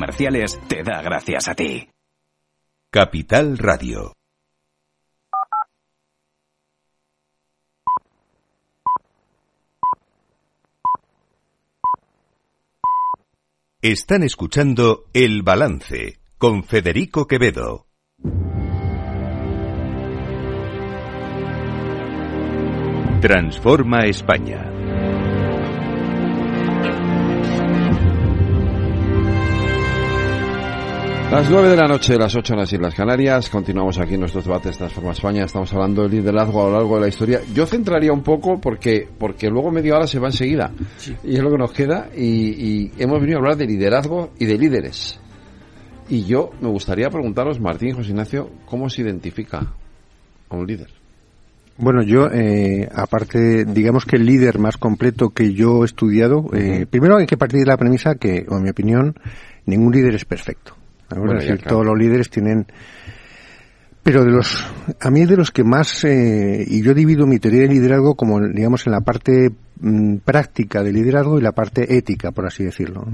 [0.01, 1.87] Comerciales te da gracias a ti.
[2.89, 4.13] Capital Radio.
[13.83, 17.85] Están escuchando El Balance con Federico Quevedo.
[23.21, 24.70] Transforma España.
[31.31, 33.49] Las nueve de la noche, las ocho en las Islas Canarias.
[33.49, 35.45] Continuamos aquí en nuestros debates Transforma España.
[35.45, 37.39] Estamos hablando del liderazgo a lo largo de la historia.
[37.53, 40.71] Yo centraría un poco porque, porque luego media hora se va enseguida.
[41.23, 42.09] Y es lo que nos queda.
[42.13, 45.21] Y, y hemos venido a hablar de liderazgo y de líderes.
[46.09, 49.73] Y yo me gustaría preguntaros, Martín y José Ignacio, ¿cómo se identifica
[50.49, 50.89] a un líder?
[51.77, 56.85] Bueno, yo, eh, aparte, digamos que el líder más completo que yo he estudiado, eh,
[56.89, 59.15] primero hay que partir de la premisa que, o en mi opinión,
[59.65, 60.75] ningún líder es perfecto.
[61.17, 61.75] Bueno, es decir, ya, claro.
[61.75, 62.65] todos los líderes tienen
[64.03, 64.65] pero de los
[64.99, 68.39] a mí de los que más eh, y yo divido mi teoría de liderazgo como
[68.39, 73.05] digamos en la parte mm, práctica de liderazgo y la parte ética por así decirlo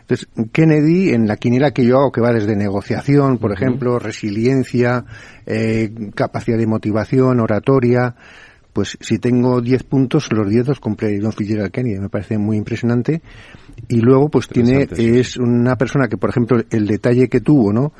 [0.00, 5.04] entonces Kennedy en la quiniela que yo hago que va desde negociación por ejemplo resiliencia
[5.46, 8.14] eh, capacidad de motivación oratoria
[8.72, 12.56] pues si tengo 10 puntos, los 10 los compré John Fitzgerald Kennedy, me parece muy
[12.56, 13.22] impresionante.
[13.88, 17.92] Y luego, pues tiene, es una persona que, por ejemplo, el detalle que tuvo, ¿no?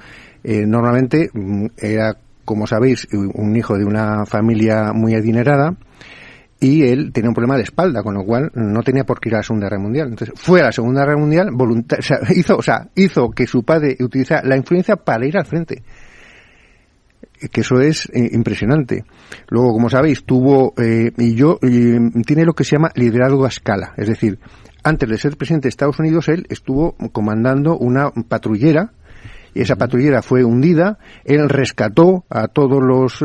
[0.45, 5.77] Eh, normalmente mm, era, como sabéis, un hijo de una familia muy adinerada
[6.61, 9.35] y él tenía un problema de espalda, con lo cual no tenía por qué ir
[9.35, 10.09] a la Segunda Guerra Mundial.
[10.09, 13.47] Entonces fue a la Segunda Guerra Mundial, voluntar, o sea, hizo, o sea, hizo que
[13.47, 15.83] su padre utilizara la influencia para ir al frente
[17.49, 19.05] que eso es eh, impresionante.
[19.49, 23.49] Luego, como sabéis, tuvo, eh, y yo, eh, tiene lo que se llama liderazgo a
[23.49, 23.95] escala.
[23.97, 24.39] Es decir,
[24.83, 28.93] antes de ser presidente de Estados Unidos, él estuvo comandando una patrullera,
[29.55, 33.21] y esa patrullera fue hundida, él rescató a todos los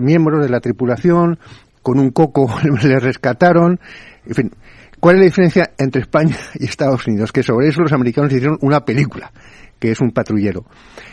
[0.00, 1.38] miembros de la tripulación,
[1.82, 2.48] con un coco
[2.82, 3.78] le rescataron,
[4.26, 4.50] en fin.
[4.98, 7.30] ¿Cuál es la diferencia entre España y Estados Unidos?
[7.30, 9.30] Que sobre eso los americanos hicieron una película,
[9.78, 10.64] que es un patrullero.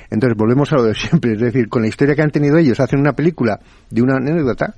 [0.10, 2.80] Entonces volvemos a lo de siempre, es decir, con la historia que han tenido ellos,
[2.80, 3.60] hacen una película
[3.90, 4.76] de una anécdota,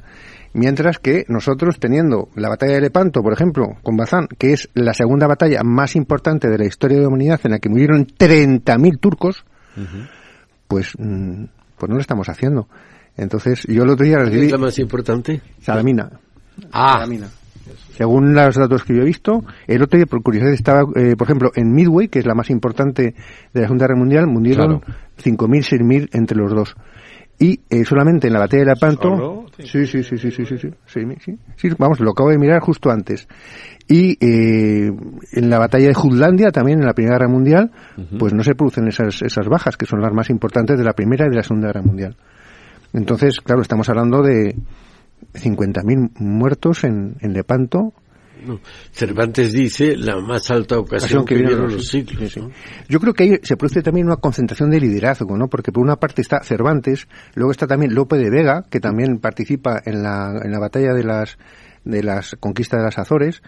[0.53, 4.93] mientras que nosotros teniendo la batalla de Lepanto, por ejemplo, con Bazán, que es la
[4.93, 8.99] segunda batalla más importante de la historia de la humanidad, en la que murieron 30.000
[8.99, 9.45] turcos,
[9.77, 10.09] uh -huh.
[10.67, 12.67] pues, pues no lo estamos haciendo.
[13.17, 14.47] Entonces, yo el otro día recibí...
[14.47, 15.41] ¿Es la más importante?
[15.61, 16.09] Salamina.
[16.71, 16.93] Ah.
[16.95, 17.27] Salamina.
[17.95, 21.27] Según los datos que yo he visto, el otro día, por curiosidad, estaba, eh, por
[21.27, 23.15] ejemplo, en Midway, que es la más importante
[23.53, 24.99] de la Segunda Guerra Mundial, murieron claro.
[25.23, 26.75] 5.000, 6.000 entre los dos.
[27.39, 29.45] Y eh, solamente en la batalla de Lepanto...
[29.59, 32.91] Sí, sí, sí, sí, sí, sí, sí, sí, sí, vamos, lo acabo de mirar justo
[32.91, 33.27] antes.
[33.87, 34.91] Y eh,
[35.31, 38.17] en la batalla de Jutlandia, también en la Primera Guerra Mundial, uh -huh.
[38.19, 41.25] pues no se producen esas, esas bajas, que son las más importantes de la Primera
[41.25, 42.17] y de la Segunda Guerra Mundial.
[42.91, 44.55] Entonces, claro, estamos hablando de
[45.33, 47.93] 50.000 muertos en, en Lepanto.
[48.45, 48.59] No.
[48.91, 52.31] Cervantes dice la más alta ocasión, que, que vieron los siglos.
[52.31, 52.47] Sí, sí.
[52.87, 55.47] Yo creo que ahí se produce también una concentración de liderazgo, ¿no?
[55.47, 59.81] Porque por una parte está Cervantes, luego está también Lope de Vega, que también participa
[59.83, 61.37] en la, en la batalla de las,
[61.83, 63.41] de las conquistas de las Azores.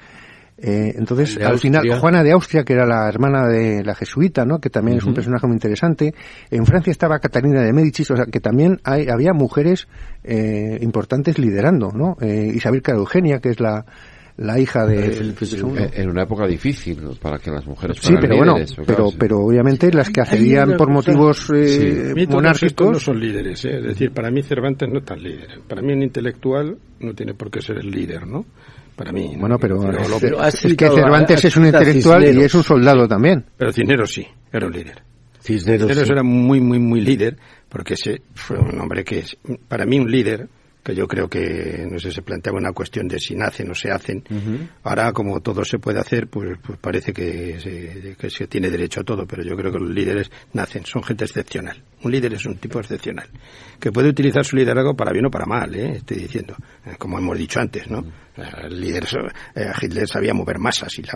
[0.59, 1.81] Eh, entonces, al Austria.
[1.81, 4.59] final, Juana de Austria, que era la hermana de la jesuita, ¿no?
[4.59, 5.03] Que también uh -huh.
[5.03, 6.13] es un personaje muy interesante.
[6.49, 9.87] En Francia estaba Catalina de Médicis, o sea, que también hay, había mujeres
[10.23, 12.17] eh, importantes liderando, ¿no?
[12.21, 13.85] Eh, Isabel Eugenia, que es la,
[14.37, 15.33] la hija de
[15.95, 19.17] en una época difícil para que las mujeres sí pero bueno pero claro, sí.
[19.19, 22.27] pero obviamente las que accedían por motivos eh, sí.
[22.27, 23.77] monárquicos no son líderes ¿eh?
[23.77, 27.33] es decir para mí Cervantes no es tan líder para mí un intelectual no tiene
[27.33, 28.45] por qué ser el líder no
[28.97, 32.41] para mí bueno pero, pero, es, pero es que Cervantes es un intelectual Cisneros.
[32.41, 35.03] y es un soldado también pero Cisneros sí era un líder
[35.39, 36.11] Cisneros, Cisneros sí.
[36.13, 37.37] era muy muy muy líder
[37.69, 39.37] porque ese fue un hombre que es
[39.67, 40.49] para mí un líder
[40.83, 43.91] que yo creo que no sé se planteaba una cuestión de si nacen o se
[43.91, 44.69] hacen uh -huh.
[44.83, 49.01] ahora como todo se puede hacer pues, pues parece que se, que se tiene derecho
[49.01, 52.45] a todo pero yo creo que los líderes nacen son gente excepcional un líder es
[52.45, 53.27] un tipo excepcional
[53.79, 55.97] que puede utilizar su liderazgo para bien o para mal ¿eh?
[55.97, 56.55] estoy diciendo
[56.97, 58.03] como hemos dicho antes no
[58.37, 59.07] el líder
[59.55, 61.15] eh, Hitler sabía mover masas y las,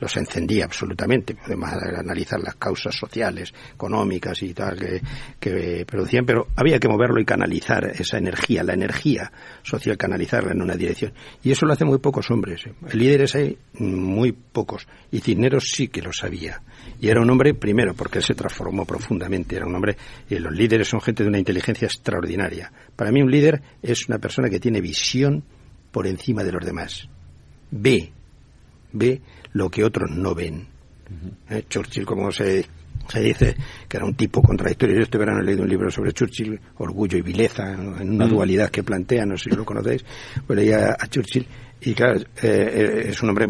[0.00, 5.00] los encendía absolutamente podemos analizar las causas sociales económicas y tal que,
[5.38, 9.30] que producían pero había que moverlo y canalizar esa energía la energía
[9.62, 11.12] social canalizarla en una dirección.
[11.42, 12.72] Y eso lo hacen muy pocos hombres ¿eh?
[12.92, 14.86] líderes hay muy pocos.
[15.10, 16.62] Y Cisneros sí que lo sabía
[17.00, 19.96] y era un hombre primero porque él se transformó profundamente era un hombre
[20.28, 24.18] y los líderes son gente de una inteligencia extraordinaria para mí un líder es una
[24.18, 25.44] persona que tiene visión
[25.90, 27.08] por encima de los demás.
[27.70, 28.12] Ve,
[28.92, 29.20] ve
[29.52, 30.66] lo que otros no ven.
[31.48, 31.64] ¿Eh?
[31.68, 32.66] Churchill, como se
[33.08, 33.56] Se dice
[33.88, 34.96] que era un tipo contradictorio.
[34.96, 38.30] Yo este verano he leído un libro sobre Churchill, Orgullo y Vileza, en una Mm.
[38.30, 40.04] dualidad que plantea, no sé si lo conocéis.
[40.46, 41.46] Pues leía a Churchill
[41.80, 43.46] y claro, eh, es un hombre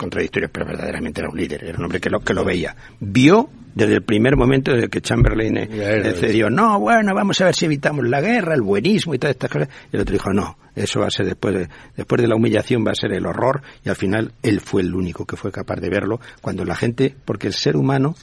[0.00, 2.74] contradictorio, pero verdaderamente era un líder, era un hombre que lo, que lo veía.
[3.00, 7.44] Vio desde el primer momento desde que Chamberlain eh, era cedió, no, bueno, vamos a
[7.44, 9.68] ver si evitamos la guerra, el buenismo y todas estas cosas.
[9.92, 12.84] Y el otro dijo, no, eso va a ser después de, después de la humillación,
[12.84, 13.62] va a ser el horror.
[13.84, 17.14] Y al final él fue el único que fue capaz de verlo cuando la gente,
[17.24, 18.14] porque el ser humano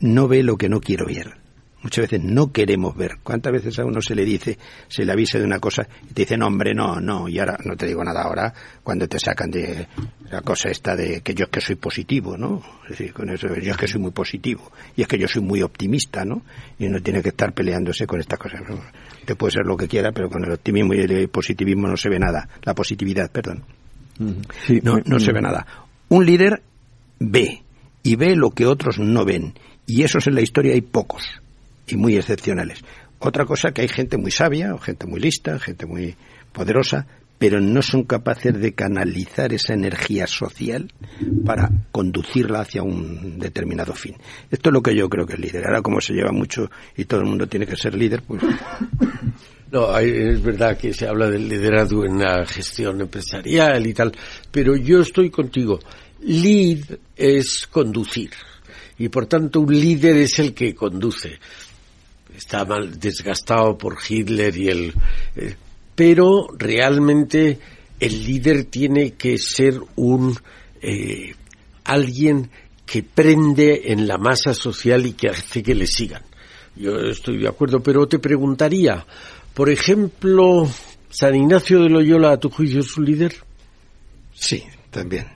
[0.00, 1.43] no ve lo que no quiero ver.
[1.84, 3.18] Muchas veces no queremos ver.
[3.22, 4.56] ¿Cuántas veces a uno se le dice,
[4.88, 7.76] se le avisa de una cosa y te dicen, hombre, no, no, y ahora no
[7.76, 9.86] te digo nada ahora, cuando te sacan de
[10.30, 12.62] la cosa esta de que yo es que soy positivo, ¿no?
[12.84, 15.42] Es decir, con eso, yo es que soy muy positivo y es que yo soy
[15.42, 16.40] muy optimista, ¿no?
[16.78, 18.62] Y uno tiene que estar peleándose con estas cosas.
[18.66, 18.80] ¿no?
[19.26, 22.08] Te puede ser lo que quiera, pero con el optimismo y el positivismo no se
[22.08, 22.48] ve nada.
[22.62, 23.62] La positividad, perdón.
[24.18, 25.66] no, no se ve nada.
[26.08, 26.62] Un líder
[27.18, 27.62] ve
[28.02, 29.52] y ve lo que otros no ven.
[29.86, 31.43] Y esos en la historia hay pocos
[31.86, 32.80] y muy excepcionales.
[33.18, 36.16] Otra cosa que hay gente muy sabia, o gente muy lista, gente muy
[36.52, 37.06] poderosa,
[37.38, 40.92] pero no son capaces de canalizar esa energía social
[41.44, 44.16] para conducirla hacia un determinado fin.
[44.50, 45.66] Esto es lo que yo creo que es líder.
[45.66, 48.42] Ahora como se lleva mucho y todo el mundo tiene que ser líder, pues
[49.72, 54.12] No, es verdad que se habla del liderazgo en la gestión empresarial y tal,
[54.52, 55.80] pero yo estoy contigo.
[56.20, 58.30] Lead es conducir
[58.98, 61.40] y por tanto un líder es el que conduce.
[62.36, 64.94] Está mal desgastado por Hitler y el,
[65.36, 65.54] eh,
[65.94, 67.58] pero realmente
[68.00, 70.36] el líder tiene que ser un
[70.82, 71.34] eh,
[71.84, 72.50] alguien
[72.84, 76.22] que prende en la masa social y que hace que le sigan.
[76.76, 79.06] Yo estoy de acuerdo, pero te preguntaría,
[79.54, 80.68] por ejemplo,
[81.08, 83.34] San Ignacio de Loyola, ¿a tu juicio es un líder?
[84.34, 85.26] Sí, también.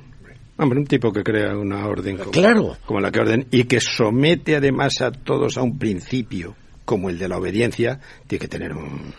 [0.56, 2.76] Hombre, un tipo que crea una orden como, Claro.
[2.84, 6.56] como la que orden y que somete además a todos a un principio
[6.88, 9.12] como el de la obediencia, tiene que tener un...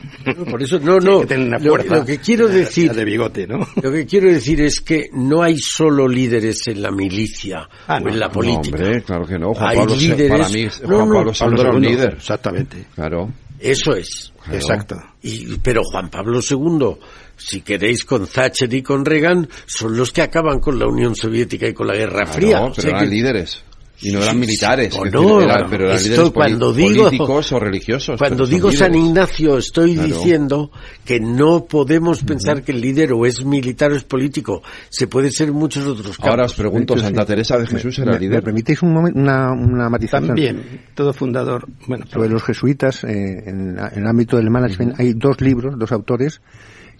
[0.50, 1.20] Por eso, no, no.
[1.22, 3.60] que tener una Lo- fuerza lo que quiero de- decir- de bigote, ¿no?
[3.84, 8.00] Lo que quiero decir es que no hay solo líderes en la milicia Ah, o
[8.00, 8.78] no, en la no, política.
[8.84, 9.54] hombre, claro que no.
[9.54, 12.14] Juan Hay Pablo, líderes- para mí, No, Juan no, Pablo II era un líder.
[12.16, 12.86] Exactamente.
[12.96, 13.30] Claro.
[13.60, 14.34] Eso es.
[14.44, 14.56] Claro.
[14.58, 14.96] Exacto.
[15.22, 16.96] Y, pero Juan Pablo II,
[17.38, 21.68] si queréis con Thatcher y con Reagan, son los que acaban con la Unión Soviética
[21.68, 22.58] y con la Guerra Claro, Fría.
[22.60, 23.64] pero O sea eran que- líderes.
[24.02, 24.96] Y no Sí, eran sí, militares.
[24.98, 28.18] o es no, decir, pero eran esto líderes cuando digo- políticos o religiosos.
[28.18, 28.96] Cuando digo San.
[28.96, 30.08] Ignacio, estoy Claro.
[30.08, 30.72] diciendo
[31.04, 34.62] que no podemos pensar que el líder o es militar o es político.
[34.90, 36.30] Se puede ser muchos otros campos.
[36.30, 38.36] Ahora os pregunto, ¿Santa Teresa de Jesús era ¿Me, líder?
[38.38, 40.28] me permitéis un momen- una, una matización?
[40.28, 40.62] También,
[40.96, 41.68] todo fundador...
[41.88, 45.92] Bueno, Sobre los jesuitas, eh, en, en el ámbito del management, hay dos libros, dos
[45.92, 46.42] autores,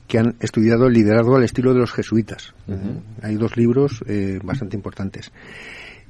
[0.08, 2.54] que han estudiado el liderazgo al estilo de los jesuitas.
[3.22, 5.32] Hay dos libros eh, bastante importantes.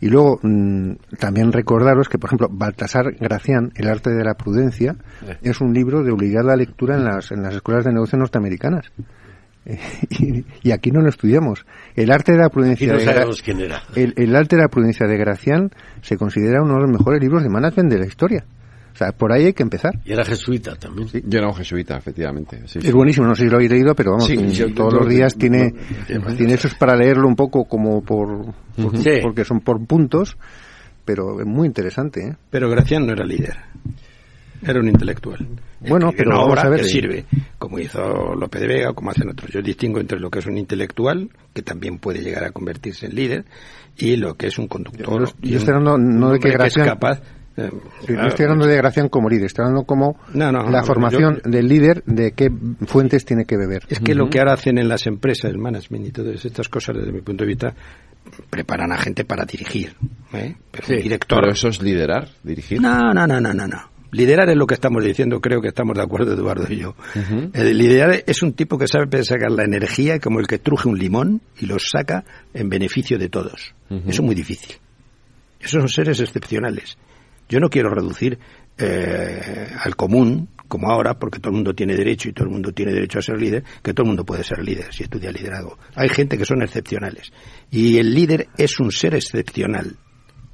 [0.02, 4.96] Y luego, mm, también recordaros que, por ejemplo, Baltasar Gracián, El arte de la prudencia,
[5.42, 8.92] es un libro de obligada lectura en las, en las escuelas de negocio norteamericanas.
[10.10, 11.66] y, y aquí no lo estudiamos.
[11.96, 13.06] El arte de la prudencia no de
[13.96, 15.72] el, el arte de la prudencia de Gracián
[16.02, 18.46] se considera uno de los mejores libros de management de la historia.
[19.00, 19.98] Sea, por ahí hay que empezar.
[20.04, 21.08] Y era jesuita también.
[21.26, 22.64] Yo era un jesuita, efectivamente.
[22.66, 22.88] sí, sí.
[22.90, 25.08] Es buenísimo, no sé si lo habéis leído, pero vamos, Sí, yo- todos yo- los
[25.10, 25.74] días tiene,
[26.10, 29.20] yo- tiene eso es para leerlo un poco como por, por- Sí.
[29.22, 30.36] porque son por puntos,
[31.06, 32.36] pero es muy interesante, ¿eh?
[32.50, 33.56] Pero Gracián no era líder.
[34.62, 35.40] Era un intelectual.
[35.80, 37.26] Bueno, Escribió pero una vamos obra a ver, que sirve,
[37.58, 39.50] como hizo Lope de Vega o como hacen otros.
[39.52, 43.16] Yo distingo entre lo que es un intelectual, que también puede llegar a convertirse en
[43.16, 43.46] líder,
[43.98, 45.34] y lo que es un conductor.
[45.42, 47.22] Yo- estoy hablando no de que hombre es Gracián- capaz.
[47.60, 47.70] Eh,
[48.06, 50.86] claro, no estoy hablando de Gracián como líder, estoy hablando como No, no, la no,
[50.86, 52.50] formación yo- del líder de qué
[52.88, 53.84] fuentes tiene que beber.
[53.90, 56.96] Es que lo que ahora hacen en las empresas, el management y todas estas cosas,
[56.98, 57.74] desde mi punto de vista,
[58.50, 59.96] preparan a gente para dirigir.
[60.34, 60.56] ¿eh?
[60.72, 61.40] Pero director.
[61.42, 62.82] Pero eso es liderar, dirigir.
[62.82, 63.90] No, no, no, no, no, no.
[64.12, 66.96] Liderar es lo que estamos diciendo, creo que estamos de acuerdo Eduardo y yo.
[67.54, 70.98] El liderar es un tipo que sabe sacar la energía como el que truje un
[70.98, 72.24] limón y lo saca
[72.56, 73.76] en beneficio de todos.
[73.88, 74.78] Eso es muy difícil.
[75.60, 76.98] Esos son seres excepcionales.
[77.50, 78.40] Yo no quiero reducir
[78.78, 82.72] eh, al común, como ahora, porque todo el mundo tiene derecho y todo el mundo
[82.72, 85.78] tiene derecho a ser líder, que todo el mundo puede ser líder si estudia liderazgo.
[85.96, 87.34] Hay gente que son excepcionales.
[87.72, 89.98] Y el líder es un ser excepcional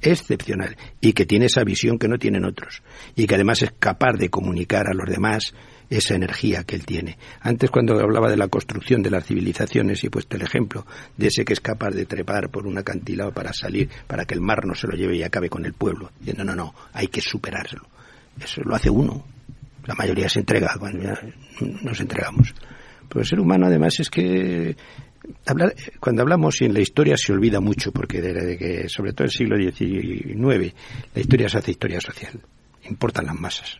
[0.00, 2.82] excepcional y que tiene esa visión que no tienen otros
[3.14, 5.54] y que además es capaz de comunicar a los demás
[5.90, 7.18] esa energía que él tiene.
[7.40, 10.86] Antes cuando hablaba de la construcción de las civilizaciones y he puesto el ejemplo
[11.16, 14.40] de ese que es capaz de trepar por un acantilado para salir, para que el
[14.40, 16.10] mar no se lo lleve y acabe con el pueblo.
[16.18, 17.86] Diciendo, no, no, hay que superárselo.
[18.40, 19.24] Eso lo hace uno.
[19.84, 21.20] La mayoría se entrega, ya
[21.82, 22.54] nos entregamos.
[23.08, 24.76] Pero el ser humano además es que
[25.46, 29.24] hablar, cuando hablamos y en la historia se olvida mucho, porque desde que, sobre todo
[29.24, 30.74] en el siglo XIX,
[31.14, 32.40] la historia se hace historia social.
[32.88, 33.78] Importan las masas.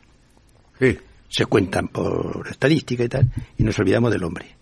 [1.37, 4.57] Se cuentan por estadística y tal, y nos olvidamos del hombre.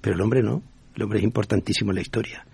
[0.00, 0.62] Pero el hombre no.
[0.96, 2.46] El hombre es importantísimo en la historia.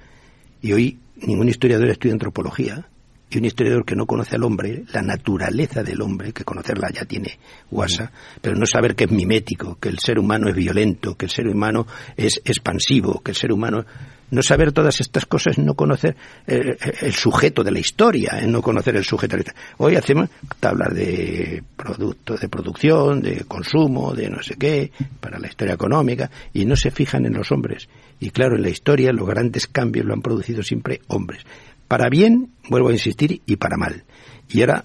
[0.60, 2.88] Y hoy ningún historiador estudia antropología.
[3.30, 7.05] Y un historiador que no conoce al hombre, la naturaleza del hombre, que conocerla ya
[7.05, 7.38] tiene
[7.70, 8.10] guasa,
[8.40, 11.47] pero no saber que es mimético, que el ser humano es violento, que el ser
[11.47, 11.86] humano
[12.16, 13.86] es expansivo, que el ser humano
[14.31, 16.16] no saber todas estas cosas, no conocer
[16.47, 19.74] eh, eh, el, sujeto de la historia, no conocer el sujeto de la historia.
[19.78, 25.48] Hoy hacemos tablas de productos, de producción, de consumo, de no sé qué, para la
[25.48, 27.89] historia económica, y no se fijan en los hombres.
[28.20, 31.44] Y claro, en la historia los grandes cambios lo han producido siempre hombres.
[31.89, 34.05] Para bien, vuelvo a insistir, y para mal.
[34.48, 34.85] Y ahora,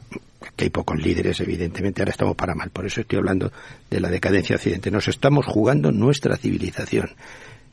[0.56, 2.70] que hay pocos líderes, evidentemente, ahora estamos para mal.
[2.70, 3.52] Por eso estoy hablando
[3.90, 4.92] de la decadencia occidente.
[4.92, 7.10] Nos estamos jugando nuestra civilización.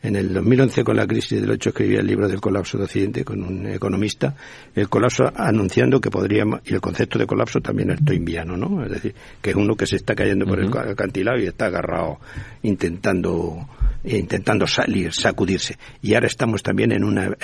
[0.02, 3.24] En el 2011, con la crisis del 8, escribí el libro del colapso de Occidente
[3.24, 4.34] con un economista,
[4.74, 8.84] el colapso anunciando que podría, y el concepto de colapso también es toimbiano, ¿no?
[8.84, 12.18] Es decir, que es uno que se está cayendo por el acantilado y está agarrado
[12.62, 13.68] intentando
[14.04, 15.78] intentando salir, sacudirse.
[16.02, 17.36] Y ahora estamos también en una,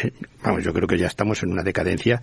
[0.43, 2.21] vamos, yo creo que ya estamos en una decadencia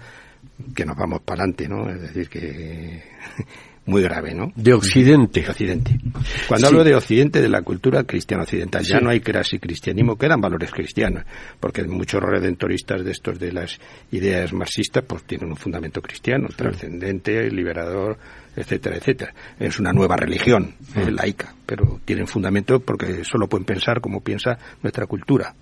[0.75, 1.89] que nos vamos para adelante, ¿no?
[1.89, 3.03] Es decir, que
[3.85, 4.51] muy grave, ¿no?
[4.55, 5.41] De Occidente.
[5.41, 5.99] De Occidente.
[6.47, 10.41] Cuando hablo de Occidente, de la cultura cristiana occidental, ya no hay casi cristianismo, quedan
[10.41, 11.23] valores cristianos,
[11.59, 13.79] porque muchos redentoristas de estos de las
[14.11, 18.17] ideas marxistas, pues tienen un fundamento cristiano, trascendente, liberador,
[18.55, 19.33] etcétera, etcétera.
[19.59, 20.75] Es una nueva religión,
[21.11, 25.53] laica, pero tienen fundamento porque solo pueden pensar como piensa nuestra cultura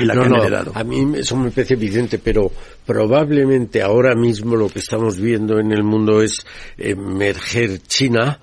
[0.00, 2.50] no, A mí eso me parece evidente, pero
[2.84, 6.44] probablemente ahora mismo lo que estamos viendo en el mundo es
[6.76, 8.40] emerger China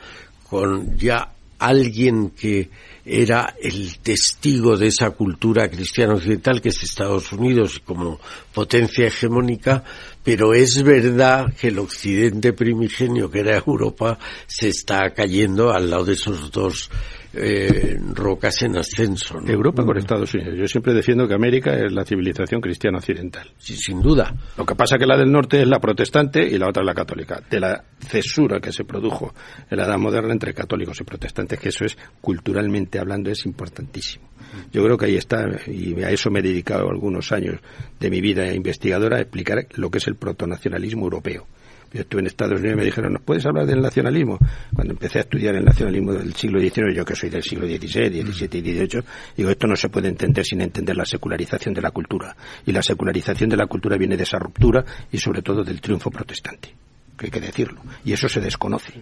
[0.50, 2.70] con ya alguien que
[3.06, 8.20] era el testigo de esa cultura cristiana occidental que es Estados Unidos como
[8.54, 9.84] potencia hegemónica,
[10.24, 16.06] pero es verdad que el occidente primigenio que era Europa se está cayendo al lado
[16.06, 16.90] de esos dos
[17.34, 19.40] eh, rocas en ascenso.
[19.46, 20.56] Europa con Estados Unidos.
[20.58, 23.52] Yo siempre defiendo que América es la civilización cristiana occidental.
[23.58, 24.34] Sí, sin duda.
[24.58, 26.88] Lo que pasa es que la del norte es la protestante y la otra es
[26.88, 27.42] la católica.
[27.50, 29.34] De la cesura que se produjo
[29.70, 34.30] en la edad moderna entre católicos y protestantes, que eso es, culturalmente hablando, es importantísimo.
[34.72, 37.60] Yo creo que ahí está, y a eso me he dedicado algunos años
[38.00, 41.48] de mi vida investigadora, a explicar lo que es el protonacionalismo europeo
[41.94, 44.40] yo estuve en Estados Unidos y me dijeron, ¿nos puedes hablar del nacionalismo?
[44.74, 48.24] Cuando empecé a estudiar el nacionalismo del siglo XIX, yo que soy del siglo XVI,
[48.24, 49.04] XVII y XVIII,
[49.36, 52.36] digo, esto no se puede entender sin entender la secularización de la cultura.
[52.66, 56.10] Y la secularización de la cultura viene de esa ruptura y sobre todo del triunfo
[56.10, 56.74] protestante,
[57.18, 57.82] que hay que decirlo.
[58.06, 58.94] Y eso se desconoce.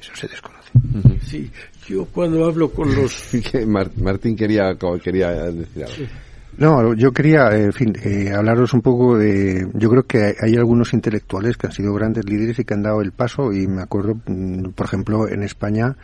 [0.00, 0.70] Eso se desconoce.
[1.22, 1.50] Sí,
[1.88, 3.30] yo cuando hablo con los...
[3.96, 6.06] Martín quería, quería decir algo.
[6.56, 9.68] No, yo quería, en fin, eh, hablaros un poco de.
[9.74, 13.00] Yo creo que hay algunos intelectuales que han sido grandes líderes y que han dado
[13.00, 13.52] el paso.
[13.52, 15.96] Y me acuerdo, mm, por ejemplo, en España,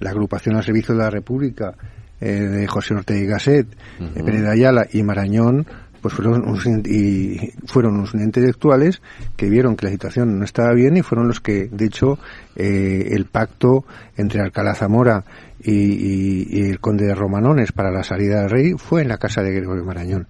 [0.00, 1.74] la agrupación al servicio de la República
[2.20, 3.66] eh, de José Ortega y Gasset,
[4.00, 5.66] uh Ayala y Marañón,
[6.04, 9.00] pues fueron unos, y fueron unos intelectuales
[9.36, 12.18] que vieron que la situación no estaba bien y fueron los que, de hecho,
[12.56, 13.86] eh, el pacto
[14.16, 15.24] entre Alcalá Zamora
[15.64, 19.52] y, el conde de Romanones para la salida del rey fue en la casa de
[19.52, 20.26] Gregorio Marañón.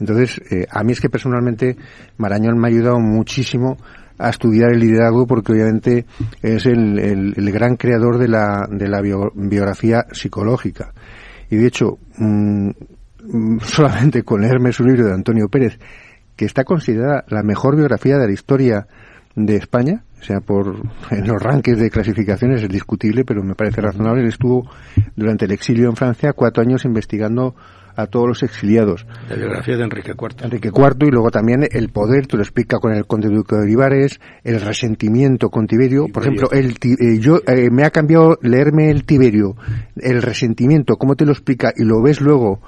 [0.00, 1.76] Entonces, eh, a mí es que personalmente
[2.16, 3.76] Marañón me ha ayudado muchísimo
[4.18, 6.06] a estudiar el liderazgo porque obviamente
[6.42, 10.92] es el, gran creador de la, de la biografía psicológica.
[11.50, 12.70] Y de hecho, mm,
[13.60, 15.78] solamente con leerme su libro de Antonio Pérez,
[16.36, 18.86] que está considerada la mejor biografía de la historia
[19.34, 20.76] de España, o sea, por
[21.10, 24.22] en los rankings de clasificaciones es discutible, pero me parece razonable.
[24.22, 24.70] Él estuvo
[25.16, 27.56] durante el exilio en Francia cuatro años investigando
[27.96, 29.04] a todos los exiliados.
[29.28, 30.44] La biografía de Enrique IV.
[30.44, 33.62] Enrique IV y luego también el poder, tú lo explica con el conde duque de
[33.62, 36.06] Olivares, el resentimiento con Tiberio.
[36.06, 39.56] Por ejemplo, el, eh, yo eh, me ha cambiado leerme el Tiberio,
[39.96, 42.60] el resentimiento, cómo te lo explica y lo ves luego.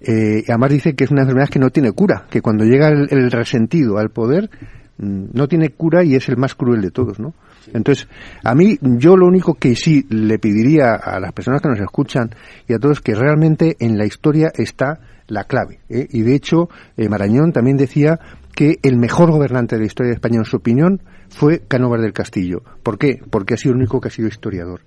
[0.00, 3.30] Eh, además dice que es una enfermedad que no tiene cura, que cuando llega el
[3.30, 4.50] resentido al poder
[4.98, 7.34] no tiene cura y es el más cruel de todos, ¿no?
[7.72, 8.08] Entonces,
[8.44, 12.30] a mí, yo lo único que sí le pediría a las personas que nos escuchan
[12.68, 15.80] y a todos que realmente en la historia está la clave.
[15.88, 16.06] ¿eh?
[16.10, 18.20] Y de hecho, eh, Marañón también decía
[18.54, 22.12] que el mejor gobernante de la historia de España, en su opinión, fue Canóvar del
[22.12, 22.62] Castillo.
[22.82, 23.20] ¿Por qué?
[23.30, 24.80] Porque ha sido el único que ha sido historiador.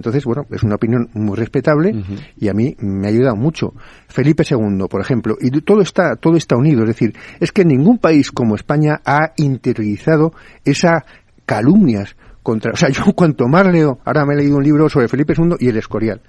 [0.00, 1.92] Entonces, bueno, es una opinión muy respetable
[2.38, 3.74] y a mí me ha ayudado mucho.
[4.08, 6.80] Felipe II, por ejemplo, y todo está, todo está unido.
[6.84, 10.32] Es decir, es que ningún país como España ha interiorizado
[10.64, 11.02] esas
[11.44, 12.72] calumnias contra.
[12.72, 15.56] O sea, yo cuanto más leo, ahora me he leído un libro sobre Felipe II
[15.58, 16.22] y el Escorial.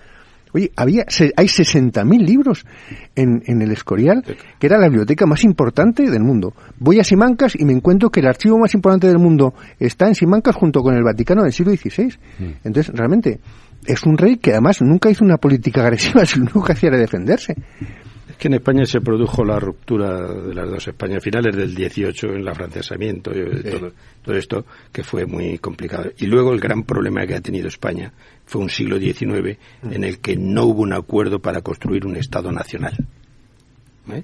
[0.53, 1.05] Oye, había,
[1.35, 2.65] hay 60.000 libros
[3.15, 4.23] en, en, el Escorial,
[4.59, 6.53] que era la biblioteca más importante del mundo.
[6.77, 10.15] Voy a Simancas y me encuentro que el archivo más importante del mundo está en
[10.15, 12.17] Simancas junto con el Vaticano del siglo XVI.
[12.39, 12.51] Mm.
[12.63, 13.39] Entonces, realmente,
[13.85, 17.55] es un rey que además nunca hizo una política agresiva, sino que hacía era defenderse
[18.41, 22.37] que en España se produjo la ruptura de las dos Españas finales del 18 en
[22.37, 23.91] el afrancesamiento y todo,
[24.23, 26.09] todo, esto que fue muy complicado.
[26.17, 28.11] Y luego el gran problema que ha tenido España
[28.43, 32.51] fue un siglo XIX en el que no hubo un acuerdo para construir un Estado
[32.51, 32.97] nacional.
[34.11, 34.23] ¿Eh?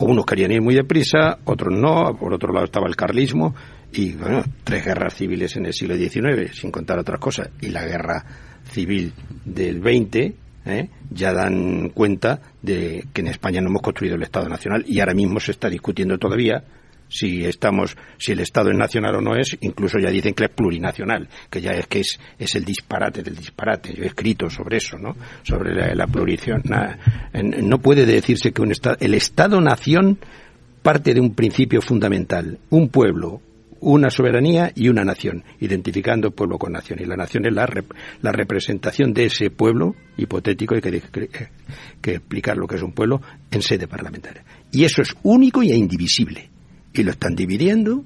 [0.00, 3.54] Unos querían ir muy deprisa, otros no, por otro lado estaba el carlismo
[3.92, 7.86] y bueno, tres guerras civiles en el siglo XIX, sin contar otras cosas, y la
[7.86, 8.24] guerra
[8.64, 9.12] civil
[9.44, 10.34] del 20
[10.66, 10.88] ¿eh?
[11.10, 15.14] ya dan cuenta de que en España no hemos construido el Estado Nacional y ahora
[15.14, 16.64] mismo se está discutiendo todavía
[17.08, 20.50] si estamos si el Estado es nacional o no es incluso ya dicen que es
[20.50, 23.94] plurinacional que ya es que es, es el disparate del disparate.
[23.94, 26.06] Yo he escrito sobre eso no sobre la, la
[27.42, 30.18] no puede decirse que un estado el Estado nación
[30.82, 32.58] parte de un principio fundamental.
[32.70, 33.40] Un pueblo
[33.82, 37.00] una soberanía y una nación, identificando pueblo con nación.
[37.00, 37.68] Y la nación es la,
[38.22, 41.00] la representación de ese pueblo hipotético, hay que,
[42.00, 44.44] que, explicar lo que es un pueblo en sede parlamentaria.
[44.70, 46.48] Y eso es único y indivisible.
[46.94, 48.04] Y lo están dividiendo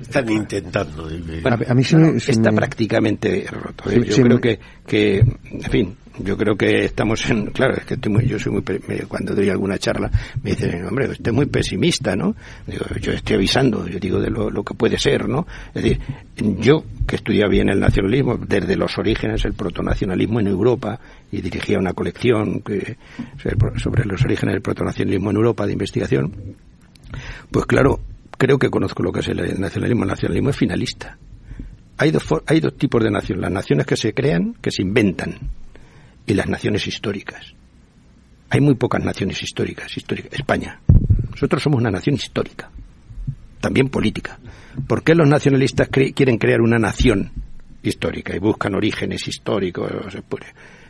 [0.00, 1.08] están intentando.
[1.08, 1.82] a, mí
[2.26, 3.90] está prácticamente roto.
[3.90, 4.02] ¿eh?
[4.04, 8.12] yo creo que, que, en fin, yo creo que estamos en, claro, es que estoy
[8.12, 8.62] muy, yo soy muy,
[9.08, 10.10] cuando doy alguna charla
[10.42, 12.34] me dicen, hombre, usted es muy pesimista, ¿no?
[12.66, 15.46] Digo, yo estoy avisando, yo digo de lo, lo que puede ser, ¿no?
[15.74, 16.00] Es decir,
[16.36, 21.00] yo que estudiaba bien el nacionalismo, desde los orígenes, el protonacionalismo en Europa,
[21.30, 22.96] y dirigía una colección que,
[23.76, 26.32] sobre los orígenes del protonacionalismo en Europa de investigación,
[27.50, 28.00] pues claro,
[28.42, 30.02] creo que conozco lo que es el nacionalismo.
[30.02, 31.16] El nacionalismo es finalista.
[31.96, 35.38] Hay dos, hay dos tipos de naciones, las naciones que se crean, que se inventan,
[36.26, 37.54] y las naciones históricas.
[38.50, 40.32] Hay muy pocas naciones históricas, históricas.
[40.32, 40.80] España.
[41.30, 42.68] Nosotros somos una nación histórica,
[43.60, 44.40] también política.
[44.88, 47.30] ¿Por qué los nacionalistas quieren crear una nación
[47.80, 49.88] histórica y buscan orígenes históricos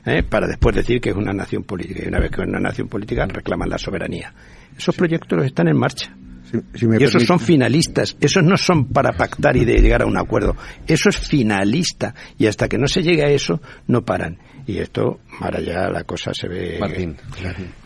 [0.06, 0.22] ¿eh?
[0.22, 2.00] para después decir que es una nación política?
[2.02, 4.32] Y una vez que es una nación política reclaman la soberanía.
[4.74, 6.16] Esos proyectos están en marcha.
[6.52, 10.56] Y esos son finalistas, esos no son para pactar y de llegar a un acuerdo,
[10.86, 15.20] eso es finalista y hasta que no se llegue a eso no paran y esto,
[15.40, 16.78] para allá la cosa se ve.
[16.80, 17.16] Martín.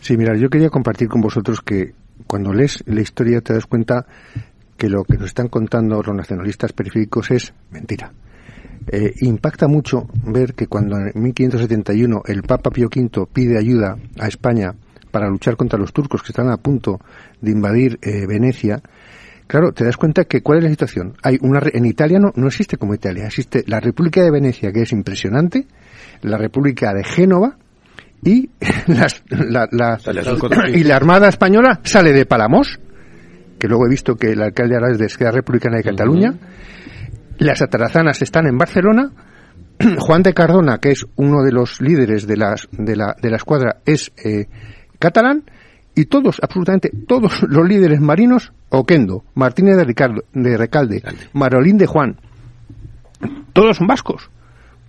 [0.01, 1.93] Sí, mira, yo quería compartir con vosotros que
[2.27, 4.05] cuando lees la historia te das cuenta
[4.77, 8.13] que lo que nos están contando los nacionalistas periféricos es mentira.
[8.89, 14.27] Eh, impacta mucho ver que cuando en 1571 el Papa Pío V pide ayuda a
[14.27, 14.75] España
[15.11, 16.99] para luchar contra los turcos que están a punto
[17.41, 18.81] de invadir eh, Venecia,
[19.47, 21.15] claro, te das cuenta que cuál es la situación.
[21.23, 24.81] Hay una en Italia no, no existe como Italia, existe la República de Venecia que
[24.81, 25.65] es impresionante,
[26.21, 27.57] la República de Génova
[28.23, 28.49] y
[28.87, 29.99] la,
[30.73, 32.79] y la Armada Española sale de Palamos,
[33.59, 36.33] que luego he visto que el alcalde ahora es de Esquerra Republicana de Cataluña.
[37.39, 39.11] Las atarazanas están en Barcelona.
[39.99, 43.37] Juan de Cardona, que es uno de los líderes de, las, de, la, de la
[43.37, 44.47] escuadra, es eh,
[44.99, 45.43] catalán.
[45.95, 51.01] Y todos, absolutamente todos los líderes marinos, Oquendo, Martínez de, Ricardo, de Recalde,
[51.33, 52.17] Marolín de Juan,
[53.53, 54.29] todos son vascos.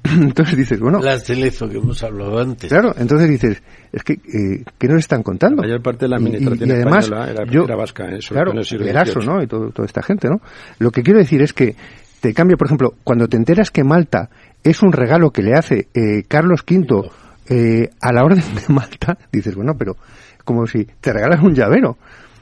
[0.04, 1.00] Entonces dices, bueno...
[1.00, 2.68] La Celezo que hemos hablado antes.
[2.68, 3.62] Claro, entonces dices,
[3.92, 5.62] es que, eh, ¿qué nos están contando?
[5.62, 9.42] La mayor parte de la administración y, además, era, yo, vasca, eso, claro, Eraso, ¿no?
[9.42, 10.40] Y todo, toda esta gente, ¿no?
[10.78, 11.74] Lo que quiero decir es que
[12.20, 14.30] te cambia, por ejemplo, cuando te enteras que Malta
[14.62, 17.10] es un regalo que le hace eh, Carlos V
[17.48, 19.96] eh, a la Orden de Malta, dices, bueno, pero
[20.44, 21.98] como si te regalas un llavero.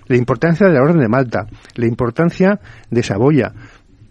[0.09, 3.53] La importancia de la Orden de Malta, la importancia de Saboya,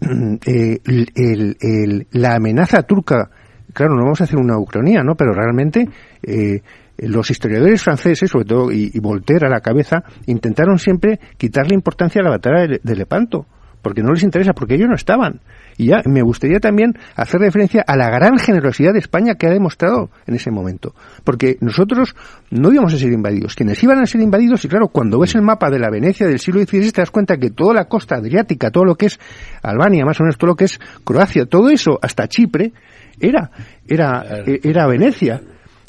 [0.46, 3.30] eh, el, el, la amenaza turca
[3.76, 5.14] claro, no vamos a hacer una ucronía, ¿no?
[5.14, 5.86] Pero realmente
[6.22, 6.62] eh,
[6.98, 12.24] los historiadores franceses, sobre todo, y, Voltaire a la cabeza, intentaron siempre quitarle importancia a
[12.24, 13.46] la batalla de, Lepanto,
[13.86, 15.42] porque no les interesa, porque ellos no estaban.
[15.76, 19.50] Y ya me gustaría también hacer referencia a la gran generosidad de España que ha
[19.50, 20.92] demostrado en ese momento.
[21.22, 22.16] Porque nosotros
[22.50, 23.54] no íbamos a ser invadidos.
[23.54, 26.40] Quienes iban a ser invadidos, y claro, cuando ves el mapa de la Venecia del
[26.40, 29.20] siglo XVI te das cuenta que toda la costa adriática, todo lo que es
[29.62, 32.72] Albania, más o menos todo lo que es Croacia, todo eso, hasta Chipre,
[33.20, 33.52] era,
[33.86, 35.40] era, e, era Venecia.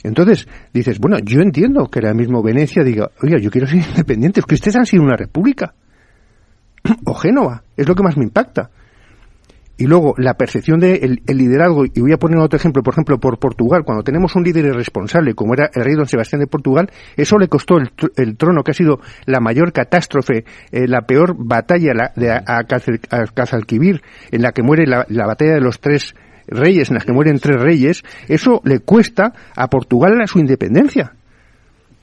[0.03, 4.41] Entonces dices, bueno, yo entiendo que ahora mismo Venecia diga, oiga, yo quiero ser independiente,
[4.41, 5.74] es que ustedes han sido una república.
[7.05, 8.69] O Génova, es lo que más me impacta.
[9.80, 13.19] Y luego la percepción del el liderazgo, y voy a poner otro ejemplo, por ejemplo,
[13.19, 16.89] por Portugal, cuando tenemos un líder irresponsable como era el rey don Sebastián de Portugal,
[17.15, 22.11] eso le costó el, trono, que ha sido la mayor catástrofe, eh, la peor batalla
[22.15, 22.65] de a, a,
[24.31, 26.15] en la que muere la, la batalla de los tres
[26.47, 31.14] reyes en las que mueren tres reyes, eso le cuesta a Portugal su independencia.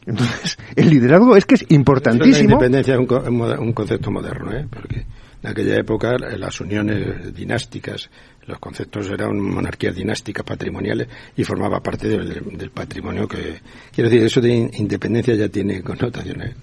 [0.07, 2.49] Entonces, el liderazgo es que es importantísimo.
[2.49, 4.67] La independencia es un, un concepto moderno, ¿eh?
[4.69, 5.05] porque
[5.45, 8.09] en aquella época las uniones dinásticas,
[8.47, 11.07] los conceptos eran monarquías dinásticas patrimoniales
[11.37, 13.61] y formaba parte del, patrimonio que
[13.95, 16.57] quiero decir eso de independencia ya tiene connotaciones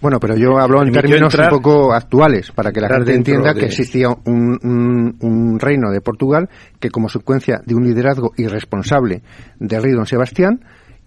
[0.00, 3.66] bueno pero yo hablo en términos un poco actuales para que la gente entienda que
[3.66, 6.48] existía un, un, reino de Portugal
[6.78, 9.22] que como consecuencia de un liderazgo irresponsable
[9.58, 10.60] del rey don Sebastián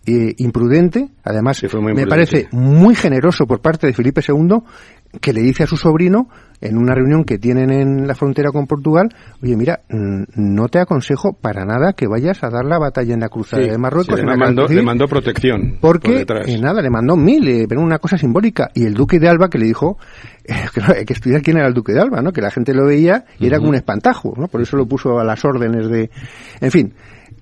[0.06, 1.64] eh, imprudente, además
[1.96, 4.60] me parece muy generoso por parte de Felipe II
[5.22, 6.28] que le dice a su sobrino
[6.60, 9.10] en una reunión que tienen en la frontera con Portugal,
[9.42, 13.20] oye, mira, mm, no te aconsejo para nada que vayas a dar la batalla en
[13.20, 14.18] la cruzada de Marruecos.
[14.18, 15.78] le, mandó, protección.
[15.82, 18.70] Porque, eh, nada, le mandó mil, eh, pero una cosa simbólica.
[18.74, 19.98] Y el duque de Alba que le dijo
[20.46, 22.32] eh, que hay que estudiar quién era el duque de Alba, ¿no?
[22.32, 24.48] Que la gente lo veía y era como un espantajo, ¿no?
[24.48, 26.10] Por eso lo puso a las órdenes de...
[26.62, 26.94] En fin,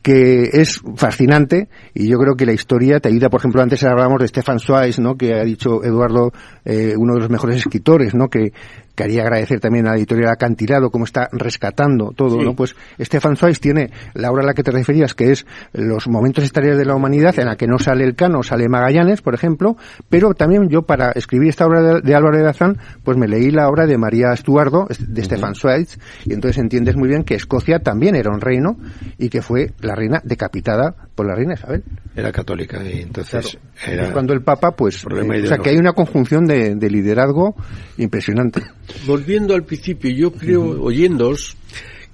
[0.02, 4.20] que es fascinante y yo creo que la historia te ayuda, por ejemplo, antes hablábamos
[4.20, 5.16] de Stefan Zweig, ¿no?
[5.16, 6.32] que ha dicho Eduardo,
[6.66, 8.28] eh, uno de los mejores escritores, ¿no?
[8.28, 8.52] que
[8.96, 12.56] quería agradecer también a la editorial Acantilado cómo está rescatando todo, ¿no?
[12.56, 16.44] Pues Stefan Zweig tiene la obra a la que te referías, que es los momentos
[16.44, 19.78] historias de la humanidad, en la que no sale el cano, sale Magallanes, por ejemplo,
[20.10, 23.68] pero también yo para escribir esta obra de, Álvaro de Dazán, pues me leí la
[23.70, 25.88] obra de María Estuardo, de Stefan Zweig,
[26.26, 28.78] y entonces entiendes muy bien que Escocia también era un reino
[29.18, 31.84] y que fue la reina decapitada por la reina Isabel.
[32.16, 35.94] Era católica y entonces era cuando el Papa, pues, eh, o sea que hay una
[35.94, 37.56] conjunción de, de liderazgo
[37.98, 38.62] impresionante.
[39.06, 41.56] Volviendo al principio, yo creo, oyéndoos,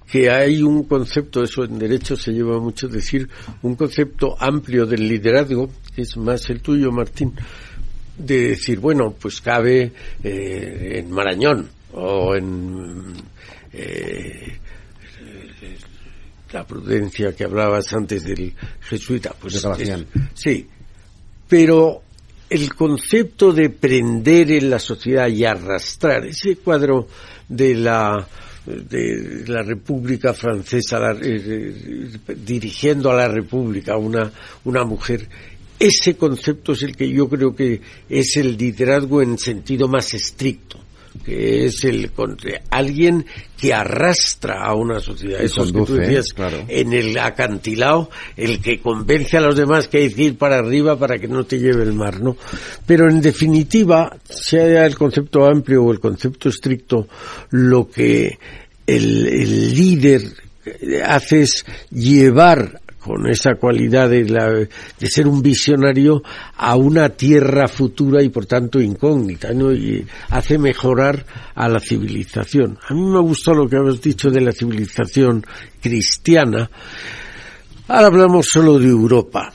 [0.10, 3.28] que hay un concepto, eso en derecho se lleva mucho decir,
[3.62, 7.34] un concepto amplio del liderazgo, que es más el tuyo, Martín,
[8.18, 9.92] de decir, bueno, pues cabe
[10.24, 13.14] eh, en Marañón o en
[13.74, 14.58] eh,
[16.52, 19.62] la prudencia que hablabas antes del jesuita, pues
[20.34, 20.68] sí,
[21.48, 22.04] pero
[22.50, 27.08] el concepto de prender en la sociedad y arrastrar ese cuadro
[27.48, 28.28] de la
[28.66, 34.30] de la República Francesa eh, dirigiendo a la República una
[34.66, 35.28] una mujer
[35.80, 37.80] ese concepto es el que yo creo que
[38.10, 40.80] es el liderazgo en sentido más estricto
[41.18, 42.12] que es el
[42.70, 43.26] alguien
[43.58, 45.42] que arrastra a una sociedad.
[45.42, 46.34] Eso es que tú decías
[46.68, 50.98] en el acantilado, el que convence a los demás que hay que ir para arriba
[50.98, 52.38] para que no te lleve el mar, ¿no?
[52.86, 57.08] Pero en definitiva, sea el concepto amplio o el concepto estricto,
[57.52, 58.38] lo que
[58.86, 60.22] el, el líder
[61.06, 66.22] hace es llevar con esa cualidad de, la, de ser un visionario
[66.58, 69.72] a una tierra futura y por tanto incógnita, ¿no?
[69.72, 71.26] Y hace mejorar
[71.56, 72.78] a la civilización.
[72.88, 75.46] A mí me gustó lo que habéis dicho de la civilización
[75.82, 76.70] cristiana.
[77.88, 79.54] Ahora hablamos solo de Europa,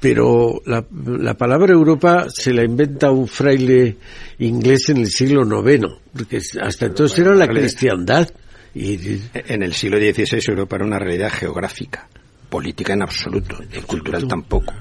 [0.00, 0.82] pero la,
[1.18, 3.98] la palabra Europa se la inventa un fraile
[4.38, 5.86] inglés en el siglo IX,
[6.16, 8.26] porque hasta entonces era la cristiandad.
[8.74, 9.20] Y...
[9.34, 12.08] En el siglo XVI Europa era una realidad geográfica
[12.54, 14.72] política en absoluto, y cultural tampoco.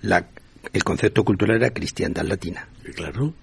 [0.00, 0.26] La,
[0.72, 2.66] el concepto cultural era cristiandad latina.
[2.94, 3.34] Claro,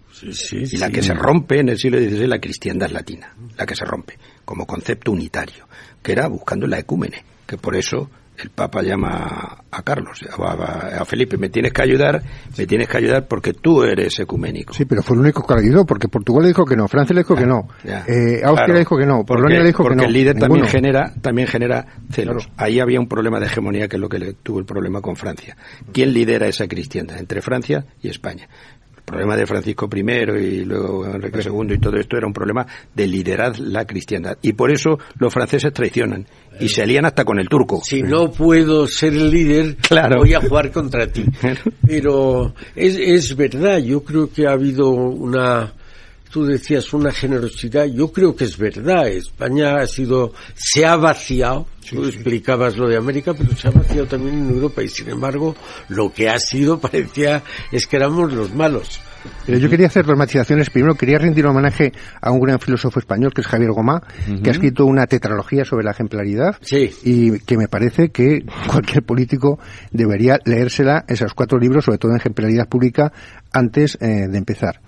[0.73, 3.75] Y la que se rompe en el siglo XVI es la cristiandad latina, la que
[3.75, 5.67] se rompe, como concepto unitario,
[6.01, 11.37] que era buscando la ecúmene, que por eso el Papa llama a Carlos, a, Felipe,
[11.37, 12.21] me tienes que ayudar,
[12.57, 14.73] me tienes que ayudar porque tú eres ecuménico.
[14.73, 17.21] Sí, pero fue el único que ayudó, porque Portugal le dijo que no, Francia le
[17.21, 19.95] dijo que no, eh, Austria le dijo que no, Polonia le dijo que no.
[19.95, 22.49] Porque el líder también genera, también genera celos.
[22.57, 25.15] Ahí había un problema de hegemonía que es lo que le tuvo el problema con
[25.15, 25.57] Francia.
[25.91, 27.19] ¿Quién lidera esa cristiandad?
[27.19, 28.47] Entre Francia y España
[29.05, 33.07] problema de Francisco I y luego Enrique II y todo esto era un problema de
[33.07, 34.37] liderar la cristiandad.
[34.41, 36.27] Y por eso los franceses traicionan
[36.59, 37.81] y se alían hasta con el turco.
[37.83, 39.77] Si no puedo ser el líder,
[40.17, 41.25] voy a jugar contra ti.
[41.87, 45.73] Pero es, es verdad, yo creo que ha habido una
[46.35, 51.65] tú decías una generosidad, yo creo que es verdad, España ha sido, se ha vaciado,
[51.89, 55.55] tú explicabas lo de América, pero se ha vaciado también en Europa y sin embargo
[55.87, 57.41] lo que ha sido parecía
[57.71, 58.99] es que éramos los malos.
[59.45, 60.69] Pero yo quería hacer dos matizaciones.
[60.69, 64.03] Primero, quería rendir homenaje a un gran filósofo español, que es Javier Gomá,
[64.43, 66.57] que ha escrito una tetralogía sobre la ejemplaridad.
[67.03, 69.57] Y que me parece que cualquier político
[69.89, 73.11] debería leérsela, esos cuatro libros, sobre todo en ejemplaridad pública,
[73.51, 74.81] antes eh, de empezar.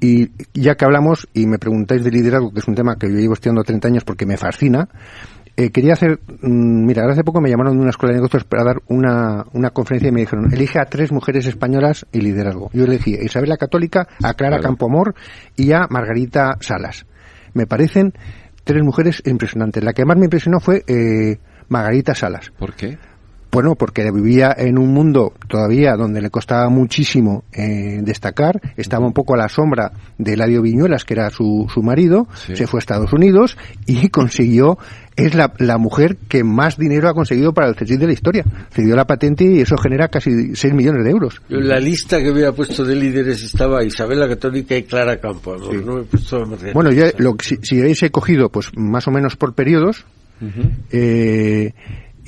[0.00, 3.18] Y ya que hablamos y me preguntáis de liderazgo, que es un tema que yo
[3.18, 4.88] llevo estudiando 30 años porque me fascina,
[5.56, 8.64] eh, quería hacer, mm, mira, hace poco me llamaron de una escuela de negocios para
[8.64, 12.70] dar una, una conferencia y me dijeron, elige a tres mujeres españolas y liderazgo.
[12.72, 15.14] Yo elegí a Isabel la Católica, a Clara Campoamor
[15.56, 17.04] y a Margarita Salas.
[17.52, 18.14] Me parecen
[18.64, 19.84] tres mujeres impresionantes.
[19.84, 22.52] La que más me impresionó fue eh, Margarita Salas.
[22.58, 22.96] ¿Por qué?
[23.52, 29.12] Bueno, porque vivía en un mundo todavía donde le costaba muchísimo eh, destacar, estaba un
[29.12, 32.80] poco a la sombra de Eladio Viñuelas, que era su, su marido, se fue a
[32.80, 33.56] Estados Unidos
[33.86, 34.78] y consiguió,
[35.16, 38.44] es la, la mujer que más dinero ha conseguido para el CSIC de la historia.
[38.70, 41.42] Cedió la patente y eso genera casi 6 millones de euros.
[41.48, 45.60] La lista que había puesto de líderes estaba Isabel la Católica y Clara Campos.
[45.84, 49.10] No me he puesto Bueno, yo lo, si, si habéis he cogido, pues más o
[49.10, 50.04] menos por periodos,
[50.90, 51.74] eh,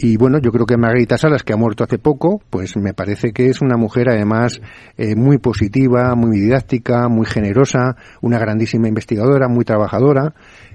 [0.02, 3.32] y bueno, yo creo que Margarita Salas, que ha muerto hace poco, pues me parece
[3.32, 4.60] que es una mujer además
[4.98, 10.34] eh, muy positiva, muy didáctica, muy generosa, una grandísima investigadora, muy trabajadora.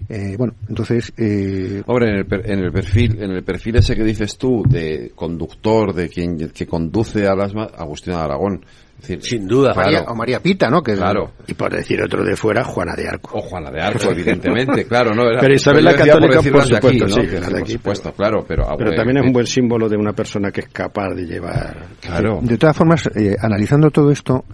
[0.09, 1.11] Eh, bueno, entonces.
[1.17, 4.63] Eh, Hombre, en el, per- en el perfil, en el perfil ese que dices tú
[4.67, 8.63] de conductor, de quien que conduce a las Agustín Aragón.
[8.99, 9.73] Decir, Sin duda.
[9.75, 10.81] María- o María Pita, ¿no?
[10.81, 11.31] Que claro.
[11.47, 13.37] Y por decir otro de fuera, Juana de Arco.
[13.37, 15.29] O Juana de Arco, evidentemente, claro, no.
[15.29, 17.13] Era- Pero Isabel yo la Católica, por aquí, supuesto, ¿no?
[17.13, 18.63] sí, Que por aquí, supuesto, claro, pero,
[18.95, 21.77] también es en un buen símbolo de una persona que es capaz de llevar.
[22.01, 22.39] Claro.
[22.41, 24.45] De todas formas, eh, analizando todo esto,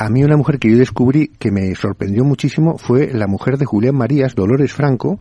[0.00, 3.64] a mí una mujer que yo descubrí que me sorprendió muchísimo fue la mujer de
[3.64, 5.18] Julián Marías, Dolores Franco,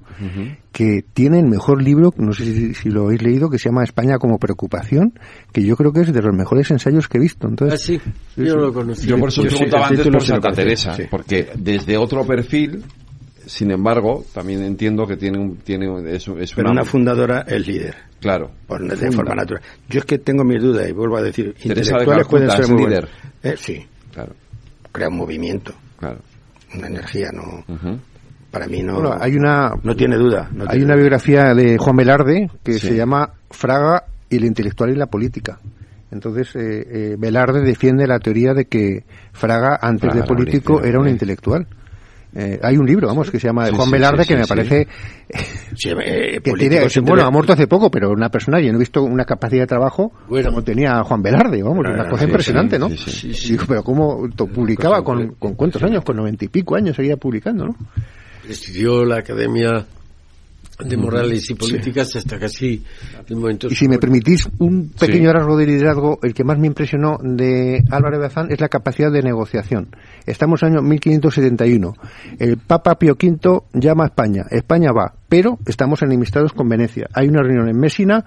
[0.72, 3.84] que tiene el mejor libro, no sé si, si lo habéis leído, que se llama
[3.84, 5.14] España como preocupación,
[5.52, 7.48] que yo creo que es de los mejores ensayos que he visto.
[7.48, 8.00] Entonces, Ah, sí,
[8.44, 9.08] yo lo conocí.
[9.08, 11.04] Yo por eso Yo preguntaba antes por Santa Teresa, sí.
[11.10, 12.84] porque desde otro perfil,
[13.48, 17.66] sin embargo, también entiendo que tiene un, tiene un- es, es Pero una fundadora es
[17.68, 17.96] líder.
[18.20, 18.52] Claro.
[18.68, 19.12] Por, de Funda.
[19.16, 19.62] forma natural.
[19.90, 22.62] Yo es que tengo mis dudas y vuelvo a decir, Teresa de intelectuales pueden ser
[22.62, 23.08] es muy líder.
[23.42, 24.34] Eh, sí, Claro,
[24.98, 26.18] crea un movimiento, claro.
[26.74, 27.64] una energía, no.
[28.50, 28.96] Para mí no.
[28.96, 30.50] bueno, hay una, no tiene duda.
[30.52, 31.02] no hay tiene una duda.
[31.04, 32.88] biografía de Juan Velarde que Sí.
[32.88, 35.60] se llama Fraga y el intelectual y la política.
[36.10, 39.04] Entonces, eh, eh, Velarde defiende la teoría de que
[39.34, 41.12] Fraga, antes Fraga de político, era un eh.
[41.12, 41.68] intelectual.
[42.36, 44.46] Eh, hay un libro, vamos, que se llama de Juan sí, Velarde, sí, que me
[44.46, 44.88] parece
[45.76, 48.80] Sí, eh, que tiene, bueno, ha muerto hace poco, pero una persona, yo no he
[48.80, 52.90] visto una capacidad de trabajo como tenía Juan Velarde, vamos, una cosa impresionante, ¿no?
[52.90, 57.66] digo, pero cómo publicaba con, con cuántos años, con noventa y pico años seguía publicando,
[57.66, 57.76] ¿no?
[58.44, 59.86] Presidió la Academia
[60.80, 62.84] de Morales y Políticas hasta casi
[63.28, 63.68] el momento.
[63.70, 67.84] Y si me permitís un pequeño rasgo de liderazgo, el que más me impresionó de
[67.90, 69.90] Álvaro Bazán es la capacidad de negociación.
[70.26, 71.94] Estamos en el año 1571.
[72.40, 74.46] El Papa Pío V llama a España.
[74.52, 77.08] España va, pero estamos enemistados con Venecia.
[77.14, 78.26] Hay una reunión en Messina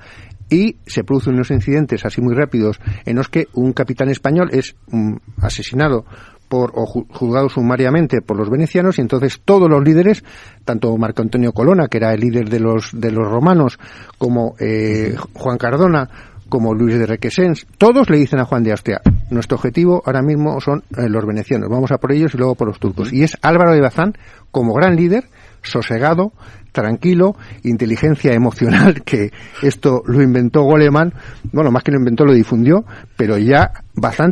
[0.48, 4.74] y se producen unos incidentes así muy rápidos en los que un capitán español es
[4.88, 6.04] mm, asesinado
[6.50, 10.24] por, o ju- juzgado sumariamente por los venecianos y entonces todos los líderes,
[10.64, 13.78] tanto Marco Antonio Colonna, que era el líder de los, de los romanos,
[14.18, 16.10] como eh, Juan Cardona,
[16.48, 19.00] como Luis de Requesens, todos le dicen a Juan de Austria,
[19.30, 22.66] nuestro objetivo ahora mismo son eh, los venecianos, vamos a por ellos y luego por
[22.66, 23.12] los turcos.
[23.12, 24.14] Y es Álvaro de Bazán,
[24.50, 25.26] como gran líder,
[25.62, 26.32] sosegado,
[26.72, 27.34] tranquilo,
[27.64, 29.30] inteligencia emocional, que
[29.62, 31.12] esto lo inventó Goleman,
[31.52, 32.84] bueno, más que lo inventó, lo difundió,
[33.16, 33.70] pero ya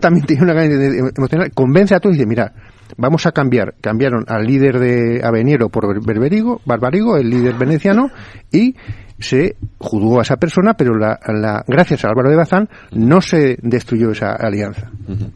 [0.01, 0.71] también tiene una gran
[1.17, 2.53] emocional, convence a todos y dice, mira,
[2.97, 8.11] vamos a cambiar, cambiaron al líder de Aveniero por Ber- Berberigo, Barbarigo, el líder veneciano,
[8.53, 8.75] y
[9.19, 13.59] se juzgó a esa persona, pero la, la- gracias a Álvaro de Bazán no se
[13.63, 14.91] destruyó esa alianza.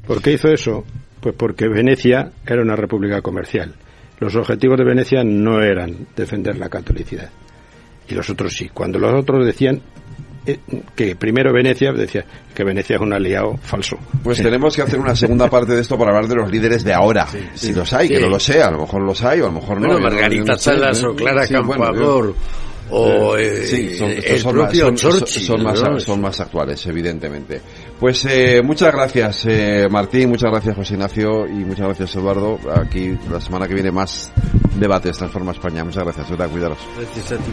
[0.07, 0.85] ¿Por qué hizo eso?
[1.21, 3.75] Pues porque Venecia era una república comercial.
[4.23, 7.29] Los objetivos de Venecia no eran defender la catolicidad.
[8.09, 8.69] Y los otros sí.
[8.73, 9.81] Cuando los otros decían
[10.47, 10.59] eh,
[10.95, 12.25] que primero Venecia, decía
[12.55, 13.97] que Venecia es un aliado falso.
[14.23, 16.93] Pues tenemos que hacer una segunda parte de esto para hablar de los líderes de
[16.95, 17.27] ahora.
[17.55, 18.15] Si los hay, Sí.
[18.15, 19.87] que no lo sé, a lo mejor los hay o a lo mejor no.
[19.89, 21.07] Bueno, no- Margarita no sé, Salas ¿eh?
[21.07, 22.35] o Clara Sí, bueno,
[22.91, 26.01] o eh, Sí, son, estos el son más, propio son- son- Churchill, son más, ¿no?
[26.01, 27.61] son más actuales, evidentemente.
[28.03, 32.59] Pues eh, muchas gracias, eh, Martín, muchas gracias, José Ignacio, y muchas gracias, Eduardo.
[32.75, 34.29] Aquí la semana que viene más
[34.75, 35.85] debates Transforma España.
[35.85, 36.79] Muchas gracias, verdad, cuidaros.
[36.97, 37.53] Gracias a ti,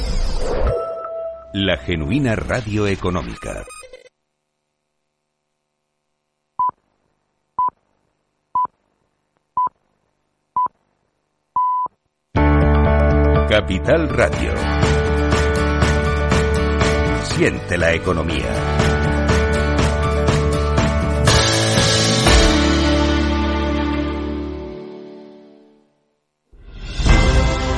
[1.53, 3.65] La genuina radio económica.
[13.49, 14.53] Capital Radio.
[17.35, 19.00] Siente la economía.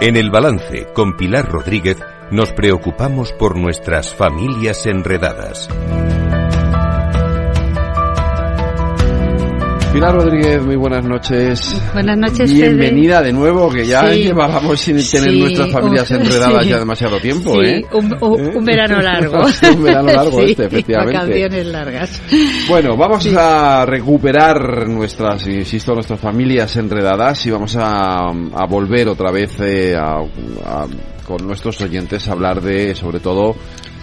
[0.00, 1.96] En el balance con Pilar Rodríguez
[2.30, 5.68] nos preocupamos por nuestras familias enredadas.
[9.92, 11.74] Pilar Rodríguez, muy buenas noches.
[11.94, 14.24] Buenas noches, Bienvenida de nuevo, que ya Sí.
[14.24, 16.68] llevábamos sin tener Sí, nuestras familias un- enredadas sí.
[16.68, 17.84] ya demasiado tiempo, ¿eh?
[17.92, 19.38] un, un- un verano largo.
[19.74, 21.16] un verano largo este, efectivamente.
[21.18, 22.22] Vacaciones largas.
[22.68, 29.32] Bueno, vamos a recuperar nuestras, insisto, nuestras familias enredadas y vamos a, a volver otra
[29.32, 30.86] vez eh, a- a-
[31.26, 33.56] con nuestros oyentes a hablar de, sobre todo,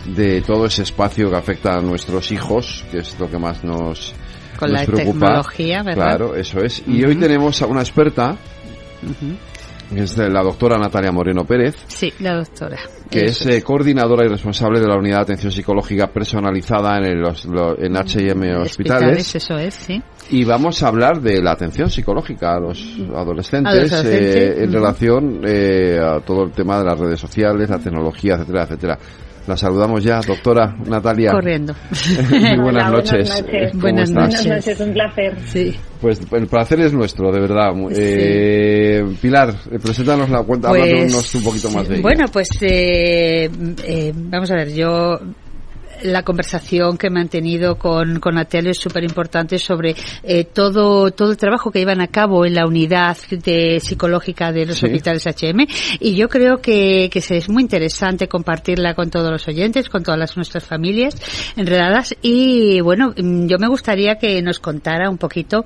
[0.07, 4.13] de todo ese espacio que afecta a nuestros hijos, que es lo que más nos,
[4.57, 5.19] Con nos la preocupa.
[5.25, 6.03] tecnología, ¿verdad?
[6.17, 6.83] Claro, eso es.
[6.87, 8.35] Y hoy tenemos a una experta,
[9.93, 12.77] que es de la doctora Natalia Moreno Pérez, Sí, la doctora.
[13.09, 17.19] que es eh, coordinadora y responsable de la unidad de atención psicológica personalizada en, el,
[17.21, 19.35] los- lo- en H&M Hospitales.
[19.35, 20.01] Eso es, sí.
[20.31, 22.83] Y vamos a hablar de la atención psicológica a los
[23.15, 27.19] adolescentes, A los adolescentes, eh, en relación eh, a todo el tema de las redes
[27.19, 28.97] sociales, la tecnología, etcétera, etcétera.
[29.47, 31.31] La saludamos ya, doctora Natalia.
[31.31, 31.75] Corriendo.
[32.29, 33.29] Muy buenas Hola, noches.
[33.29, 33.71] Buenas noches.
[33.71, 34.29] ¿Cómo Buenas estás?
[34.29, 35.37] Buenas noches, un placer.
[35.45, 35.75] Sí.
[36.01, 37.73] Pues el placer es nuestro, de verdad.
[37.91, 42.01] Eh, Pilar, eh, preséntanos la cuenta, Pues, háblanos un poquito más de ella.
[42.01, 43.49] Bueno, pues eh,
[43.83, 45.19] eh, vamos a ver, yo
[46.03, 51.31] la conversación que he mantenido con, con Natalia es súper importante sobre eh, todo, todo
[51.31, 54.85] el trabajo que llevan a cabo en la unidad de psicológica de los Sí.
[54.87, 55.65] hospitales HM
[55.99, 60.19] y yo creo que, que es muy interesante compartirla con todos los oyentes, con todas
[60.19, 61.15] las, nuestras familias
[61.55, 65.65] enredadas y bueno, mm, yo me gustaría que nos contara un poquito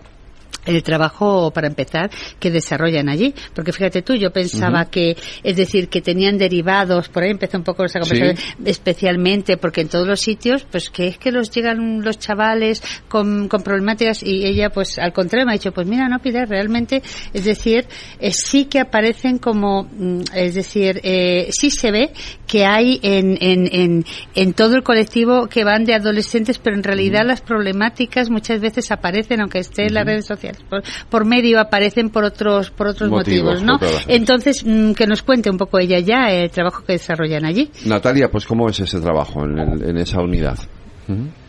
[0.65, 2.09] el trabajo para empezar
[2.39, 3.33] que desarrollan allí.
[3.53, 7.63] Porque fíjate tú yo pensaba que es decir que tenían derivados por ahí empezó un
[7.63, 12.01] poco esa conversación especialmente porque en todos los sitios pues que es que los llegan
[12.01, 16.07] los chavales con, con problemáticas y ella pues al contrario me ha dicho pues mira
[16.07, 17.01] no Pilar realmente
[17.33, 17.87] es decir
[18.19, 22.11] eh, sí que aparecen como mm, es decir eh, sí se ve
[22.47, 24.05] que hay en, en, en,
[24.35, 28.91] en todo el colectivo que van de adolescentes pero en realidad las problemáticas muchas veces
[28.91, 30.38] aparecen aunque esté en las redes sociales
[30.69, 34.13] por, por medio aparecen por otros por otros Motivos, motivos, ¿no?
[34.13, 38.29] entonces mm, que nos cuente un poco ella ya el trabajo que desarrollan allí Natalia,
[38.31, 40.57] pues ¿cómo es ese trabajo en, el- en esa unidad?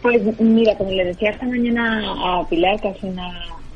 [0.00, 2.00] Pues mira, como le decía esta mañana
[2.40, 3.28] a Pilar, que hace una,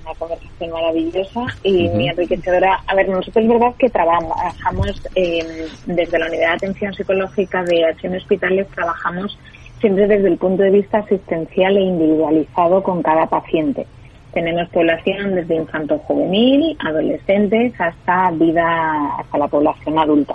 [0.02, 2.80] una conversación maravillosa y muy enriquecedora.
[2.86, 7.84] A ver, nosotros es verdad que trabajamos eh, desde la Unidad de Atención Psicológica de
[7.84, 9.38] Acción Hospitales, trabajamos
[9.80, 13.86] siempre desde el punto de vista asistencial e individualizado con cada paciente.
[14.34, 20.34] Tenemos población desde infanto juvenil, adolescentes, hasta vida, hasta la población adulta.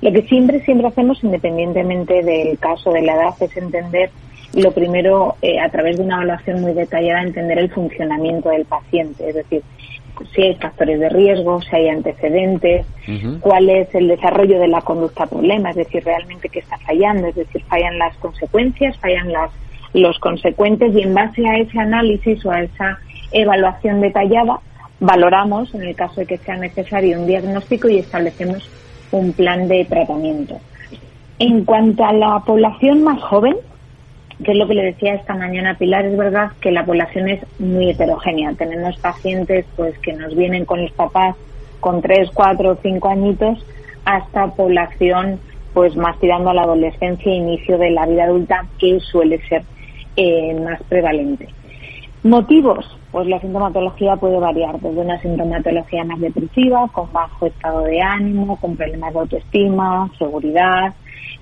[0.00, 4.10] Lo que siempre, siempre hacemos, independientemente del caso de la edad, es entender
[4.54, 9.28] lo primero, eh, a través de una evaluación muy detallada, entender el funcionamiento del paciente,
[9.28, 9.62] es decir,
[10.34, 12.86] si hay factores de riesgo, si hay antecedentes,
[13.40, 17.36] cuál es el desarrollo de la conducta problema, es decir, realmente qué está fallando, es
[17.36, 19.50] decir, fallan las consecuencias, fallan las,
[19.94, 22.98] los consecuentes y en base a ese análisis o a esa
[23.32, 24.60] evaluación detallada,
[25.00, 28.68] valoramos, en el caso de que sea necesario, un diagnóstico y establecemos
[29.12, 30.58] un plan de tratamiento.
[31.38, 33.56] En cuanto a la población más joven,
[34.42, 37.40] que es lo que le decía esta mañana Pilar, es verdad que la población es
[37.60, 38.52] muy heterogénea.
[38.54, 41.36] Tenemos pacientes pues que nos vienen con los papás
[41.80, 43.64] con tres, cuatro cinco añitos
[44.04, 45.38] hasta población
[45.74, 49.62] pues más tirando a la adolescencia e inicio de la vida adulta que suele ser
[50.16, 51.48] eh, más prevalente.
[52.24, 58.00] Motivos, pues la sintomatología puede variar desde una sintomatología más depresiva, con bajo estado de
[58.02, 60.94] ánimo, con problemas de autoestima, seguridad,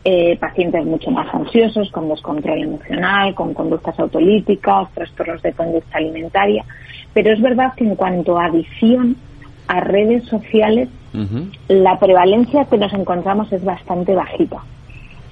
[0.04, 6.64] eh, pacientes mucho más ansiosos, con descontrol emocional, con conductas autolíticas, trastornos de conducta alimentaria.
[7.14, 9.16] Pero es verdad que en cuanto a adicción
[9.68, 10.88] a redes sociales,
[11.68, 14.58] la prevalencia que nos encontramos es bastante bajita.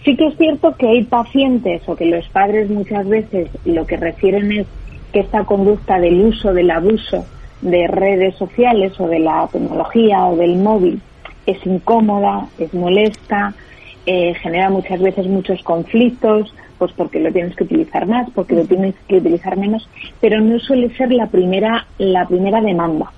[0.04, 3.96] Sí que es cierto que hay pacientes o que los padres muchas veces lo que
[3.96, 4.66] refieren es
[5.14, 7.24] que esta conducta del uso, del abuso
[7.62, 11.00] de redes sociales o de la tecnología o del móvil
[11.46, 13.54] es incómoda, es molesta,
[14.06, 18.64] eh, genera muchas veces muchos conflictos, pues porque lo tienes que utilizar más, porque lo
[18.64, 19.88] tienes que utilizar menos,
[20.20, 23.12] pero no suele ser la primera, la primera demanda.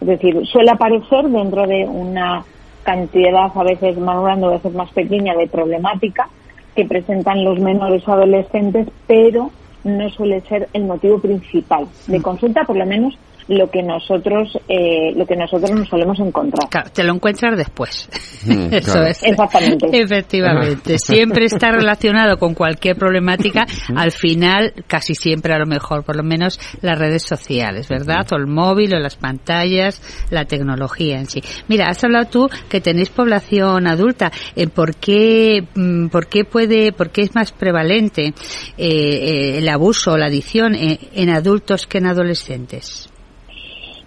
[0.00, 2.44] Es decir, suele aparecer dentro de una
[2.82, 6.30] cantidad a veces más grande, a veces más pequeña de problemática
[6.74, 9.50] que presentan los menores adolescentes, pero
[9.86, 13.16] no suele ser el motivo principal de consulta, por lo menos
[13.48, 16.68] lo que nosotros eh, lo que nosotros nos solemos encontrar.
[16.68, 18.08] Claro, te lo encuentras después.
[18.44, 19.22] Mm, Eso es.
[19.22, 19.88] Exactamente.
[19.92, 20.98] Efectivamente.
[20.98, 23.66] Siempre está relacionado con cualquier problemática.
[23.94, 28.26] Al final, casi siempre a lo mejor, por lo menos las redes sociales, ¿verdad?
[28.32, 30.00] O el móvil o las pantallas,
[30.30, 31.42] la tecnología en sí.
[31.68, 34.32] Mira, has hablado tú que tenéis población adulta.
[34.56, 38.34] Eh, ¿Por qué, mm, por qué puede, por qué es más prevalente
[38.76, 43.08] eh, el abuso o la adicción en adultos que en adolescentes?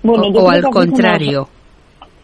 [0.04, 1.48] O, al contrario.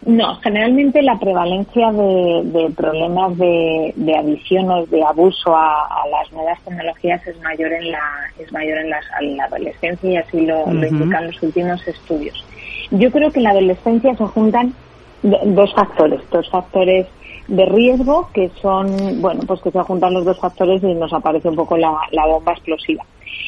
[0.06, 6.62] No, generalmente la prevalencia de, problemas de, de, adicción o de abuso a, las nuevas
[6.64, 8.00] tecnologías es mayor en la
[8.38, 12.46] es mayor en, la adolescencia y así lo, indican los últimos estudios.
[12.92, 14.76] Yo creo que en la adolescencia se juntan
[15.24, 17.08] dos factores, dos factores
[17.48, 21.50] de riesgo que son, bueno, pues que se juntan los dos factores y nos aparece
[21.50, 23.04] un poco la bomba explosiva.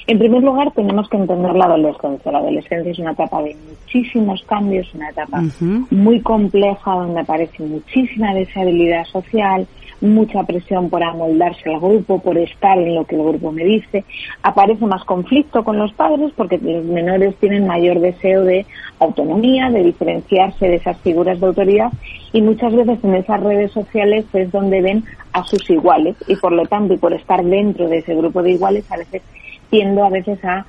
[0.07, 2.31] En primer lugar, tenemos que entender la adolescencia.
[2.31, 5.43] La adolescencia es una etapa de muchísimos cambios, una etapa
[5.89, 9.68] muy compleja donde aparece muchísima deshabilidad social,
[9.99, 14.05] mucha presión por amoldarse al grupo, por estar en lo que el grupo me dice.
[14.43, 18.65] Aparece más conflicto con los padres porque los menores tienen mayor deseo de
[18.99, 21.91] autonomía, de diferenciarse de esas figuras de autoridad
[22.34, 25.03] y muchas veces en esas redes sociales es donde ven
[25.34, 28.51] a sus iguales y por lo tanto y por estar dentro de ese grupo de
[28.51, 29.22] iguales a veces
[29.69, 30.65] tiendo a veces a,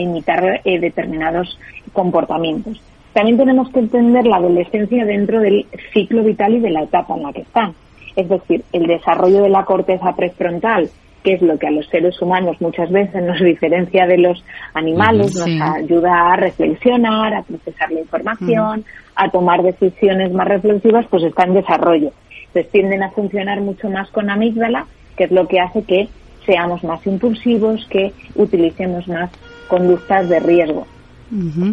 [0.00, 1.58] imitar eh, determinados
[1.92, 2.80] comportamientos.
[3.12, 7.24] También tenemos que entender la adolescencia dentro del ciclo vital y de la etapa en
[7.24, 7.74] la que están.
[8.16, 10.88] Es decir, el desarrollo de la corteza prefrontal,
[11.22, 15.34] que es lo que a los seres humanos muchas veces nos diferencia de los animales,
[15.36, 18.84] nos ayuda a reflexionar, a procesar la información,
[19.14, 22.12] a tomar decisiones más reflexivas, pues está en desarrollo.
[22.46, 26.08] Entonces tienden a funcionar mucho más con amígdala, que es lo que hace que
[26.46, 29.30] seamos más impulsivos, que utilicemos más
[29.68, 30.86] conductas de riesgo.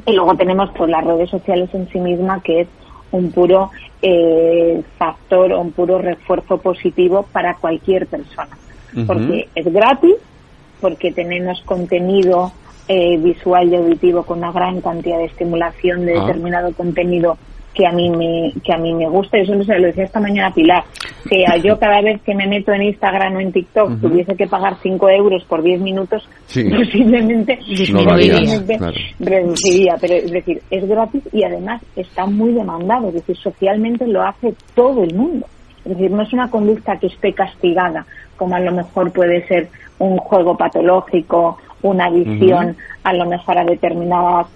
[0.05, 2.67] Y luego tenemos pues las redes sociales en sí misma, que es
[3.11, 3.71] un puro
[4.01, 8.57] eh, factor o un puro refuerzo positivo para cualquier persona.
[9.05, 10.15] Porque es gratis,
[10.79, 12.53] porque tenemos contenido
[12.87, 16.25] eh, visual y auditivo con una gran cantidad de estimulación de ah.
[16.25, 17.37] determinado contenido
[17.73, 19.37] que a mí me que a mí me gusta.
[19.37, 20.83] Y eso lo decía esta mañana Pilar
[21.29, 24.77] que yo cada vez que me meto en Instagram o en TikTok tuviese que pagar
[24.81, 27.59] 5 euros por 10 minutos posiblemente,
[29.19, 29.95] reduciría.
[29.99, 33.09] Pero es decir es gratis y además está muy demandado.
[33.09, 35.45] Es decir socialmente lo hace todo el mundo.
[35.85, 38.05] Es decir no es una conducta que esté castigada
[38.35, 39.67] como a lo mejor puede ser
[39.99, 44.47] un juego patológico una adicción a lo mejor a determinadas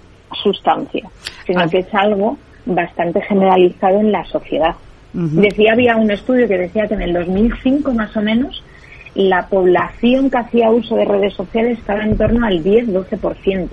[0.42, 1.08] sustancia,
[1.46, 1.68] sino ah.
[1.68, 4.76] que es algo bastante generalizado en la sociedad.
[5.14, 8.64] Decía, había un estudio que decía que en el 2005 más o menos
[9.14, 13.70] la población que hacía uso de redes sociales estaba en torno al 10-12%.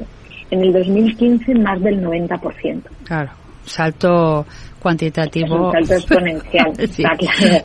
[0.51, 2.83] En el 2015 más del 90%.
[3.05, 3.31] Claro,
[3.65, 4.45] salto
[4.81, 5.73] cuantitativo.
[5.74, 6.73] Es un exponencial.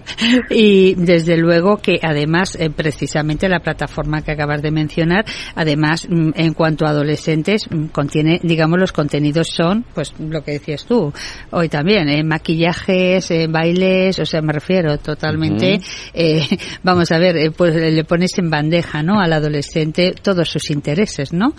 [0.50, 5.26] Y desde luego que además, eh, precisamente la plataforma que acabas de mencionar,
[5.56, 10.54] además, mm, en cuanto a adolescentes, mm, contiene, digamos, los contenidos son, pues lo que
[10.54, 11.12] decías tú,
[11.52, 15.80] hoy también, eh, maquillajes, eh, bailes, o sea, me refiero totalmente,
[16.14, 16.42] eh,
[16.84, 19.20] vamos a ver, pues le pones en bandeja, ¿no?
[19.20, 21.54] Al adolescente todos sus intereses, ¿no?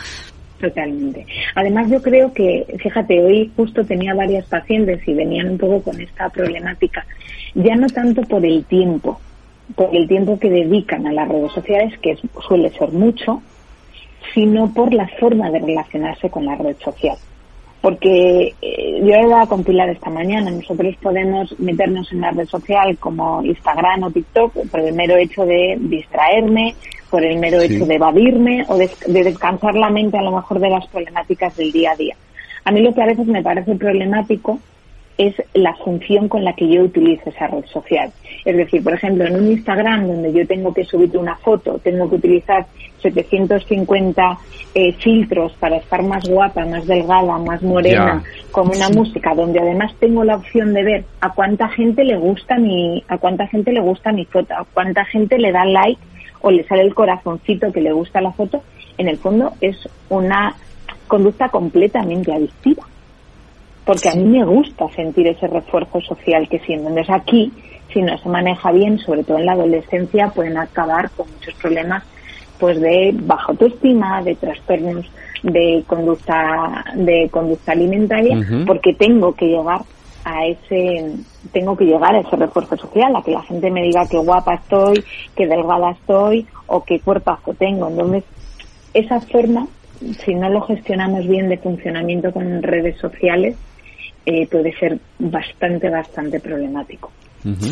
[0.61, 1.27] Totalmente.
[1.55, 6.01] Además, yo creo que, fíjate, hoy justo tenía varias pacientes y venían un poco con
[6.01, 7.05] esta problemática,
[7.55, 9.21] ya no tanto por el tiempo,
[9.75, 12.17] por el tiempo que dedican a las redes sociales, que
[12.47, 13.43] suele ser mucho,
[14.33, 17.17] sino por la forma de relacionarse con la red social.
[17.83, 22.47] Porque eh, yo he dado a compilar esta mañana, nosotros podemos meternos en la red
[22.47, 26.75] social como Instagram o TikTok por el mero hecho de distraerme,
[27.11, 30.71] por el mero hecho de evadirme o de, descansar la mente a lo mejor de
[30.71, 32.17] las problemáticas del día a día.
[32.65, 34.59] A mí lo que a veces me parece problemático
[35.19, 38.13] es la función con la que yo utilizo esa red social.
[38.45, 42.09] Es decir, por ejemplo, en un Instagram donde yo tengo que subir una foto, tengo
[42.11, 42.67] que utilizar
[43.01, 44.39] 750
[44.75, 49.95] eh, filtros para estar más guapa, más delgada, más morena, con una música donde además
[49.99, 53.81] tengo la opción de ver a cuánta gente le gusta mi, a cuánta gente le
[53.81, 56.01] gusta mi foto, a cuánta gente le da like
[56.47, 58.63] o le sale el corazoncito que le gusta la foto,
[58.99, 59.77] en el fondo es
[60.09, 60.55] una
[61.09, 62.85] conducta completamente adictiva.
[63.85, 66.89] Porque a mí me gusta sentir ese refuerzo social que siento.
[66.89, 67.53] Entonces aquí,
[67.93, 72.05] si no se maneja bien, sobre todo en la adolescencia, pueden acabar con muchos problemas
[72.61, 75.05] pues de baja autoestima, de trastornos
[75.43, 79.81] de conducta de conducta alimentaria, porque tengo que llegar
[80.27, 81.15] a ese,
[81.53, 84.55] tengo que llegar a ese refuerzo social, a que la gente me diga qué guapa
[84.55, 85.05] estoy,
[85.37, 87.89] qué delgada estoy o qué cuerpazo tengo.
[87.89, 88.25] Entonces,
[88.93, 89.69] esa forma,
[90.25, 93.55] si no lo gestionamos bien de funcionamiento con redes sociales,
[94.27, 97.13] eh, puede ser bastante, bastante problemático.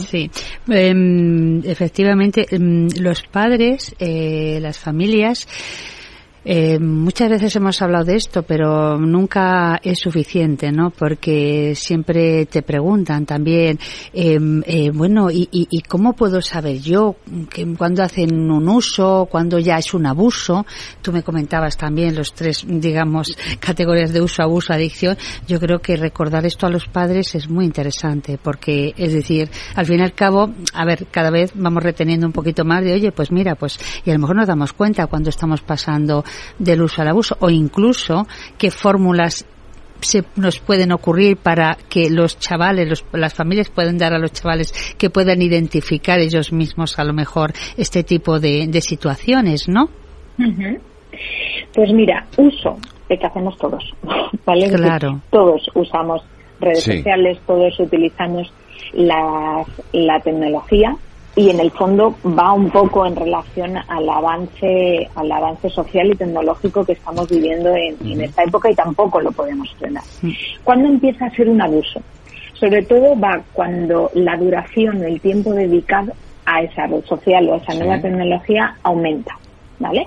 [0.06, 0.30] Sí,
[0.68, 5.48] em, efectivamente, em, los padres, eh, las familias,
[6.44, 10.90] eh, muchas veces hemos hablado de esto, pero nunca es suficiente, ¿no?
[10.90, 13.78] Porque siempre te preguntan también,
[14.12, 17.16] eh, eh, bueno, ¿y, y, cómo puedo saber yo
[17.50, 20.66] que cuando hacen un uso, cuando ya es un abuso?
[21.00, 25.16] Tú me comentabas también los tres, digamos, categorías de uso, abuso, adicción.
[25.48, 29.86] Yo creo que recordar esto a los padres es muy interesante, porque, es decir, al
[29.86, 33.12] fin y al cabo, a ver, cada vez vamos reteniendo un poquito más de, oye,
[33.12, 36.24] pues mira, pues, y a lo mejor nos damos cuenta cuando estamos pasando
[36.58, 38.26] del uso al abuso o incluso
[38.58, 39.46] qué fórmulas
[40.00, 44.94] se nos pueden ocurrir para que los chavales, las familias puedan dar a los chavales
[44.98, 49.88] que puedan identificar ellos mismos a lo mejor este tipo de, situaciones, ¿no?
[51.74, 52.76] Pues mira, uso
[53.08, 53.82] de que hacemos todos,
[54.44, 54.70] ¿vale?
[54.70, 55.20] Claro.
[55.30, 56.22] Todos usamos
[56.60, 58.52] redes sociales, todos utilizamos
[58.92, 60.96] las, la tecnología
[61.36, 66.16] y en el fondo va un poco en relación al avance al avance social y
[66.16, 70.04] tecnológico que estamos viviendo en, esta época y tampoco lo podemos frenar.
[70.62, 72.00] ¿Cuándo empieza a ser un abuso?
[72.54, 76.12] Sobre todo va cuando la duración, el tiempo dedicado
[76.46, 79.36] a esa red social o a esa nueva tecnología aumenta,
[79.80, 80.06] ¿vale?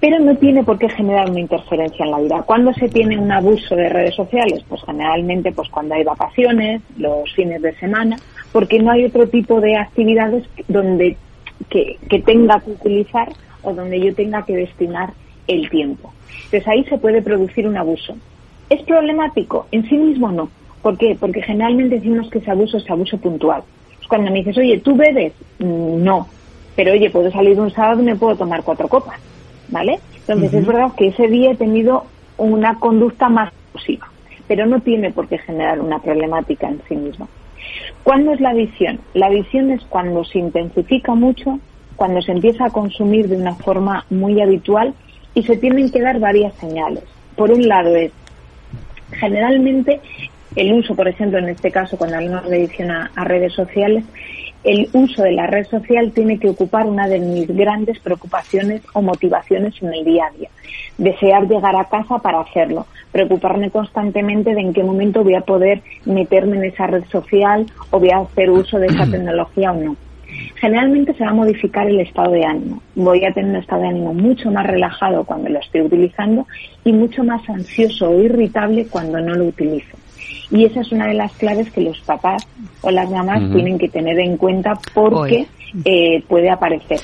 [0.00, 2.42] Pero no tiene por qué generar una interferencia en la vida.
[2.42, 4.62] ¿Cuándo se tiene un abuso de redes sociales?
[4.68, 8.16] Pues generalmente pues cuando hay vacaciones, los fines de semana,
[8.54, 11.16] porque no hay otro tipo de actividades donde
[11.68, 13.28] que, tenga que utilizar
[13.64, 15.12] o donde yo tenga que destinar
[15.48, 16.12] el tiempo.
[16.44, 18.16] Entonces ahí se puede producir un abuso.
[18.70, 19.66] ¿Es problemático?
[19.72, 20.50] En sí mismo no.
[20.82, 21.16] ¿Por qué?
[21.18, 23.64] Porque generalmente decimos que ese abuso es abuso puntual.
[24.08, 25.32] Cuando me dices, oye, ¿tú bebes?
[25.58, 26.28] Mm, no.
[26.76, 29.18] Pero oye, puedo salir un sábado y me puedo tomar cuatro copas.
[29.66, 29.98] ¿Vale?
[30.14, 32.04] Entonces es verdad que ese día he tenido
[32.36, 34.08] una conducta más positiva.
[34.46, 37.28] Pero no tiene por qué generar una problemática en sí mismo.
[38.02, 39.00] ¿Cuándo es la adicción?
[39.14, 41.58] La adicción es cuando se intensifica mucho,
[41.96, 44.94] cuando se empieza a consumir de una forma muy habitual
[45.34, 47.04] y se tienen que dar varias señales.
[47.36, 48.12] Por un lado es,
[49.12, 50.00] generalmente,
[50.56, 54.04] el uso, por ejemplo, en este caso, cuando hablamos de adicción a, redes sociales,
[54.62, 59.02] el uso de la red social tiene que ocupar una de mis grandes preocupaciones o
[59.02, 60.48] motivaciones en el día a día.
[60.96, 65.82] Desear llegar a casa para hacerlo, preocuparme constantemente de en qué momento voy a poder
[66.06, 69.96] meterme en esa red social o voy a hacer uso de esa tecnología o no.
[70.56, 72.80] Generalmente se va a modificar el estado de ánimo.
[72.94, 76.46] Voy a tener un estado de ánimo mucho más relajado cuando lo estoy utilizando
[76.84, 79.96] y mucho más ansioso o irritable cuando no lo utilizo.
[80.50, 82.46] Y esa es una de las claves que los papás
[82.82, 85.46] o las mamás tienen que tener en cuenta porque
[85.84, 87.00] eh, puede aparecer.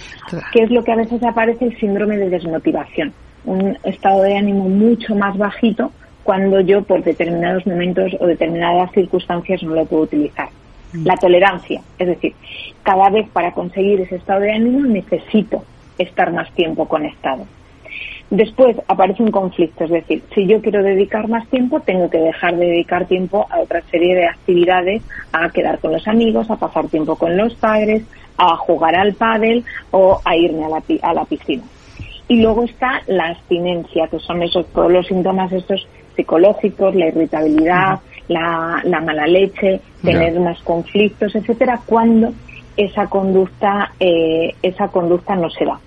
[0.53, 1.65] ¿Qué es lo que a veces aparece?
[1.65, 3.12] El síndrome de desmotivación.
[3.45, 5.91] Un estado de ánimo mucho más bajito
[6.23, 10.49] cuando yo por determinados momentos o determinadas circunstancias no lo puedo utilizar.
[10.93, 11.07] Mm.
[11.07, 12.35] La tolerancia, es decir,
[12.83, 15.65] cada vez para conseguir ese estado de ánimo necesito
[15.99, 17.47] estar más tiempo conectado.
[18.31, 22.57] Después aparece un conflicto, es decir, si yo quiero dedicar más tiempo, tengo que dejar
[22.57, 25.02] de dedicar tiempo a otra serie de actividades,
[25.32, 28.05] a quedar con los amigos, a pasar tiempo con los padres,
[28.36, 31.65] a jugar al pádel o a irme a la, a la piscina.
[32.28, 37.98] Y luego está la abstinencia, que son esos todos los síntomas estos psicológicos, la irritabilidad,
[38.28, 42.32] la, mala leche, tener más conflictos, etcétera, cuando
[42.77, 45.81] esa conducta eh, esa conducta no se da.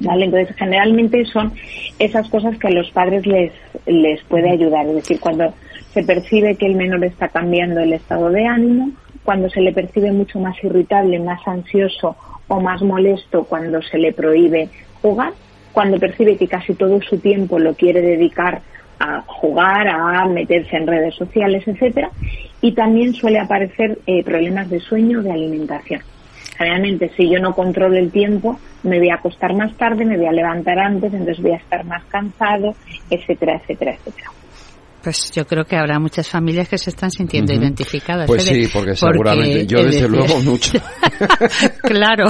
[0.00, 0.24] ¿Vale?
[0.24, 1.52] Entonces, generalmente son
[1.98, 3.52] esas cosas que a los padres les,
[3.86, 4.86] les puede ayudar.
[4.86, 5.52] Es decir, cuando
[5.92, 8.90] se percibe que el menor está cambiando el estado de ánimo,
[9.24, 12.16] cuando se le percibe mucho más irritable, más ansioso
[12.48, 14.68] o más molesto cuando se le prohíbe
[15.02, 15.32] jugar,
[15.72, 18.62] cuando percibe que casi todo su tiempo lo quiere dedicar
[18.98, 22.10] a jugar, a meterse en redes sociales, etcétera,
[22.60, 26.02] y también suele aparecer eh, problemas de sueño de alimentación.
[26.60, 30.26] Generalmente, si yo no controlo el tiempo, me voy a acostar más tarde, me voy
[30.26, 32.76] a levantar antes, entonces voy a estar más cansado,
[33.08, 34.26] etcétera, etcétera, etcétera.
[35.02, 38.26] Pues yo creo que habrá muchas familias que se están sintiendo identificadas.
[38.26, 38.66] Pues ¿eh?
[38.66, 40.78] sí, porque, seguramente yo desde luego mucho.
[41.82, 42.26] claro.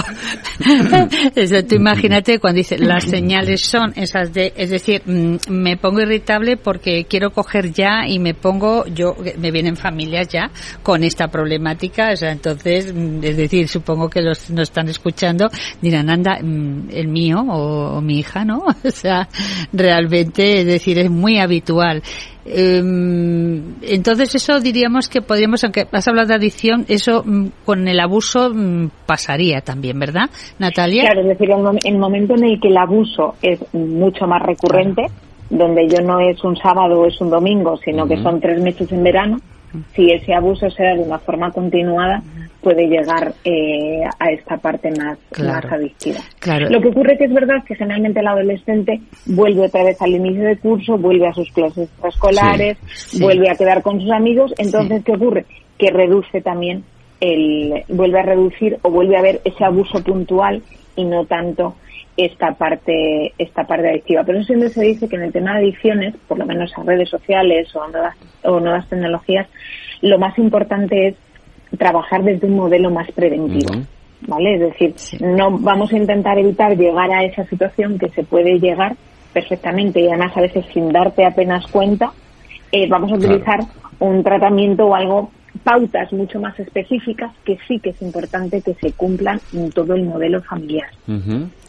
[1.68, 6.56] tú imagínate cuando dice las señales son esas de, es decir, mm, me pongo irritable
[6.56, 10.51] porque quiero coger ya y me pongo, yo, me vienen familias ya
[10.82, 15.48] con esta problemática, o sea, entonces, mm, es decir, supongo que los nos están escuchando
[15.80, 18.64] dirán, anda, mm, el mío o, o mi hija, ¿no?
[18.84, 19.28] O sea,
[19.72, 22.02] realmente, es decir, es muy habitual.
[22.46, 28.00] Em, entonces eso diríamos que podríamos, aunque has hablado de adicción, eso mm, con el
[28.00, 31.02] abuso mm, pasaría también, ¿verdad, Natalia?
[31.02, 35.06] Claro, es decir, en el momento en el que el abuso es mucho más recurrente,
[35.50, 38.90] donde yo no es un sábado o es un domingo, sino que son tres meses
[38.92, 39.36] en verano,
[39.94, 42.22] si ese abuso se da de una forma continuada,
[42.60, 45.18] puede llegar eh, a esta parte más,
[45.70, 46.20] adictiva.
[46.68, 50.44] Lo que ocurre que es verdad que generalmente el adolescente vuelve otra vez al inicio
[50.44, 52.78] de curso, vuelve a sus clases escolares,
[53.18, 55.47] vuelve a quedar con sus amigos, entonces ¿qué ocurre?
[55.78, 56.84] Que reduce también
[57.20, 60.62] el, vuelve a reducir o vuelve a haber ese abuso puntual
[60.97, 61.76] y no tanto
[62.24, 64.24] esta parte esta parte adictiva.
[64.24, 67.09] Pero siempre se dice que en el tema de adicciones, por lo menos a redes
[67.09, 69.48] sociales o nuevas, o nuevas tecnologías,
[70.02, 71.14] lo más importante es
[71.78, 73.72] trabajar desde un modelo más preventivo.
[74.26, 74.55] ¿Vale?
[74.55, 78.94] Es decir, no vamos a intentar evitar llegar a esa situación que se puede llegar
[79.32, 82.12] perfectamente y además a veces sin darte apenas cuenta.
[82.70, 83.60] Eh, vamos a utilizar
[83.98, 85.30] un tratamiento o algo
[85.64, 90.05] pautas mucho más específicas que sí que es importante que se cumplan en todo el
[90.05, 90.89] modelo familiar.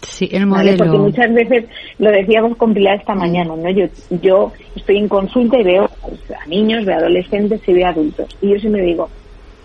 [0.02, 0.78] Sí, el modelo.
[0.78, 1.66] Porque muchas veces,
[2.00, 3.70] lo decíamos con Pilar esta mañana, ¿no?
[3.70, 3.86] Yo,
[4.22, 8.28] yo estoy en consulta y veo pues, a niños, veo adolescentes y veo adultos.
[8.42, 9.10] Y yo sí me digo,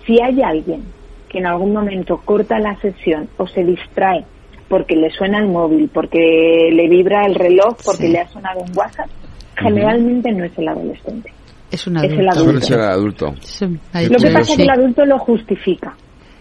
[0.06, 0.82] si hay alguien
[1.28, 4.24] que en algún momento corta la sesión o se distrae
[4.68, 8.76] porque le suena el móvil, porque le vibra el reloj, porque le ha sonado un
[8.76, 9.08] WhatsApp,
[9.56, 11.32] generalmente no es el adolescente.
[11.70, 12.58] Es un adulto.
[12.58, 13.26] Es el adulto.
[13.26, 15.94] Lo que pasa es que el adulto lo justifica.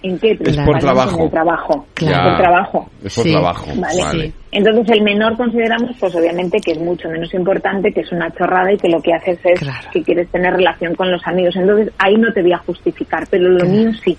[0.04, 0.38] ¿En qué?
[0.40, 1.18] Es por trabajo.
[1.18, 1.88] En el trabajo.
[1.96, 2.30] Claro.
[2.30, 2.90] Por trabajo.
[3.04, 3.66] Es por trabajo.
[3.76, 4.34] Vale.
[4.52, 8.72] Entonces el menor consideramos, pues obviamente que es mucho menos importante, que es una chorrada
[8.72, 9.62] y que lo que haces es
[9.92, 11.56] que quieres tener relación con los amigos.
[11.56, 14.16] Entonces ahí no te voy a justificar, pero lo mío sí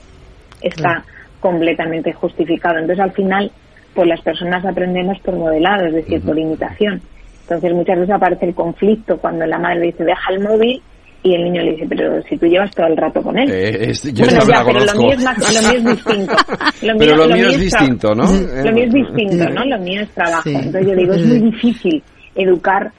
[0.61, 1.05] está
[1.39, 2.79] completamente justificado.
[2.79, 3.53] Entonces al final,
[3.95, 7.01] pues las personas aprendemos por modelado, es decir, por imitación.
[7.43, 10.83] Entonces muchas veces aparece el conflicto cuando la madre dice deja el móvil
[11.27, 13.51] y el niño le dice, pero si tú llevas todo el rato con él.
[13.51, 16.35] Eh, yo pero lo mío es, más, lo mío es distinto.
[16.99, 18.25] pero lo, mío, es distinto, ¿no?
[18.25, 19.65] Lo mío es distinto, ¿no?
[19.65, 20.49] Lo mío es trabajo.
[20.49, 22.03] Entonces yo digo, es muy difícil
[22.37, 22.93] educar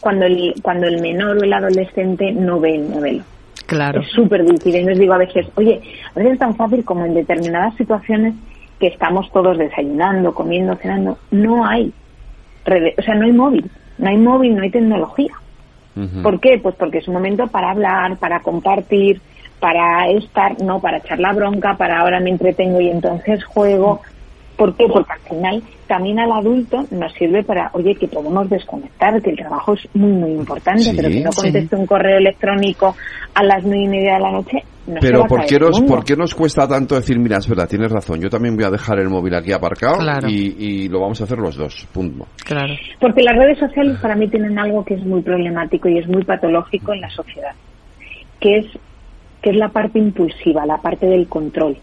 [0.00, 3.22] cuando el, cuando el menor o el adolescente no ve el modelo.
[3.66, 4.00] Claro.
[4.00, 4.76] Es súper difícil.
[4.76, 5.80] Y les digo a veces, oye,
[6.14, 8.34] a veces es tan fácil como en determinadas situaciones
[8.80, 11.92] que estamos todos desayunando, comiendo, cenando, no hay,
[12.96, 15.32] o sea, no hay móvil, no hay móvil, no hay tecnología.
[16.22, 16.58] ¿Por qué?
[16.58, 19.22] Pues porque es un momento para hablar, para compartir,
[19.60, 24.00] para estar, no para echar la bronca, para ahora me entretengo y entonces juego.
[24.56, 24.86] ¿Por qué?
[24.86, 29.36] Porque al final también al adulto nos sirve para, oye, que podemos desconectar, que el
[29.36, 32.94] trabajo es muy, muy importante, pero si no contesto un correo electrónico
[33.34, 34.58] a las nueve y media de la noche,
[35.00, 38.20] Pero ¿por qué, nos, ¿por qué nos cuesta tanto decir, mira, es verdad, tienes razón,
[38.20, 39.98] yo también voy a dejar el móvil aquí aparcado
[40.28, 42.26] y, y, lo vamos a hacer los dos, punto.
[42.44, 42.74] Claro.
[43.00, 46.24] Porque las redes sociales para mí tienen algo que es muy problemático y es muy
[46.24, 47.52] patológico en la sociedad,
[48.40, 48.66] que es
[49.42, 51.76] que es la parte impulsiva, la parte del control,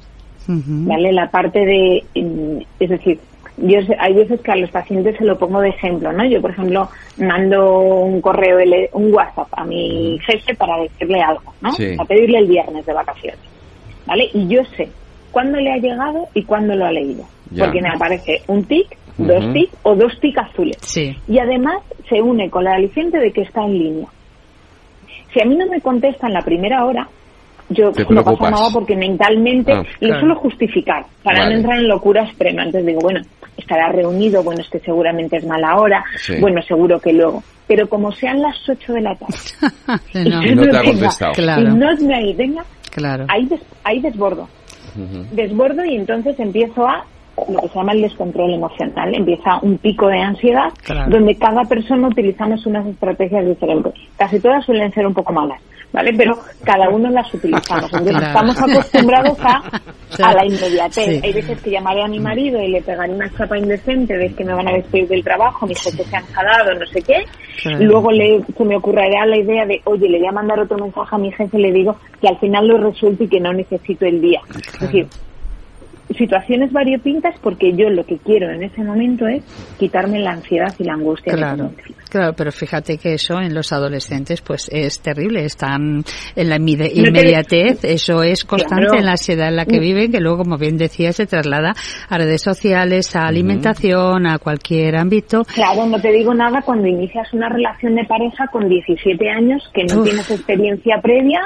[0.47, 1.13] ¿vale?
[1.13, 3.19] La parte de, mm, es decir,
[3.57, 6.25] yo hay veces que a los pacientes se lo pongo de ejemplo, ¿no?
[6.25, 8.57] Yo, por ejemplo, mando un correo,
[8.93, 11.71] un WhatsApp a mi jefe para decirle algo, ¿no?
[11.99, 13.39] A pedirle el viernes de vacaciones,
[14.05, 14.29] ¿vale?
[14.33, 14.89] Y yo sé
[15.31, 17.23] cuándo le ha llegado y cuándo lo ha leído,
[17.57, 20.77] porque me aparece un tic, dos tic o dos tic azules.
[21.27, 21.77] Y además
[22.09, 24.07] se une con la aliciente de que está en línea.
[25.33, 27.07] Si a mí no me contesta en la primera hora,
[27.69, 32.23] yo no pasa nada porque mentalmente ah, lo suelo justificar para no entrar en locura
[32.23, 32.63] extrema.
[32.63, 33.21] Entonces digo, bueno,
[33.57, 36.03] estará reunido, bueno, es que seguramente es mala hora,
[36.39, 37.43] bueno, seguro que luego.
[37.67, 39.35] Pero como sean las 8 de la tarde
[40.13, 41.33] y, no, te ha contestado.
[41.37, 43.25] y no me venga, claro.
[43.27, 43.47] ahí,
[43.83, 44.47] ahí desbordo.
[45.31, 47.05] Desbordo y entonces empiezo a
[47.49, 49.13] lo que se llama el descontrol emocional.
[49.13, 50.71] Empieza un pico de ansiedad
[51.07, 53.93] donde cada persona utilizamos unas estrategias diferentes.
[54.17, 55.61] Casi todas suelen ser un poco malas.
[55.95, 56.13] ¿vale?
[56.17, 57.91] Pero cada uno las utilizamos.
[57.93, 59.61] estamos acostumbrados a,
[60.23, 61.23] a la inmediatez.
[61.23, 64.43] Hay veces que llamaré a mi marido y le pegaré una chapa indecente de que
[64.43, 67.25] me van a despedir del trabajo, mi jefe se ha enfadado, no sé qué.
[67.79, 71.15] Luego le, se me ocurrirá la idea de, oye, le voy a mandar otro mensaje
[71.15, 74.05] a mi jefe y le digo que al final lo resuelto y que no necesito
[74.05, 74.41] el día.
[74.53, 75.07] Es decir,
[76.09, 79.43] situaciones variopintas porque yo lo que quiero en ese momento es
[79.77, 81.33] quitarme la ansiedad y la angustia.
[81.33, 81.71] Claro,
[82.17, 86.03] claro, pero fíjate que eso en los adolescentes pues es terrible, están
[86.35, 90.39] en la inmediatez, eso es constante en la ansiedad en la que viven, que luego
[90.39, 91.73] como bien decía se traslada
[92.09, 95.43] a redes sociales, a alimentación, a cualquier ámbito.
[95.43, 99.83] Claro, no te digo nada cuando inicias una relación de pareja con 17 años que
[99.85, 101.41] no tienes experiencia previa,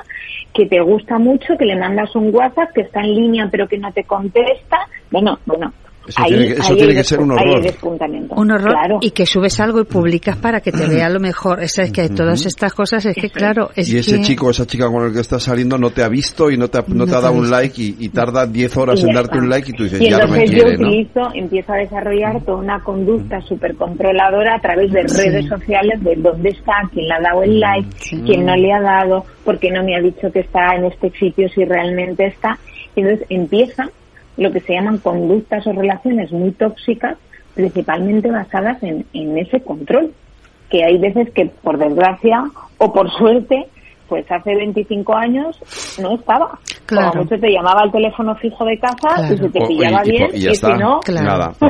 [0.54, 3.78] que te gusta mucho, que le mandas un WhatsApp que está en línea pero que
[3.78, 4.40] no te contesta.
[4.50, 4.78] Esta,
[5.12, 5.74] bueno, bueno,
[6.10, 7.62] eso tiene, que ser un horror.
[8.30, 11.62] Un horror y que subes algo y publicas para que te vea lo mejor.
[11.62, 13.70] Es, es que todas estas cosas es que claro.
[13.76, 16.10] Es y ese chico o esa chica con el que estás saliendo no te ha
[16.10, 19.04] visto y no te ha, no, te ha dado un like y, tarda 10 horas
[19.04, 21.78] en darte un like y tú dices, ya no me quiere, yo utilizo, empiezo a
[21.78, 27.08] desarrollar toda una conducta súper controladora a través de redes sociales de dónde está, quién
[27.08, 27.90] le ha dado el like,
[28.26, 31.12] quién no le ha dado, por qué no me ha dicho que está en este
[31.12, 32.58] sitio si realmente está.
[32.96, 33.90] Y entonces empieza
[34.40, 37.18] lo que se llaman conductas o relaciones muy tóxicas,
[37.54, 39.06] principalmente basadas en,
[39.38, 40.14] ese control,
[40.70, 42.46] que hay veces que por desgracia
[42.78, 43.68] o por suerte
[44.08, 45.60] pues hace 25 años
[46.02, 46.58] no estaba.
[46.88, 47.12] Claro.
[47.12, 50.56] Como mucho te llamaba al teléfono fijo de casa y se te pillaba bien y,
[50.56, 51.66] si no, nada, te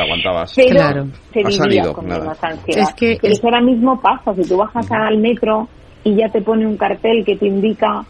[0.00, 0.52] aguantabas.
[0.54, 1.06] Pero claro.
[1.32, 2.26] se vivía con nada.
[2.26, 2.82] más ansiedad.
[2.82, 5.66] Es que eso ahora mismo pasa, si tú bajas al metro
[6.04, 8.04] y ya te pone un cartel que te indica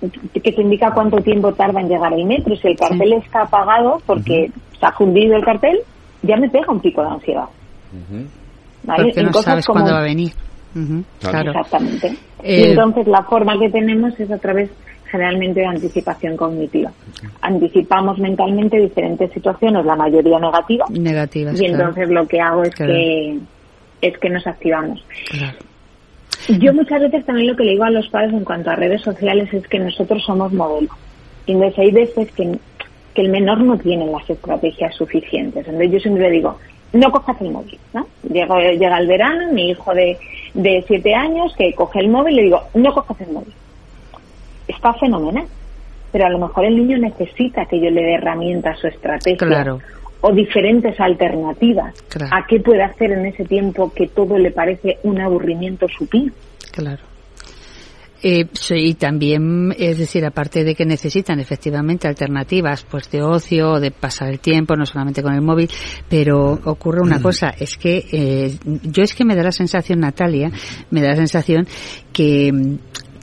[0.00, 2.54] que te indica cuánto tiempo tarda en llegar el metro.
[2.56, 5.80] Si el cartel está apagado porque se ha fundido el cartel,
[6.22, 7.48] ya me pega un pico de ansiedad.
[8.84, 10.32] Porque no sabes cuándo va a venir.
[11.20, 12.16] Exactamente.
[12.42, 14.70] Y eh, entonces la forma que tenemos es a través
[15.10, 16.92] generalmente de anticipación cognitiva.
[17.40, 20.90] Anticipamos mentalmente diferentes situaciones, la mayoría negativas.
[20.90, 21.60] Negativas.
[21.60, 23.38] Y entonces lo que hago es que
[24.00, 25.04] es que nos activamos.
[26.48, 29.02] Yo muchas veces también lo que le digo a los padres en cuanto a redes
[29.02, 30.88] sociales es que nosotros somos modelo.
[31.46, 32.58] Y entonces hay veces que,
[33.14, 35.66] que el menor no tiene las estrategias suficientes.
[35.66, 36.58] Entonces yo siempre le digo,
[36.94, 38.06] no cojas el móvil, ¿no?
[38.30, 40.16] Llega, llega el verano, mi hijo de,
[40.54, 43.52] de siete años que coge el móvil y le digo, no cojas el móvil.
[44.66, 45.46] Está fenomenal.
[46.10, 49.38] Pero a lo mejor el niño necesita que yo le dé herramientas o estrategias.
[49.38, 49.80] Claro
[50.20, 51.94] o diferentes alternativas
[52.30, 56.32] a qué puede hacer en ese tiempo que todo le parece un aburrimiento supino.
[56.72, 57.02] Claro.
[58.20, 63.92] Eh, y también, es decir, aparte de que necesitan efectivamente alternativas pues de ocio, de
[63.92, 65.70] pasar el tiempo, no solamente con el móvil,
[66.08, 70.50] pero ocurre una cosa, es que eh, yo es que me da la sensación, Natalia,
[70.90, 71.68] me da la sensación
[72.12, 72.50] que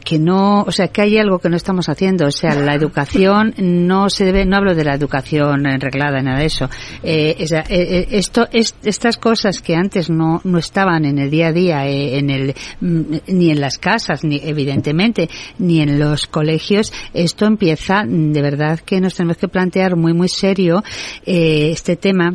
[0.06, 2.27] que no, o sea, que hay algo que no estamos haciendo.
[2.27, 6.45] O sea, la educación no se debe, no hablo de la educación reglada, nada de
[6.45, 6.69] eso.
[7.03, 11.48] Eh, eh, eh, esto, es, estas cosas que antes no, no estaban en el día
[11.48, 15.27] a día, en el, mm, ni en las casas, ni evidentemente,
[15.57, 20.30] ni en los colegios, esto empieza, de verdad que nos tenemos que plantear muy, muy
[20.30, 20.84] serio,
[21.26, 22.34] este tema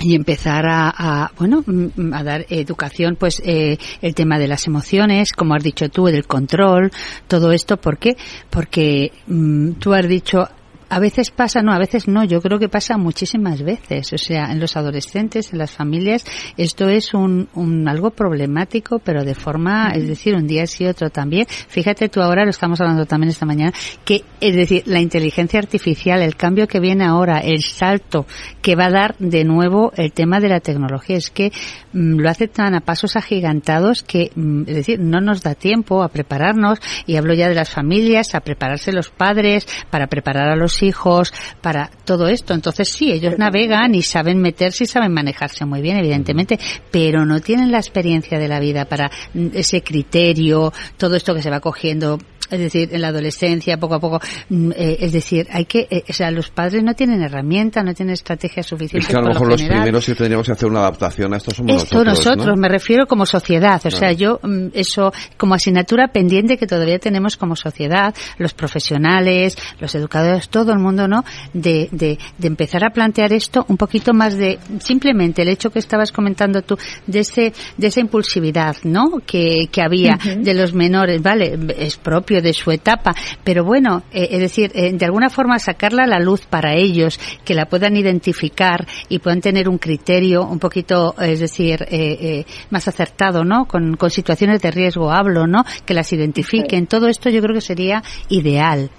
[0.00, 5.32] y empezar a, bueno mm, a dar educación pues eh, el tema de las emociones
[5.32, 6.90] como has dicho tú del control
[7.28, 8.16] todo esto ¿por qué?
[8.48, 10.48] porque mm, tú has dicho
[10.90, 14.12] A veces pasa, no, a veces no, yo creo que pasa muchísimas veces.
[14.12, 16.24] O sea, en los adolescentes, en las familias,
[16.56, 21.08] esto es un, un algo problemático, pero de forma, es decir, un día sí, otro
[21.10, 21.46] también.
[21.46, 23.72] Fíjate tú ahora, lo estamos hablando también esta mañana,
[24.04, 28.26] que, es decir, la inteligencia artificial, el cambio que viene ahora, el salto
[28.60, 31.52] que va a dar de nuevo el tema de la tecnología, es que
[31.92, 36.02] mm, lo hace tan a pasos agigantados que, mm, es decir, no nos da tiempo
[36.02, 40.56] a prepararnos, y hablo ya de las familias, a prepararse los padres, para preparar a
[40.56, 42.54] los hijos, para todo esto.
[42.54, 46.58] Entonces sí, ellos navegan y saben meterse y saben manejarse muy bien, evidentemente,
[46.90, 51.42] pero no tienen la experiencia de la vida para mm, ese criterio, todo esto que
[51.42, 52.18] se va cogiendo
[52.50, 56.04] es decir, en la adolescencia, poco a poco, mm, eh, es decir, hay que, eh,
[56.08, 59.06] o sea, los padres no tienen herramienta, no tienen estrategia suficiente.
[59.06, 61.50] Es que a lo mejor los primeros que tendríamos que hacer una adaptación a esto
[61.50, 62.36] somos esto nosotros.
[62.36, 66.98] nosotros, me refiero como sociedad, o sea, yo, mm, eso, como asignatura pendiente que todavía
[66.98, 71.24] tenemos como sociedad, los profesionales, los educadores, todo el mundo, ¿no?
[71.52, 75.78] De, de, de empezar a plantear esto un poquito más de, simplemente el hecho que
[75.78, 79.20] estabas comentando tú, de ese, de esa impulsividad, ¿no?
[79.26, 83.12] Que, que había de los menores, vale, es propio de su etapa,
[83.44, 87.18] pero bueno, eh, es decir, eh, de alguna forma sacarla a la luz para ellos,
[87.44, 92.88] que la puedan identificar y puedan tener un criterio un poquito, es decir, eh, más
[92.88, 93.66] acertado, ¿no?
[93.66, 95.64] Con, con situaciones de riesgo hablo, ¿no?
[95.84, 96.86] Que las identifiquen.
[96.86, 98.90] Todo esto yo creo que sería ideal.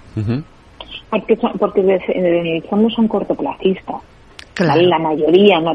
[1.10, 4.00] Porque, porque somos un cortoplacista.
[4.62, 5.74] La mayoría, no,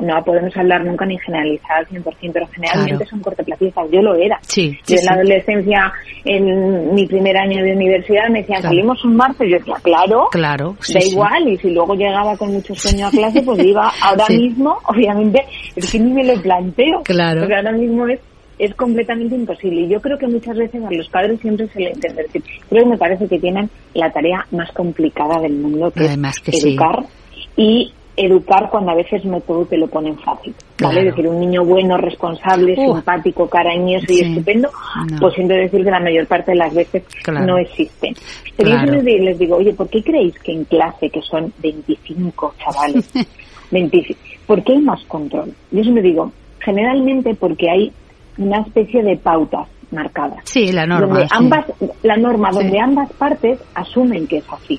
[0.00, 3.90] no, podemos hablar nunca ni generalizar al 100%, pero generalmente son cortoplacistas.
[3.90, 4.38] Yo lo era.
[4.42, 5.92] Sí, yo en la adolescencia,
[6.24, 9.48] en mi primer año de universidad, me decían, salimos un martes.
[9.50, 11.48] Yo decía, claro, claro da igual.
[11.48, 13.92] Y si luego llegaba con mucho sueño a clase, pues iba.
[14.02, 15.44] Ahora mismo, obviamente,
[15.76, 17.02] es que ni me lo planteo.
[17.02, 17.40] Claro.
[17.40, 18.20] Porque ahora mismo es
[18.58, 19.82] es completamente imposible.
[19.82, 22.26] Y yo creo que muchas veces a los padres siempre se le entiende.
[22.68, 26.18] Creo que me parece que tienen la tarea más complicada del mundo, que es
[26.64, 27.04] educar
[27.56, 31.00] y educar cuando a veces no todo te lo ponen fácil, ¿vale?
[31.00, 34.68] Es decir, un niño bueno, responsable, simpático, cariñoso y estupendo,
[35.20, 38.14] pues siento decir que la mayor parte de las veces no existen.
[38.56, 43.10] Pero yo les digo, oye, ¿por qué creéis que en clase, que son 25 chavales,
[43.70, 45.54] 25, ¿por qué hay más control?
[45.70, 47.92] Yo siempre digo, generalmente porque hay
[48.36, 50.40] una especie de pautas marcadas.
[50.44, 51.06] Sí, la norma.
[51.06, 51.66] Donde ambas,
[52.02, 54.78] la norma, donde ambas partes asumen que es así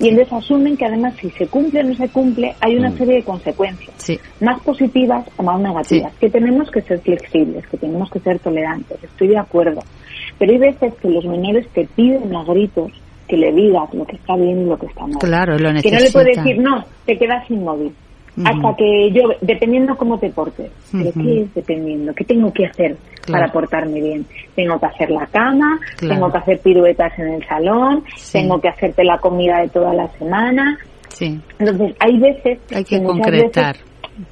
[0.00, 2.98] y entonces asumen que además si se cumple o no se cumple hay una mm.
[2.98, 8.10] serie de consecuencias, más positivas o más negativas, que tenemos que ser flexibles, que tenemos
[8.10, 9.80] que ser tolerantes, estoy de acuerdo,
[10.38, 12.90] pero hay veces que los menores te piden a gritos
[13.28, 15.18] que le digas lo que está bien y lo que está mal.
[15.20, 17.92] Claro, lo Que no le puede decir, no, te quedas inmóvil
[18.44, 22.14] hasta que yo, dependiendo cómo te portes, ¿pero qué es dependiendo?
[22.14, 22.96] ¿Qué tengo que hacer
[23.30, 24.26] para portarme bien?
[24.54, 29.04] Tengo que hacer la cama, tengo que hacer piruetas en el salón, tengo que hacerte
[29.04, 30.78] la comida de toda la semana.
[31.08, 31.38] Sí.
[31.58, 32.58] Entonces, hay veces...
[32.74, 33.76] Hay que, concretar.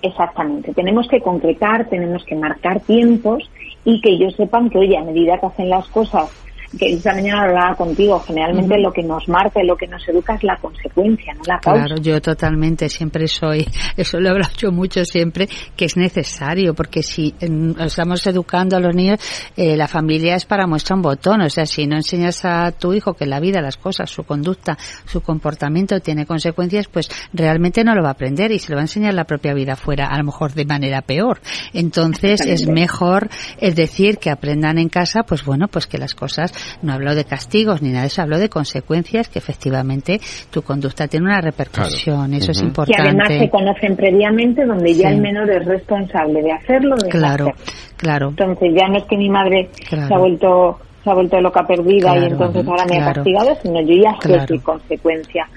[0.01, 3.51] exactamente, tenemos que concretar, tenemos que marcar tiempos
[3.85, 6.31] y que ellos sepan que, oye, a medida que hacen las cosas
[6.77, 10.35] que esta mañana hablaba contigo, generalmente lo que nos marca y lo que nos educa
[10.35, 11.85] es la consecuencia, no la causa.
[11.85, 13.67] Claro, yo totalmente siempre soy,
[13.97, 17.35] eso lo he hablado yo mucho siempre, que es necesario, porque si
[17.79, 19.19] estamos educando a los niños,
[19.57, 22.93] eh, la familia es para muestra un botón, o sea, si no enseñas a tu
[22.93, 24.77] hijo que la vida, las cosas, su conducta,
[25.07, 28.83] su comportamiento tiene consecuencias, pues realmente no lo va a aprender y se lo va
[28.83, 31.41] a enseñar la propia vida fuera, a lo mejor de manera peor.
[31.73, 33.29] Entonces es mejor,
[33.59, 36.53] es decir, que aprendan en casa, pues bueno, pues que las cosas
[36.83, 40.21] no hablo de castigos ni nada de eso, hablo de consecuencias que efectivamente
[40.51, 43.03] tu conducta tiene una repercusión, eso es importante.
[43.03, 46.97] Y además se conocen previamente donde ya el menor es responsable de hacerlo.
[46.97, 47.53] De claro,
[47.97, 48.29] claro.
[48.31, 52.17] Entonces ya no es que mi madre se ha vuelto se ha vuelto loca perdida
[52.19, 55.49] y entonces ahora me ha castigado, sino yo ya sé mi consecuencia.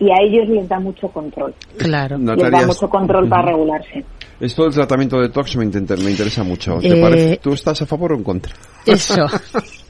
[0.00, 1.54] Y a ellos les da mucho control.
[1.78, 2.18] Claro.
[2.18, 4.04] Les da mucho control para regularse.
[4.40, 6.78] Esto del tratamiento de tox me, me interesa mucho.
[6.80, 7.36] ¿Te eh, parece?
[7.36, 8.52] ¿Tú estás a favor o en contra?
[8.84, 9.26] Eso.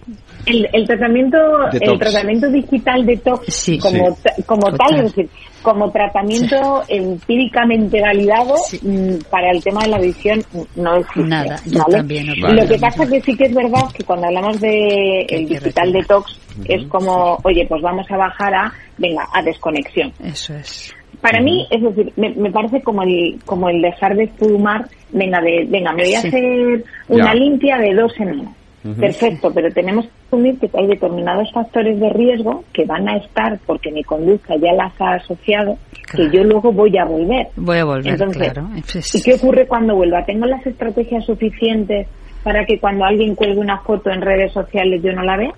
[0.46, 1.38] El, tratamiento
[1.72, 5.30] el tratamiento digital de tox como, como tal, es decir,
[5.62, 10.42] como tratamiento empíricamente validado mm, para el tema de la visión
[10.74, 11.28] no existe.
[11.28, 15.92] Nada, Lo que pasa que sí que es verdad que cuando hablamos de el digital
[15.92, 20.12] detox es como, oye, pues vamos a bajar a, venga, a desconexión.
[20.24, 20.92] Eso es.
[21.20, 25.40] Para mí, es decir, me, me, parece como el, como el dejar de fumar, venga,
[25.40, 28.48] de, venga, me voy a hacer una limpia de dos semanas
[28.82, 33.58] Perfecto, pero tenemos que asumir que hay determinados factores de riesgo que van a estar
[33.66, 35.78] porque mi conducta ya las ha asociado,
[36.14, 37.48] que yo luego voy a volver.
[37.56, 38.68] Voy a volver, Entonces, claro.
[39.14, 40.24] ¿Y qué ocurre cuando vuelva?
[40.24, 42.08] ¿Tengo las estrategias suficientes
[42.42, 45.54] para que cuando alguien cuelgue una foto en redes sociales yo no la vea?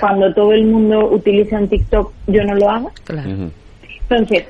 [0.00, 2.92] cuando todo el mundo utiliza un TikTok, yo no lo hago.
[4.08, 4.44] Entonces,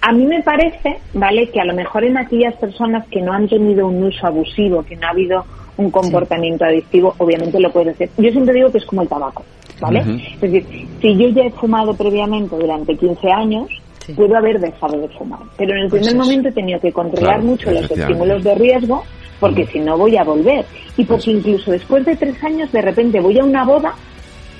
[0.00, 1.50] a mí me parece, ¿vale?
[1.50, 4.96] Que a lo mejor en aquellas personas que no han tenido un uso abusivo, que
[4.96, 5.44] no ha habido
[5.78, 8.10] un comportamiento adictivo, obviamente lo puede hacer.
[8.18, 9.44] Yo siempre digo que es como el tabaco,
[9.80, 10.00] ¿vale?
[10.34, 13.70] Es decir, si yo ya he fumado previamente durante 15 años,
[14.14, 15.40] puedo haber dejado de fumar.
[15.56, 19.04] Pero en el pues primer momento he tenido que controlar mucho los estímulos de riesgo
[19.40, 20.64] porque si no voy a volver.
[20.96, 23.94] Y porque incluso después de tres años de repente voy a una boda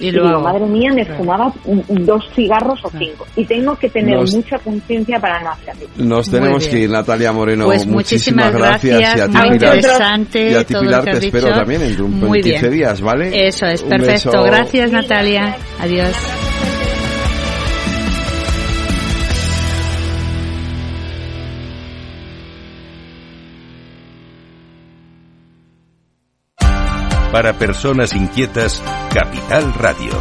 [0.00, 3.26] y, digo, madre mía, me fumaba dos cigarros o cinco.
[3.36, 5.86] Y tengo que tener mucha conciencia para no hacerlo.
[5.96, 7.66] Nos tenemos que ir, Natalia Moreno.
[7.66, 9.00] Pues muchísimas, gracias.
[9.00, 10.50] y a ti, interesante.
[10.50, 13.48] Y a ti, Pilar, te espero también en, un, 15 días, ¿vale?
[13.48, 14.42] Eso es, perfecto.
[14.42, 15.56] Gracias, Natalia.
[15.80, 16.14] Adiós.
[27.32, 28.82] Para personas inquietas,
[29.12, 30.12] Capital Radio.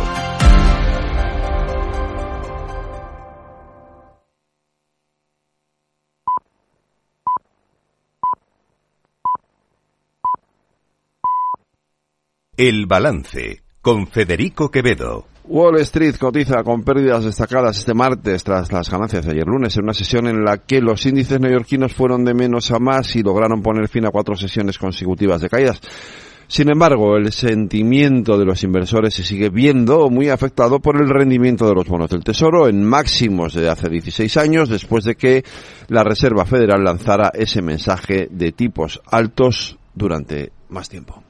[12.57, 15.27] El balance con Federico Quevedo.
[15.45, 19.83] Wall Street cotiza con pérdidas destacadas este martes tras las ganancias de ayer lunes en
[19.85, 23.61] una sesión en la que los índices neoyorquinos fueron de menos a más y lograron
[23.61, 25.79] poner fin a cuatro sesiones consecutivas de caídas.
[26.47, 31.67] Sin embargo, el sentimiento de los inversores se sigue viendo muy afectado por el rendimiento
[31.67, 35.43] de los bonos del Tesoro en máximos de hace 16 años después de que
[35.89, 41.21] la Reserva Federal lanzara ese mensaje de tipos altos durante más tiempo.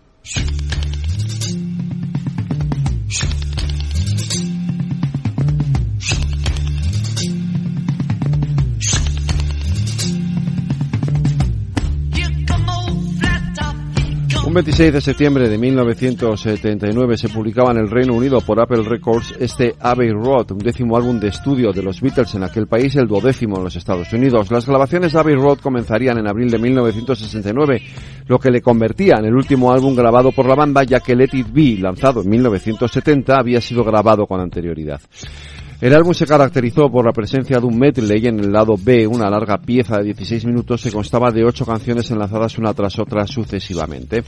[14.47, 19.35] Un 26 de septiembre de 1979 se publicaba en el Reino Unido por Apple Records
[19.37, 23.07] este Abbey Road, un décimo álbum de estudio de los Beatles en aquel país, el
[23.07, 24.49] duodécimo en los Estados Unidos.
[24.49, 27.81] Las grabaciones de Abbey Road comenzarían en abril de 1969,
[28.27, 31.31] lo que le convertía en el último álbum grabado por la banda, ya que Let
[31.33, 35.01] It Be, lanzado en 1970, había sido grabado con anterioridad.
[35.79, 39.29] El álbum se caracterizó por la presencia de un medley en el lado B, una
[39.29, 44.23] larga pieza de 16 minutos que constaba de ocho canciones enlazadas una tras otra sucesivamente.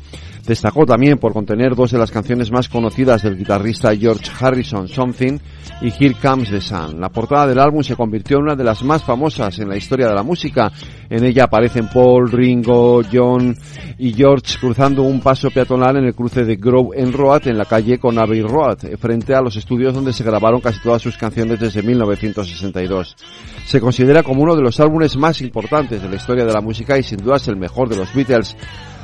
[0.45, 5.39] Destacó también por contener dos de las canciones más conocidas del guitarrista George Harrison, Something
[5.81, 7.01] y Here Comes the Sun.
[7.01, 10.07] La portada del álbum se convirtió en una de las más famosas en la historia
[10.07, 10.71] de la música.
[11.09, 13.55] En ella aparecen Paul, Ringo, John
[13.97, 17.65] y George cruzando un paso peatonal en el cruce de Grove en Road en la
[17.65, 21.38] calle con Abbey Road, frente a los estudios donde se grabaron casi todas sus canciones
[21.47, 23.15] desde 1962.
[23.65, 26.97] Se considera como uno de los álbumes más importantes de la historia de la música
[26.97, 28.55] y sin duda es el mejor de los Beatles,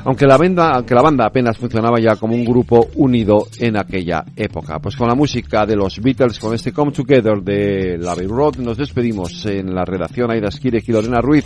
[0.04, 4.24] aunque la, banda, aunque la banda apenas funcionaba ya como un grupo unido en aquella
[4.36, 4.80] época.
[4.80, 8.78] Pues con la música de los Beatles, con este Come Together de Larry Road, nos
[8.78, 11.46] despedimos en la redacción Aida Skirek y Lorena Ruiz.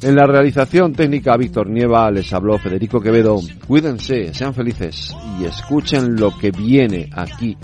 [0.00, 3.40] En la realización técnica Víctor Nieva les habló Federico Quevedo.
[3.66, 7.56] Cuídense, sean felices y escuchen lo que viene aquí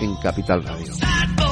[0.00, 1.51] en Capital Radio.